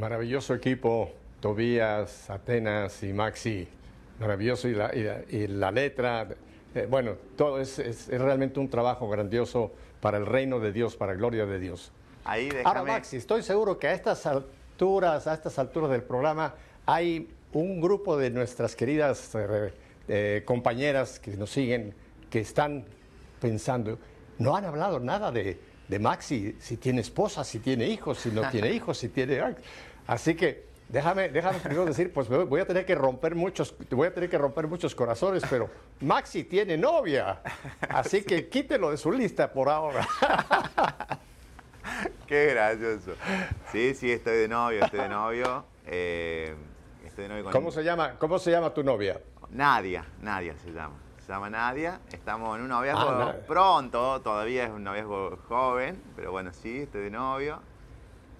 Maravilloso 0.00 0.54
equipo, 0.54 1.12
Tobías, 1.40 2.30
Atenas 2.30 3.02
y 3.02 3.12
Maxi. 3.12 3.68
Maravilloso 4.18 4.66
y 4.66 4.74
la, 4.74 4.94
y 4.96 5.02
la- 5.02 5.20
y 5.30 5.46
la 5.46 5.70
letra. 5.70 6.26
eh, 6.74 6.86
bueno, 6.88 7.16
todo 7.36 7.60
es, 7.60 7.78
es- 7.80 8.08
es 8.08 8.20
realmente 8.20 8.58
un 8.60 8.70
trabajo 8.70 9.08
grandioso 9.10 9.72
para 10.00 10.16
el 10.16 10.24
reino 10.24 10.58
de 10.58 10.72
Dios, 10.72 10.96
para 10.96 11.12
la 11.12 11.18
gloria 11.18 11.44
de 11.44 11.58
Dios. 11.58 11.92
Ahí 12.24 12.48
Ahora, 12.64 12.80
déjame. 12.80 12.92
Maxi, 12.92 13.16
estoy 13.18 13.42
seguro 13.42 13.78
que 13.78 13.88
a 13.88 13.92
estas 13.92 14.24
alturas, 14.24 15.26
a 15.26 15.34
estas 15.34 15.58
alturas 15.58 15.90
del 15.90 16.02
programa, 16.02 16.54
hay 16.86 17.28
un 17.52 17.80
grupo 17.80 18.16
de 18.16 18.30
nuestras 18.30 18.74
queridas 18.76 19.34
eh, 19.34 19.72
eh, 20.08 20.42
compañeras 20.46 21.18
que 21.20 21.36
nos 21.36 21.50
siguen, 21.50 21.92
que 22.30 22.40
están 22.40 22.84
pensando, 23.40 23.98
no 24.38 24.54
han 24.56 24.64
hablado 24.64 24.98
nada 25.00 25.30
de, 25.32 25.58
de 25.90 25.98
Maxi, 25.98 26.56
si 26.60 26.76
tiene 26.76 27.00
esposa, 27.00 27.42
si 27.42 27.58
tiene 27.58 27.88
hijos, 27.88 28.18
si 28.20 28.30
no 28.30 28.48
tiene 28.48 28.70
hijos, 28.76 28.96
si 28.96 29.08
tiene... 29.08 29.56
Así 30.06 30.36
que 30.36 30.66
déjame, 30.88 31.30
déjame 31.30 31.58
primero 31.58 31.84
decir, 31.84 32.12
pues 32.12 32.28
voy 32.28 32.60
a 32.60 32.64
tener 32.64 32.86
que 32.86 32.94
romper 32.94 33.34
muchos, 33.34 33.74
voy 33.90 34.06
a 34.06 34.14
tener 34.14 34.30
que 34.30 34.38
romper 34.38 34.68
muchos 34.68 34.94
corazones, 34.94 35.42
pero 35.50 35.68
Maxi 36.00 36.44
tiene 36.44 36.76
novia, 36.76 37.42
así 37.88 38.22
que 38.22 38.48
quítelo 38.48 38.92
de 38.92 38.96
su 38.98 39.10
lista 39.10 39.52
por 39.52 39.68
ahora. 39.68 40.06
Qué 42.28 42.46
gracioso. 42.54 43.14
Sí, 43.72 43.92
sí, 43.94 44.12
estoy 44.12 44.38
de 44.38 44.48
novio, 44.48 44.84
estoy 44.84 45.00
de 45.00 45.08
novio. 45.08 45.64
eh, 45.86 46.54
estoy 47.04 47.24
de 47.24 47.28
novio 47.30 47.42
con 47.44 47.52
¿Cómo 47.52 47.72
se 47.72 47.82
llama, 47.82 48.16
cómo 48.16 48.38
se 48.38 48.52
llama 48.52 48.72
tu 48.72 48.84
novia? 48.84 49.20
Nadia, 49.50 50.04
Nadia 50.22 50.56
se 50.56 50.70
llama. 50.70 50.99
Se 51.30 51.34
llama 51.34 51.48
Nadia. 51.48 52.00
Estamos 52.10 52.56
en 52.56 52.62
un 52.64 52.68
noviazgo 52.70 53.06
Ah, 53.06 53.32
pronto, 53.46 54.20
todavía 54.20 54.64
es 54.64 54.70
un 54.70 54.82
noviazgo 54.82 55.36
joven, 55.46 56.02
pero 56.16 56.32
bueno, 56.32 56.52
sí, 56.52 56.78
estoy 56.78 57.02
de 57.02 57.10
novio. 57.10 57.62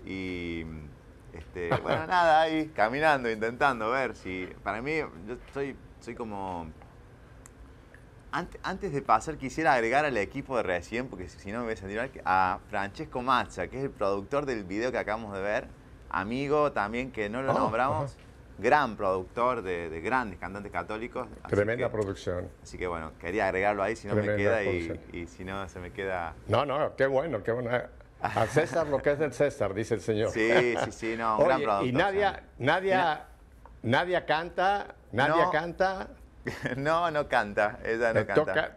Y 0.04 0.64
este, 1.32 1.70
bueno, 1.84 2.04
nada, 2.08 2.40
ahí 2.40 2.70
caminando, 2.70 3.30
intentando 3.30 3.92
ver 3.92 4.16
si. 4.16 4.48
Para 4.64 4.82
mí, 4.82 4.96
yo 5.24 5.36
soy, 5.54 5.76
soy 6.00 6.16
como. 6.16 6.66
Ante- 8.32 8.58
Antes 8.64 8.92
de 8.92 9.02
pasar, 9.02 9.38
quisiera 9.38 9.72
agregar 9.74 10.04
al 10.04 10.16
equipo 10.16 10.56
de 10.56 10.64
recién, 10.64 11.08
porque 11.08 11.28
si 11.28 11.52
no 11.52 11.58
me 11.58 11.64
voy 11.66 11.74
a 11.74 11.76
sentir 11.76 11.96
mal, 11.96 12.10
a 12.24 12.58
Francesco 12.68 13.22
Mazza, 13.22 13.68
que 13.68 13.78
es 13.78 13.84
el 13.84 13.90
productor 13.92 14.46
del 14.46 14.64
video 14.64 14.90
que 14.90 14.98
acabamos 14.98 15.32
de 15.32 15.40
ver, 15.42 15.68
amigo 16.08 16.72
también 16.72 17.12
que 17.12 17.28
no 17.28 17.40
lo 17.42 17.52
Oh, 17.52 17.56
nombramos, 17.56 18.16
gran 18.60 18.96
productor 18.96 19.62
de, 19.62 19.88
de 19.90 20.00
grandes 20.00 20.38
cantantes 20.38 20.70
católicos. 20.72 21.26
Tremenda 21.48 21.86
que- 21.86 21.92
producción. 21.92 22.48
Así 22.62 22.78
que 22.78 22.86
bueno, 22.86 23.12
quería 23.18 23.46
agregarlo 23.46 23.82
ahí, 23.82 23.96
si 23.96 24.06
no 24.08 24.14
me 24.14 24.36
queda 24.36 24.62
y, 24.62 25.26
si 25.26 25.44
no 25.44 25.68
se 25.68 25.80
me 25.80 25.92
queda... 25.92 26.34
No, 26.48 26.64
no, 26.64 26.94
qué 26.96 27.06
bueno, 27.06 27.42
qué 27.42 27.52
bueno. 27.52 27.70
A 28.22 28.46
César 28.46 28.86
lo 28.86 28.98
que 28.98 29.12
es 29.12 29.18
del 29.18 29.32
César, 29.32 29.72
dice 29.72 29.94
el 29.94 30.02
señor. 30.02 30.30
Sí, 30.30 30.74
sí, 30.84 30.92
sí, 30.92 31.14
no, 31.16 31.38
un 31.38 31.44
gran 31.46 31.62
productor. 31.62 31.86
y 31.86 31.92
Nadia, 31.92 32.42
Nadia, 32.58 33.24
Nadia 33.82 34.26
canta, 34.26 34.94
Nadia 35.12 35.44
No. 35.46 35.50
canta, 35.52 36.08
No, 36.76 37.10
no 37.10 37.28
canta, 37.28 37.78
ella 37.82 38.12
no 38.12 38.26
canta. 38.26 38.34
toca, 38.34 38.76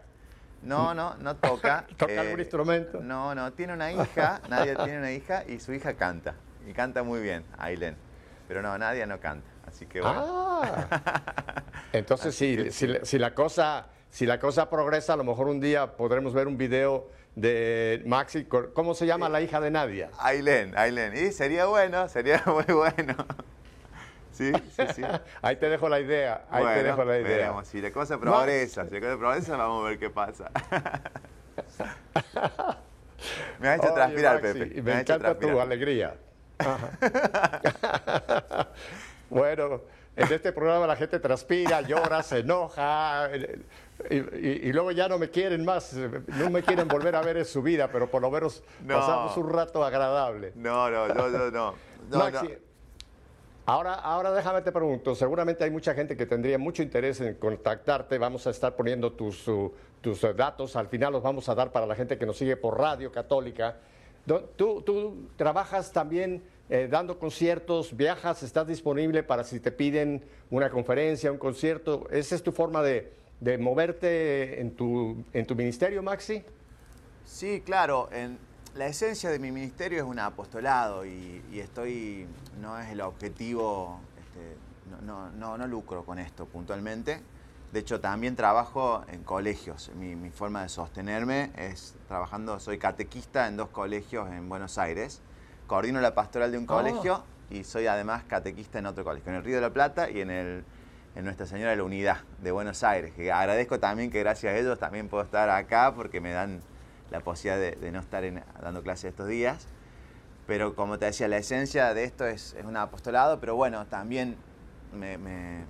No, 0.62 0.94
no, 0.94 1.14
no 1.16 1.36
toca. 1.36 1.84
¿Toca 1.98 2.12
eh, 2.12 2.18
algún 2.20 2.40
instrumento? 2.40 3.00
No, 3.02 3.34
no, 3.34 3.52
tiene 3.52 3.74
una 3.74 3.92
hija, 3.92 4.40
Nadia 4.48 4.76
tiene 4.76 4.98
una 4.98 5.12
hija 5.12 5.44
y 5.46 5.60
su 5.60 5.74
hija 5.74 5.92
canta. 5.94 6.34
Y 6.66 6.72
canta 6.72 7.02
muy 7.02 7.20
bien, 7.20 7.44
Ailén. 7.58 7.96
Pero 8.48 8.62
no, 8.62 8.76
Nadia 8.78 9.06
no 9.06 9.20
canta. 9.20 9.46
Así 9.74 9.86
que 9.86 10.00
bueno. 10.00 10.24
Ah. 10.24 11.62
Entonces, 11.92 12.32
si, 12.36 12.56
que 12.56 12.70
si, 12.70 12.86
si 13.02 13.18
la 13.18 13.34
cosa, 13.34 13.88
si 14.08 14.24
la 14.24 14.38
cosa 14.38 14.70
progresa, 14.70 15.14
a 15.14 15.16
lo 15.16 15.24
mejor 15.24 15.48
un 15.48 15.58
día 15.60 15.96
podremos 15.96 16.32
ver 16.32 16.46
un 16.46 16.56
video 16.56 17.10
de 17.34 18.00
Maxi. 18.06 18.44
¿Cómo 18.44 18.94
se 18.94 19.04
llama 19.06 19.28
la 19.28 19.40
hija 19.40 19.60
de 19.60 19.72
Nadia? 19.72 20.10
Ailén, 20.20 20.78
Ailén. 20.78 21.12
Y 21.16 21.32
sería 21.32 21.66
bueno, 21.66 22.08
sería 22.08 22.40
muy 22.46 22.72
bueno. 22.72 23.16
Sí, 24.30 24.52
sí, 24.76 24.82
sí. 24.94 25.02
Ahí 25.42 25.56
te 25.56 25.68
dejo 25.68 25.88
la 25.88 25.98
idea. 25.98 26.44
Ahí 26.50 26.64
te 26.64 26.84
dejo 26.84 27.04
la 27.04 27.18
idea. 27.18 27.36
veremos. 27.36 27.66
Si 27.66 27.80
la 27.80 27.90
cosa 27.90 28.20
progresa, 28.20 28.86
si 28.86 28.94
la 28.94 29.00
cosa 29.00 29.18
progresa, 29.18 29.56
vamos 29.56 29.84
a 29.84 29.88
ver 29.88 29.98
qué 29.98 30.10
pasa. 30.10 30.52
Me 33.58 33.68
ha 33.68 33.74
hecho 33.74 33.86
Oye, 33.86 33.94
transpirar, 33.94 34.40
Maxi, 34.40 34.58
Pepe. 34.60 34.82
Me, 34.82 34.92
ha 34.92 35.00
hecho 35.00 35.14
encanta 35.14 35.34
tu 35.34 35.40
transpirar. 35.40 35.66
alegría. 35.66 36.14
Ajá. 36.58 36.90
Bueno, 39.34 39.80
en 40.16 40.32
este 40.32 40.52
programa 40.52 40.86
la 40.86 40.96
gente 40.96 41.18
transpira, 41.20 41.80
llora, 41.82 42.22
se 42.22 42.38
enoja. 42.38 43.28
eh, 43.34 43.58
Y, 44.10 44.16
y- 44.16 44.60
y 44.68 44.72
luego 44.72 44.90
ya 44.90 45.06
no 45.08 45.18
me 45.18 45.30
quieren 45.30 45.64
más, 45.64 45.94
eh, 45.94 46.10
no 46.26 46.50
me 46.50 46.62
quieren 46.64 46.88
volver 46.88 47.14
a 47.14 47.20
ver 47.22 47.36
en 47.36 47.44
su 47.44 47.62
vida, 47.62 47.88
pero 47.92 48.10
por 48.10 48.22
lo 48.22 48.28
menos 48.30 48.60
No. 48.84 48.98
pasamos 48.98 49.36
un 49.36 49.48
rato 49.52 49.84
agradable. 49.84 50.50
No, 50.56 50.90
no, 50.90 51.06
no, 51.08 51.28
no, 51.28 51.50
no. 51.50 51.74
No, 52.10 52.18
Maxi, 52.18 52.46
no. 52.48 52.54
Ahora, 53.66 53.94
ahora 53.94 54.32
déjame 54.32 54.60
te 54.62 54.72
pregunto, 54.72 55.14
seguramente 55.14 55.62
hay 55.64 55.70
mucha 55.70 55.94
gente 55.94 56.16
que 56.16 56.26
tendría 56.26 56.58
mucho 56.58 56.82
interés 56.82 57.20
en 57.20 57.34
contactarte, 57.34 58.18
vamos 58.18 58.46
a 58.46 58.50
estar 58.50 58.74
poniendo 58.76 59.12
tus, 59.12 59.46
uh, 59.48 59.72
tus 60.02 60.20
datos, 60.36 60.74
al 60.76 60.88
final 60.88 61.12
los 61.12 61.22
vamos 61.22 61.48
a 61.48 61.54
dar 61.54 61.70
para 61.72 61.86
la 61.86 61.94
gente 61.94 62.18
que 62.18 62.26
nos 62.26 62.36
sigue 62.36 62.56
por 62.56 62.76
Radio 62.78 63.10
Católica. 63.12 63.76
¿Tú, 64.56 64.82
tú 64.82 65.28
trabajas 65.36 65.92
también 65.92 66.42
eh, 66.70 66.88
dando 66.90 67.18
conciertos, 67.18 67.96
viajas, 67.96 68.42
estás 68.42 68.66
disponible 68.66 69.22
para 69.22 69.44
si 69.44 69.60
te 69.60 69.70
piden 69.70 70.24
una 70.50 70.70
conferencia, 70.70 71.30
un 71.30 71.38
concierto? 71.38 72.08
¿Esa 72.10 72.34
es 72.34 72.42
tu 72.42 72.52
forma 72.52 72.82
de, 72.82 73.12
de 73.40 73.58
moverte 73.58 74.60
en 74.60 74.74
tu, 74.74 75.24
en 75.32 75.46
tu 75.46 75.54
ministerio, 75.54 76.02
Maxi? 76.02 76.42
Sí, 77.24 77.62
claro. 77.64 78.08
La 78.74 78.86
esencia 78.86 79.30
de 79.30 79.38
mi 79.38 79.52
ministerio 79.52 79.98
es 79.98 80.04
un 80.04 80.18
apostolado 80.18 81.04
y, 81.06 81.42
estoy, 81.52 82.26
no 82.60 82.78
es 82.78 82.90
el 82.90 83.02
objetivo, 83.02 84.00
este, 84.18 84.56
no, 84.90 85.00
no, 85.02 85.30
no, 85.30 85.58
no 85.58 85.66
lucro 85.66 86.04
con 86.04 86.18
esto 86.18 86.46
puntualmente. 86.46 87.20
De 87.72 87.80
hecho, 87.80 88.00
también 88.00 88.36
trabajo 88.36 89.04
en 89.08 89.22
colegios. 89.22 89.90
Mi, 89.96 90.16
mi 90.16 90.30
forma 90.30 90.62
de 90.62 90.68
sostenerme 90.68 91.50
es 91.56 91.94
trabajando, 92.08 92.58
soy 92.58 92.78
catequista 92.78 93.48
en 93.48 93.56
dos 93.56 93.68
colegios 93.68 94.30
en 94.30 94.48
Buenos 94.48 94.78
Aires. 94.78 95.20
Coordino 95.66 96.00
la 96.00 96.14
pastoral 96.14 96.52
de 96.52 96.58
un 96.58 96.64
Ah. 96.64 96.68
colegio 96.68 97.24
y 97.50 97.64
soy 97.64 97.86
además 97.86 98.24
catequista 98.24 98.78
en 98.78 98.86
otro 98.86 99.04
colegio, 99.04 99.30
en 99.30 99.36
el 99.36 99.44
Río 99.44 99.56
de 99.56 99.60
la 99.62 99.70
Plata 99.72 100.10
y 100.10 100.20
en 100.20 100.30
el 100.30 100.64
en 101.16 101.24
Nuestra 101.24 101.46
Señora 101.46 101.70
de 101.70 101.76
la 101.76 101.84
Unidad 101.84 102.16
de 102.42 102.50
Buenos 102.50 102.82
Aires. 102.82 103.12
Que 103.14 103.30
agradezco 103.30 103.78
también 103.78 104.10
que 104.10 104.18
gracias 104.18 104.52
a 104.52 104.56
ellos 104.56 104.78
también 104.80 105.08
puedo 105.08 105.22
estar 105.22 105.48
acá 105.48 105.92
porque 105.94 106.20
me 106.20 106.32
dan 106.32 106.60
la 107.12 107.20
posibilidad 107.20 107.60
de, 107.60 107.76
de 107.76 107.92
no 107.92 108.00
estar 108.00 108.24
en- 108.24 108.42
dando 108.60 108.82
clases 108.82 109.10
estos 109.10 109.28
días. 109.28 109.68
Pero 110.48 110.74
como 110.74 110.98
te 110.98 111.06
decía, 111.06 111.28
la 111.28 111.36
esencia 111.36 111.94
de 111.94 112.02
esto 112.02 112.26
es, 112.26 112.54
es 112.54 112.64
un 112.64 112.76
apostolado, 112.76 113.38
pero 113.38 113.54
bueno, 113.54 113.86
también 113.86 114.36
me, 114.92 115.16
me- 115.16 115.64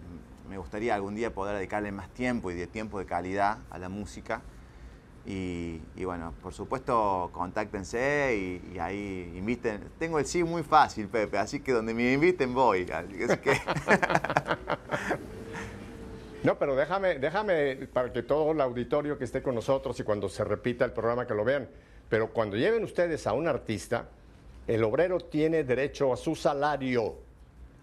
me 0.49 0.57
gustaría 0.57 0.95
algún 0.95 1.15
día 1.15 1.33
poder 1.35 1.57
dedicarle 1.57 1.93
más 1.93 2.09
tiempo 2.09 2.51
y 2.51 2.55
de 2.55 2.67
tiempo 2.67 2.99
de 2.99 3.05
calidad 3.05 3.59
a 3.71 3.79
la 3.79 3.91
música. 3.91 4.41
Y, 5.27 5.81
bueno, 6.05 6.35
por 6.43 6.53
supuesto, 6.53 7.31
contáctense 7.33 8.61
y, 8.73 8.79
ahí 8.79 9.33
inviten. 9.37 9.81
Tengo 9.99 10.19
el 10.19 10.27
sí 10.27 10.45
muy 10.45 10.63
fácil, 10.63 11.09
Pepe, 11.09 11.39
así 11.39 11.61
que 11.61 11.73
donde 11.73 11.95
me 11.95 12.13
inviten 12.13 12.53
voy. 12.55 12.87
No, 16.45 16.59
pero 16.59 16.77
déjame, 16.77 17.19
déjame 17.19 17.89
para 17.91 18.13
que 18.13 18.23
todo 18.23 18.53
el 18.53 18.61
auditorio 18.61 19.17
que 19.17 19.25
esté 19.25 19.41
con 19.41 19.55
nosotros 19.55 19.99
y 19.99 20.03
cuando 20.03 20.29
se 20.29 20.45
repita 20.45 20.85
el 20.85 20.93
programa 20.93 21.27
que 21.27 21.33
lo 21.33 21.43
vean. 21.43 21.67
Pero 22.11 22.35
cuando 22.35 22.59
lleven 22.59 22.85
ustedes 22.85 23.27
a 23.27 23.33
un 23.33 23.49
artista, 23.49 24.11
el 24.67 24.85
obrero 24.85 25.21
tiene 25.21 25.65
derecho 25.65 26.13
a 26.13 26.19
su 26.19 26.35
salario. 26.35 27.17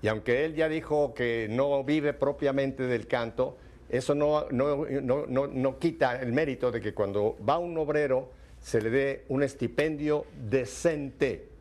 Y 0.04 0.08
aunque 0.08 0.46
él 0.46 0.54
ya 0.54 0.70
dijo 0.70 1.16
que 1.16 1.48
no 1.50 1.84
vive 1.84 2.14
propiamente 2.14 2.84
del 2.84 3.08
canto, 3.08 3.58
eso 3.92 4.16
no, 4.16 4.48
no, 4.50 4.86
no, 4.86 5.26
no, 5.28 5.48
no 5.48 5.80
quita 5.80 6.20
el 6.20 6.32
mérito 6.32 6.72
de 6.72 6.82
que 6.82 6.94
cuando 6.94 7.38
va 7.48 7.58
un 7.58 7.78
obrero 7.78 8.30
se 8.60 8.82
le 8.82 8.90
dé 8.90 9.26
un 9.30 9.44
estipendio 9.44 10.26
decente 10.50 11.52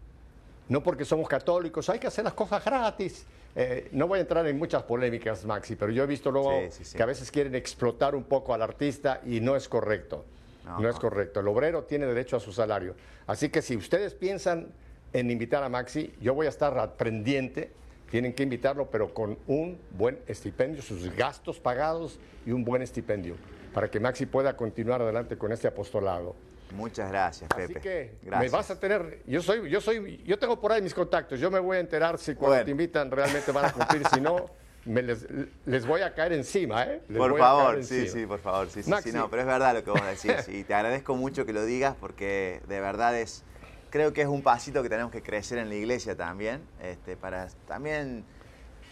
no 0.70 0.85
porque 0.85 1.05
somos 1.05 1.28
católicos, 1.28 1.91
hay 1.91 1.99
que 1.99 2.07
hacer 2.07 2.22
las 2.24 2.33
cosas 2.33 2.64
gratis. 2.64 3.26
Eh, 3.57 3.89
no 3.91 4.07
voy 4.07 4.18
a 4.18 4.22
entrar 4.22 4.47
en 4.47 4.57
muchas 4.57 4.85
polémicas, 4.85 5.45
Maxi, 5.45 5.74
pero 5.74 5.91
yo 5.91 6.05
he 6.05 6.07
visto 6.07 6.31
luego 6.31 6.53
Sí, 6.61 6.66
sí, 6.70 6.85
sí. 6.85 6.97
que 6.97 7.03
a 7.03 7.07
veces 7.07 7.28
quieren 7.33 7.57
explotar 7.57 8.14
un 8.14 8.22
poco 8.22 8.55
al 8.55 8.62
artista 8.62 9.20
y 9.26 9.41
no 9.41 9.57
es 9.57 9.68
correcto. 9.68 10.24
No, 10.64 10.89
es 10.89 10.95
correcto. 11.01 11.41
El 11.41 11.49
obrero 11.49 11.83
tiene 11.83 12.07
derecho 12.07 12.37
a 12.37 12.41
su 12.41 12.53
salario. 12.53 12.95
Así 13.26 13.49
que 13.49 13.61
si 13.61 13.76
ustedes 13.76 14.14
piensan 14.14 14.68
en 15.12 15.28
invitar 15.33 15.64
a 15.64 15.68
Maxi, 15.68 16.14
yo 16.20 16.35
voy 16.35 16.47
a 16.47 16.51
estar 16.51 16.95
pendiente. 16.95 17.72
Tienen 18.11 18.32
que 18.32 18.42
invitarlo, 18.42 18.90
pero 18.90 19.14
con 19.14 19.38
un 19.46 19.78
buen 19.92 20.18
estipendio, 20.26 20.82
sus 20.82 21.14
gastos 21.14 21.61
pagados 21.61 22.18
y 22.44 22.50
un 22.52 22.64
buen 22.64 22.82
estipendio, 22.82 23.36
para 23.72 23.88
que 23.90 24.00
Maxi 24.00 24.26
pueda 24.26 24.56
continuar 24.56 25.00
adelante 25.02 25.38
con 25.38 25.52
este 25.52 25.68
apostolado. 25.68 26.34
muchas 26.72 27.08
gracias, 27.11 27.48
Así 27.54 27.68
Pepe. 27.68 27.80
que 27.80 28.12
gracias. 28.22 28.52
me 28.52 28.56
vas 28.58 28.70
a 28.70 28.78
tener, 28.80 29.20
yo 29.26 29.42
soy, 29.42 29.70
yo 29.70 29.80
soy, 29.80 30.22
yo 30.24 30.38
tengo 30.38 30.61
por 30.61 30.72
ahí 30.72 30.82
mis 30.82 30.94
contactos, 30.94 31.38
yo 31.40 31.50
me 31.50 31.58
voy 31.61 31.76
a 31.76 31.80
enterar 31.80 32.18
si 32.18 32.34
cuando 32.34 32.50
Bueno. 32.54 32.64
te 32.64 32.70
invitan 32.72 33.11
realmente 33.11 33.50
van 33.52 33.66
a 33.66 33.72
cumplir, 33.72 34.02
si 34.12 34.20
no, 34.20 34.46
me 34.84 35.02
les, 35.02 35.26
les 35.66 35.86
voy 35.86 36.00
a 36.00 36.12
caer 36.14 36.32
encima, 36.32 36.84
¿eh? 36.84 37.02
Les 37.08 37.18
Por 37.18 37.36
favor, 37.38 37.84
sí, 37.84 37.94
encima. 38.00 38.20
sí, 38.20 38.26
por 38.26 38.40
favor. 38.40 38.68
Sí, 38.70 38.82
sí, 38.82 38.90
Maxi. 38.90 39.11
sí, 39.11 39.16
no, 39.16 39.28
pero 39.30 39.42
es 39.42 39.46
verdad 39.48 39.74
lo 39.74 39.84
que 39.84 39.90
vos 39.90 40.00
decís. 40.04 40.48
Y 40.48 40.64
te 40.64 40.72
agradezco 40.74 41.14
mucho 41.16 41.44
que 41.44 41.52
lo 41.52 41.64
digas 41.64 41.94
porque 42.00 42.61
de 42.66 42.80
verdad 42.80 43.18
es, 43.18 43.44
creo 43.91 44.12
que 44.12 44.22
es 44.22 44.28
un 44.28 44.43
pasito 44.43 44.82
que 44.82 44.88
tenemos 44.88 45.12
que 45.12 45.22
crecer 45.22 45.59
en 45.59 45.68
la 45.68 45.74
iglesia 45.74 46.16
también, 46.16 46.61
este, 46.82 47.16
para 47.16 47.49
también 47.66 48.24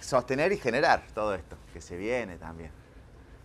sostener 0.00 0.52
y 0.52 0.56
generar 0.58 1.02
todo 1.14 1.34
esto 1.34 1.56
que 1.72 1.80
se 1.80 1.96
viene 1.96 2.36
también. 2.36 2.70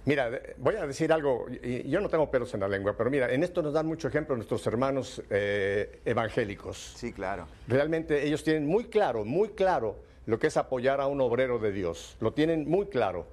Mira, 0.05 0.29
voy 0.57 0.75
a 0.75 0.85
decir 0.85 1.13
algo, 1.13 1.45
yo 1.85 2.01
no 2.01 2.09
tengo 2.09 2.29
pelos 2.29 2.53
en 2.53 2.59
la 2.59 2.67
lengua, 2.67 2.93
pero 2.97 3.09
mira, 3.09 3.31
en 3.33 3.41
esto 3.41 3.61
nos 3.61 3.71
dan 3.73 3.85
mucho 3.85 4.09
ejemplo 4.09 4.35
nuestros 4.35 4.67
hermanos 4.67 5.23
eh, 5.29 6.01
evangélicos. 6.03 6.93
Sí, 6.97 7.13
claro. 7.13 7.47
Realmente 7.69 8.25
ellos 8.27 8.43
tienen 8.43 8.65
muy 8.65 8.85
claro, 8.85 9.23
muy 9.23 9.49
claro 9.49 9.95
lo 10.25 10.39
que 10.39 10.47
es 10.47 10.57
apoyar 10.57 10.99
a 10.99 11.07
un 11.07 11.21
obrero 11.21 11.57
de 11.57 11.71
Dios. 11.71 12.17
Lo 12.19 12.33
tienen 12.33 12.69
muy 12.69 12.87
claro. 12.87 13.25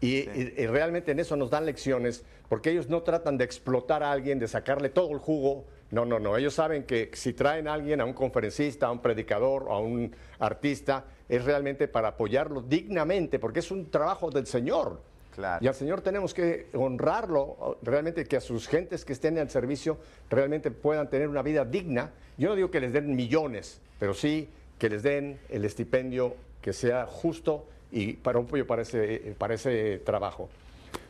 Y, 0.00 0.18
y- 0.18 0.54
y 0.56 0.66
realmente 0.66 1.10
en 1.12 1.18
eso 1.18 1.34
nos 1.36 1.50
dan 1.50 1.66
lecciones, 1.66 2.24
porque 2.48 2.70
ellos 2.70 2.88
no 2.88 3.02
tratan 3.02 3.36
de 3.36 3.44
explotar 3.44 4.02
a 4.04 4.12
alguien, 4.12 4.38
de 4.38 4.46
sacarle 4.46 4.90
todo 4.90 5.10
el 5.12 5.18
jugo. 5.18 5.64
No, 5.94 6.04
no, 6.04 6.18
no. 6.18 6.36
Ellos 6.36 6.54
saben 6.54 6.82
que 6.82 7.10
si 7.12 7.34
traen 7.34 7.68
a 7.68 7.74
alguien, 7.74 8.00
a 8.00 8.04
un 8.04 8.14
conferencista, 8.14 8.88
a 8.88 8.90
un 8.90 8.98
predicador, 8.98 9.66
a 9.70 9.78
un 9.78 10.10
artista, 10.40 11.04
es 11.28 11.44
realmente 11.44 11.86
para 11.86 12.08
apoyarlo 12.08 12.62
dignamente, 12.62 13.38
porque 13.38 13.60
es 13.60 13.70
un 13.70 13.88
trabajo 13.92 14.28
del 14.28 14.44
Señor. 14.48 15.00
Claro. 15.32 15.64
Y 15.64 15.68
al 15.68 15.74
Señor 15.74 16.00
tenemos 16.00 16.34
que 16.34 16.66
honrarlo, 16.74 17.78
realmente 17.82 18.24
que 18.24 18.36
a 18.36 18.40
sus 18.40 18.66
gentes 18.66 19.04
que 19.04 19.12
estén 19.12 19.38
al 19.38 19.50
servicio 19.50 19.98
realmente 20.28 20.72
puedan 20.72 21.08
tener 21.08 21.28
una 21.28 21.42
vida 21.42 21.64
digna. 21.64 22.10
Yo 22.36 22.48
no 22.48 22.56
digo 22.56 22.72
que 22.72 22.80
les 22.80 22.92
den 22.92 23.14
millones, 23.14 23.80
pero 24.00 24.14
sí 24.14 24.48
que 24.80 24.88
les 24.88 25.04
den 25.04 25.38
el 25.48 25.64
estipendio 25.64 26.34
que 26.60 26.72
sea 26.72 27.06
justo 27.06 27.66
y 27.92 28.14
para 28.14 28.40
un 28.40 28.46
pollo 28.46 28.66
para 28.66 28.82
ese, 28.82 29.36
para 29.38 29.54
ese 29.54 29.98
trabajo. 29.98 30.48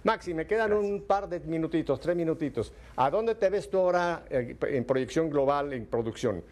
Maxi, 0.05 0.35
me 0.35 0.47
quedan 0.47 0.73
un 0.75 1.03
par 1.03 1.29
de 1.29 1.41
minutitos, 1.41 1.99
tres 1.99 2.15
minutitos. 2.15 2.73
¿A 2.97 3.09
dónde 3.11 3.35
te 3.35 3.49
ves 3.49 3.71
tú 3.71 3.79
ahora 3.79 4.23
eh, 4.29 4.55
en 4.69 4.85
proyección 4.85 5.31
global, 5.31 5.73
en 5.73 5.87
producción? 5.87 6.45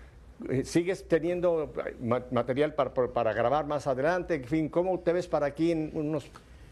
eh, 0.48 0.64
¿Sigues 0.64 1.06
teniendo 1.06 1.70
eh, 1.86 1.94
ma- 2.00 2.24
material 2.30 2.74
para, 2.74 2.92
para 2.94 3.32
grabar 3.34 3.66
más 3.66 3.86
adelante? 3.86 4.36
En 4.36 4.44
fin, 4.44 4.68
¿cómo 4.70 4.98
te 5.00 5.12
ves 5.12 5.28
para 5.28 5.46
aquí 5.46 5.70
en 5.70 5.90
unos, 5.92 6.30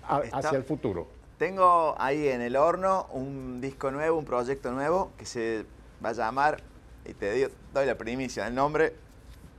a- 0.08 0.20
Está- 0.20 0.38
hacia 0.38 0.56
el 0.56 0.64
futuro? 0.64 1.06
Tengo 1.36 1.94
ahí 1.98 2.28
en 2.28 2.40
el 2.40 2.56
horno 2.56 3.06
un 3.12 3.60
disco 3.60 3.90
nuevo, 3.90 4.18
un 4.18 4.24
proyecto 4.24 4.72
nuevo 4.72 5.12
que 5.18 5.26
se 5.26 5.64
va 6.02 6.10
a 6.10 6.12
llamar, 6.12 6.62
y 7.04 7.12
te 7.12 7.30
digo- 7.32 7.50
doy 7.74 7.84
la 7.86 7.96
primicia, 7.98 8.46
el 8.46 8.54
nombre 8.54 8.94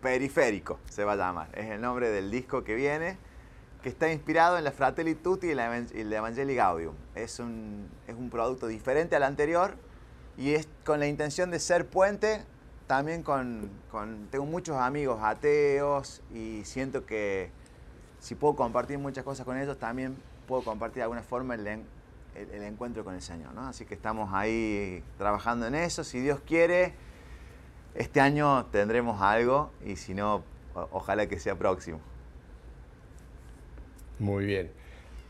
Periférico 0.01 0.80
se 0.89 1.03
va 1.03 1.13
a 1.13 1.15
llamar. 1.17 1.49
Es 1.53 1.69
el 1.69 1.80
nombre 1.82 2.09
del 2.09 2.32
disco 2.32 2.63
que 2.63 2.74
viene, 2.74 3.17
que 3.82 3.89
está 3.89 4.11
inspirado 4.11 4.57
en 4.57 4.63
la 4.63 4.71
Fratelli 4.71 5.15
Tutti 5.15 5.47
y 5.47 5.55
la 5.55 5.75
y 5.93 6.03
la 6.03 6.17
Evangelii 6.17 6.55
Gaudium. 6.55 6.93
Es 7.15 7.39
un, 7.39 7.88
es 8.07 8.15
un 8.15 8.29
producto 8.29 8.67
diferente 8.67 9.15
al 9.15 9.23
anterior 9.23 9.75
y 10.38 10.53
es 10.53 10.67
con 10.86 10.99
la 10.99 11.07
intención 11.07 11.51
de 11.51 11.59
ser 11.59 11.88
puente 11.88 12.43
también 12.88 13.23
con, 13.23 13.69
con- 13.89 14.27
Tengo 14.29 14.45
muchos 14.45 14.75
amigos 14.77 15.19
ateos 15.23 16.21
y 16.34 16.61
siento 16.65 17.05
que 17.05 17.49
si 18.19 18.36
puedo 18.36 18.55
compartir 18.55 18.97
muchas 18.99 19.23
cosas 19.23 19.45
con 19.45 19.57
ellos, 19.57 19.77
también 19.79 20.15
puedo 20.47 20.61
compartir 20.63 20.97
de 20.97 21.03
alguna 21.03 21.23
forma 21.23 21.55
el, 21.55 21.65
el- 21.65 21.86
el 22.36 22.63
encuentro 22.63 23.03
con 23.03 23.15
el 23.15 23.21
Señor. 23.21 23.53
¿no? 23.53 23.67
Así 23.67 23.86
que 23.86 23.93
estamos 23.95 24.29
ahí 24.34 25.03
trabajando 25.17 25.65
en 25.67 25.75
eso. 25.75 26.03
Si 26.03 26.19
Dios 26.19 26.39
quiere, 26.45 26.93
este 27.95 28.21
año 28.21 28.65
tendremos 28.67 29.21
algo 29.21 29.71
y 29.86 29.95
si 29.95 30.13
no, 30.13 30.43
o- 30.75 30.88
ojalá 30.91 31.27
que 31.27 31.39
sea 31.39 31.55
próximo. 31.57 31.99
Muy 34.22 34.45
bien. 34.45 34.69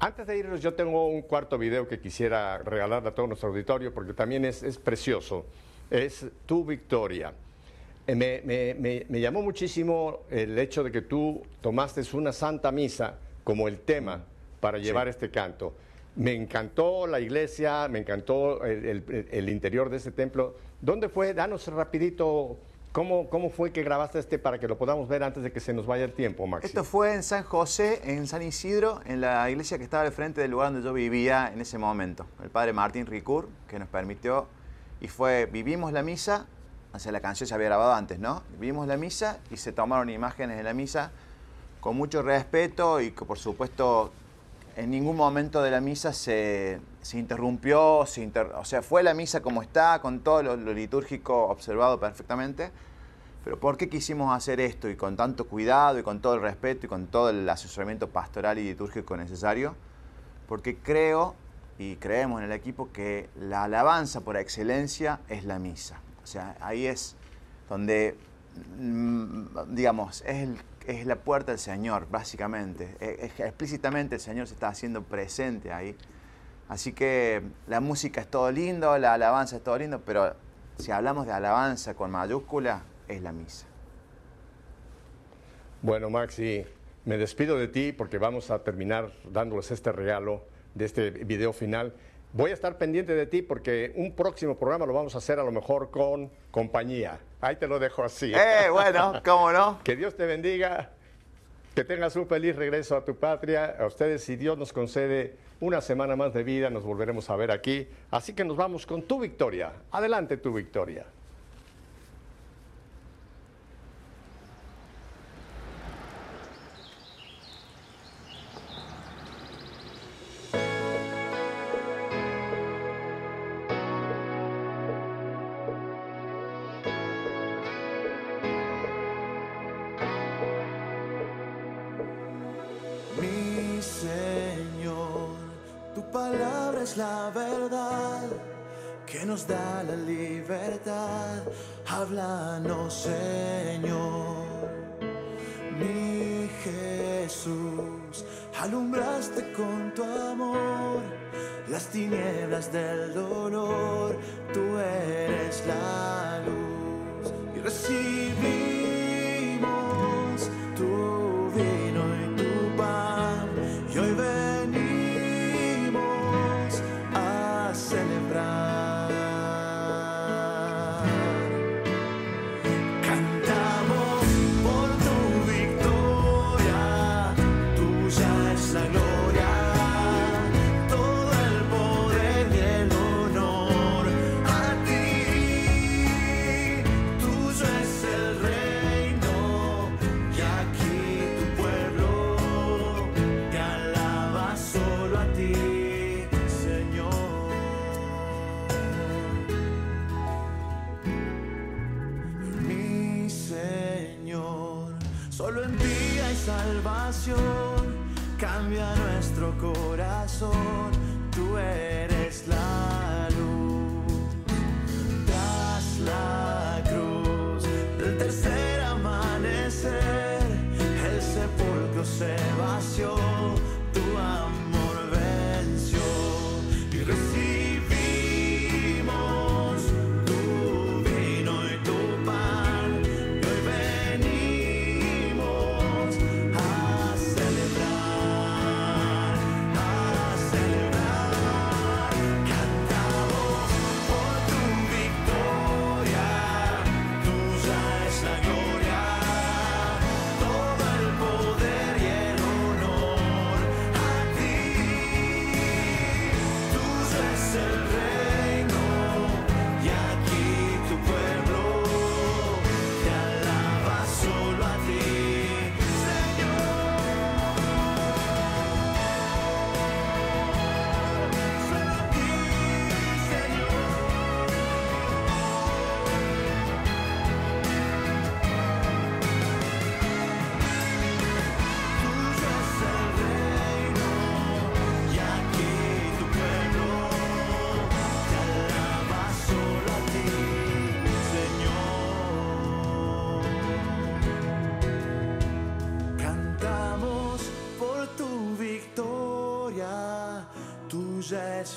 Antes 0.02 0.28
de 0.28 0.38
irnos, 0.38 0.62
yo 0.62 0.74
tengo 0.74 1.08
un 1.08 1.22
cuarto 1.22 1.58
video 1.58 1.88
que 1.88 2.00
quisiera 2.02 2.58
regalarle 2.58 3.08
a 3.08 3.16
todo 3.16 3.28
nuestro 3.28 3.48
auditorio 3.50 3.94
porque 3.94 4.14
también 4.14 4.44
es, 4.44 4.64
es 4.64 4.78
precioso. 4.78 5.46
Es 5.90 6.26
tu 6.46 6.66
victoria. 6.66 7.34
Eh, 8.06 8.16
Me, 8.16 8.42
me- 8.44 8.74
me- 8.74 9.06
me 9.08 9.22
llamó 9.22 9.42
muchísimo 9.42 10.22
el 10.30 10.60
hecho 10.60 10.84
de 10.84 10.92
que 10.92 11.02
tú 11.04 11.42
tomaste 11.62 12.02
una 12.14 12.34
santa 12.34 12.70
misa 12.74 13.18
como 13.46 13.70
el 13.70 13.80
tema 13.80 14.26
para 14.60 14.78
llevar 14.78 15.08
este 15.08 15.30
canto. 15.32 15.74
Me 16.18 16.34
encantó 16.34 17.08
la 17.08 17.22
iglesia, 17.22 17.88
me 17.88 18.00
encantó 18.00 18.66
el, 18.66 18.86
el- 19.08 19.28
el 19.32 19.50
interior 19.50 19.90
de 19.90 19.98
este 19.98 20.12
templo. 20.12 20.56
¿Dónde 20.82 21.08
fue? 21.08 21.34
Danos 21.34 21.66
rapidito 21.68 22.58
cómo, 22.92 23.30
cómo 23.30 23.50
fue 23.50 23.72
que 23.72 23.84
grabaste 23.84 24.20
este 24.20 24.40
para 24.40 24.60
que 24.60 24.68
lo 24.68 24.78
podamos 24.78 25.08
ver 25.08 25.24
antes 25.24 25.44
de 25.44 25.52
que 25.52 25.60
se 25.60 25.74
nos 25.74 25.86
vaya 25.86 26.06
el 26.06 26.14
tiempo, 26.14 26.48
Maxi. 26.48 26.68
Esto 26.68 26.84
fue 26.84 27.14
en 27.14 27.24
San 27.24 27.44
José, 27.44 28.02
en 28.04 28.28
San 28.28 28.42
Isidro, 28.42 29.02
en 29.06 29.22
la 29.22 29.50
iglesia 29.50 29.78
que 29.78 29.84
estaba 29.84 30.04
al 30.04 30.12
frente 30.12 30.42
del 30.42 30.52
lugar 30.52 30.72
donde 30.72 30.86
yo 30.86 30.94
vivía 30.94 31.52
en 31.54 31.62
ese 31.62 31.78
momento. 31.78 32.26
El 32.44 32.50
padre 32.50 32.74
Martín 32.74 33.06
Ricur, 33.06 33.50
que 33.68 33.80
nos 33.80 33.88
permitió, 33.88 34.48
y 35.00 35.08
fue, 35.08 35.46
vivimos 35.46 35.92
la 35.94 36.04
misa, 36.04 36.46
o 36.94 37.00
sea, 37.00 37.12
la 37.12 37.22
canción 37.22 37.48
se 37.48 37.54
había 37.54 37.68
grabado 37.68 37.94
antes, 37.94 38.20
¿no? 38.20 38.44
Vivimos 38.60 38.88
la 38.88 38.98
misa 38.98 39.40
y 39.50 39.58
se 39.58 39.72
tomaron 39.72 40.10
imágenes 40.10 40.58
de 40.58 40.64
la 40.64 40.74
misa 40.74 41.12
con 41.80 41.96
mucho 41.96 42.22
respeto 42.22 43.02
y 43.02 43.12
que 43.12 43.26
por 43.26 43.40
supuesto 43.40 44.12
en 44.76 44.92
ningún 44.92 45.16
momento 45.16 45.62
de 45.64 45.72
la 45.72 45.82
misa 45.82 46.14
se, 46.14 46.80
se 47.02 47.18
interrumpió, 47.18 48.06
se 48.06 48.22
inter- 48.22 48.52
o 48.56 48.66
sea, 48.66 48.82
fue 48.82 49.04
la 49.04 49.14
misa 49.14 49.42
como 49.42 49.62
está, 49.62 50.00
con 50.02 50.20
todo 50.22 50.44
lo, 50.44 50.56
litúrgico 50.56 51.48
observado 51.48 52.00
perfectamente. 52.00 52.72
Pero 53.44 53.60
¿por 53.60 53.76
qué 53.78 53.90
quisimos 53.90 54.36
hacer 54.36 54.60
esto 54.60 54.88
y 54.88 54.96
con 54.96 55.16
tanto 55.18 55.46
cuidado 55.48 55.98
y 55.98 56.04
con 56.04 56.22
todo 56.22 56.36
el 56.36 56.42
respeto 56.42 56.86
y 56.86 56.90
con 56.90 57.08
todo 57.08 57.32
el 57.32 57.50
asesoramiento 57.50 58.08
pastoral 58.10 58.60
y 58.60 58.64
litúrgico 58.64 59.18
necesario? 59.18 59.76
Porque 60.48 60.78
creo 60.78 61.34
y 61.80 61.96
creemos 61.96 62.40
en 62.42 62.46
el 62.46 62.52
equipo 62.52 62.92
que 62.94 63.30
la 63.40 63.64
alabanza 63.64 64.22
por 64.22 64.38
excelencia 64.38 65.20
es 65.28 65.44
la 65.46 65.58
misa. 65.58 66.00
O 66.24 66.28
sea, 66.28 66.56
ahí 66.62 66.86
es 66.86 67.16
donde, 67.68 68.16
mm, 68.78 69.46
digamos, 69.70 70.22
es, 70.28 70.50
es 70.86 71.08
la 71.08 71.16
puerta 71.16 71.52
del 71.52 71.60
Señor, 71.60 72.08
básicamente. 72.12 72.96
Es- 73.00 73.32
es- 73.34 73.40
explícitamente 73.40 74.16
el 74.16 74.22
Señor 74.22 74.46
se 74.46 74.54
está 74.54 74.68
haciendo 74.68 75.02
presente 75.02 75.74
ahí. 75.74 75.96
Así 76.72 76.94
que 76.94 77.42
la 77.68 77.82
música 77.82 78.22
es 78.22 78.28
todo 78.28 78.50
lindo, 78.50 78.98
la 78.98 79.16
alabanza 79.16 79.58
es 79.58 79.62
todo 79.62 79.78
lindo, 79.78 80.00
pero 80.06 80.34
si 80.78 80.90
hablamos 80.90 81.26
de 81.26 81.34
alabanza 81.34 81.96
con 81.96 82.12
mayúscula, 82.12 82.84
es 83.10 83.22
la 83.22 83.34
misa. 83.34 83.68
Bueno, 85.82 86.10
Maxi, 86.10 86.64
me 87.04 87.18
despido 87.18 87.58
de 87.58 87.68
ti 87.68 87.92
porque 87.92 88.20
vamos 88.20 88.52
a 88.52 88.64
terminar 88.64 89.12
dándoles 89.30 89.70
este 89.70 89.92
regalo 89.92 90.46
de 90.74 90.86
este 90.86 91.10
video 91.10 91.52
final. 91.52 91.94
Voy 92.32 92.52
a 92.52 92.54
estar 92.54 92.78
pendiente 92.78 93.16
de 93.16 93.26
ti 93.26 93.42
porque 93.42 93.92
un 93.98 94.16
próximo 94.16 94.58
programa 94.58 94.86
lo 94.86 94.94
vamos 94.94 95.14
a 95.16 95.18
hacer 95.18 95.40
a 95.40 95.44
lo 95.44 95.52
mejor 95.52 95.92
con 95.92 96.32
compañía. 96.52 97.20
Ahí 97.42 97.58
te 97.58 97.68
lo 97.68 97.80
dejo 97.80 98.02
así. 98.02 98.32
Eh, 98.34 98.70
bueno, 98.72 99.22
¿cómo 99.26 99.52
no? 99.52 99.80
Que 99.84 99.98
Dios 99.98 100.16
te 100.16 100.26
bendiga, 100.26 100.92
que 101.76 101.84
tengas 101.86 102.16
un 102.16 102.28
feliz 102.28 102.56
regreso 102.56 102.96
a 102.96 103.06
tu 103.06 103.16
patria. 103.16 103.76
A 103.80 103.86
ustedes, 103.86 104.24
si 104.24 104.36
Dios 104.36 104.58
nos 104.58 104.74
concede 104.74 105.36
una 105.60 105.82
semana 105.82 106.16
más 106.16 106.34
de 106.34 106.44
vida, 106.44 106.70
nos 106.70 106.84
volveremos 106.84 107.30
a 107.30 107.36
ver 107.36 107.52
aquí. 107.52 107.88
Así 108.10 108.34
que 108.34 108.44
nos 108.44 108.58
vamos 108.58 108.86
con 108.86 109.04
tu 109.04 109.20
victoria. 109.20 109.72
Adelante 109.92 110.38
tu 110.38 110.54
victoria. 110.54 111.06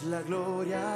La 0.07 0.23
gloria 0.23 0.94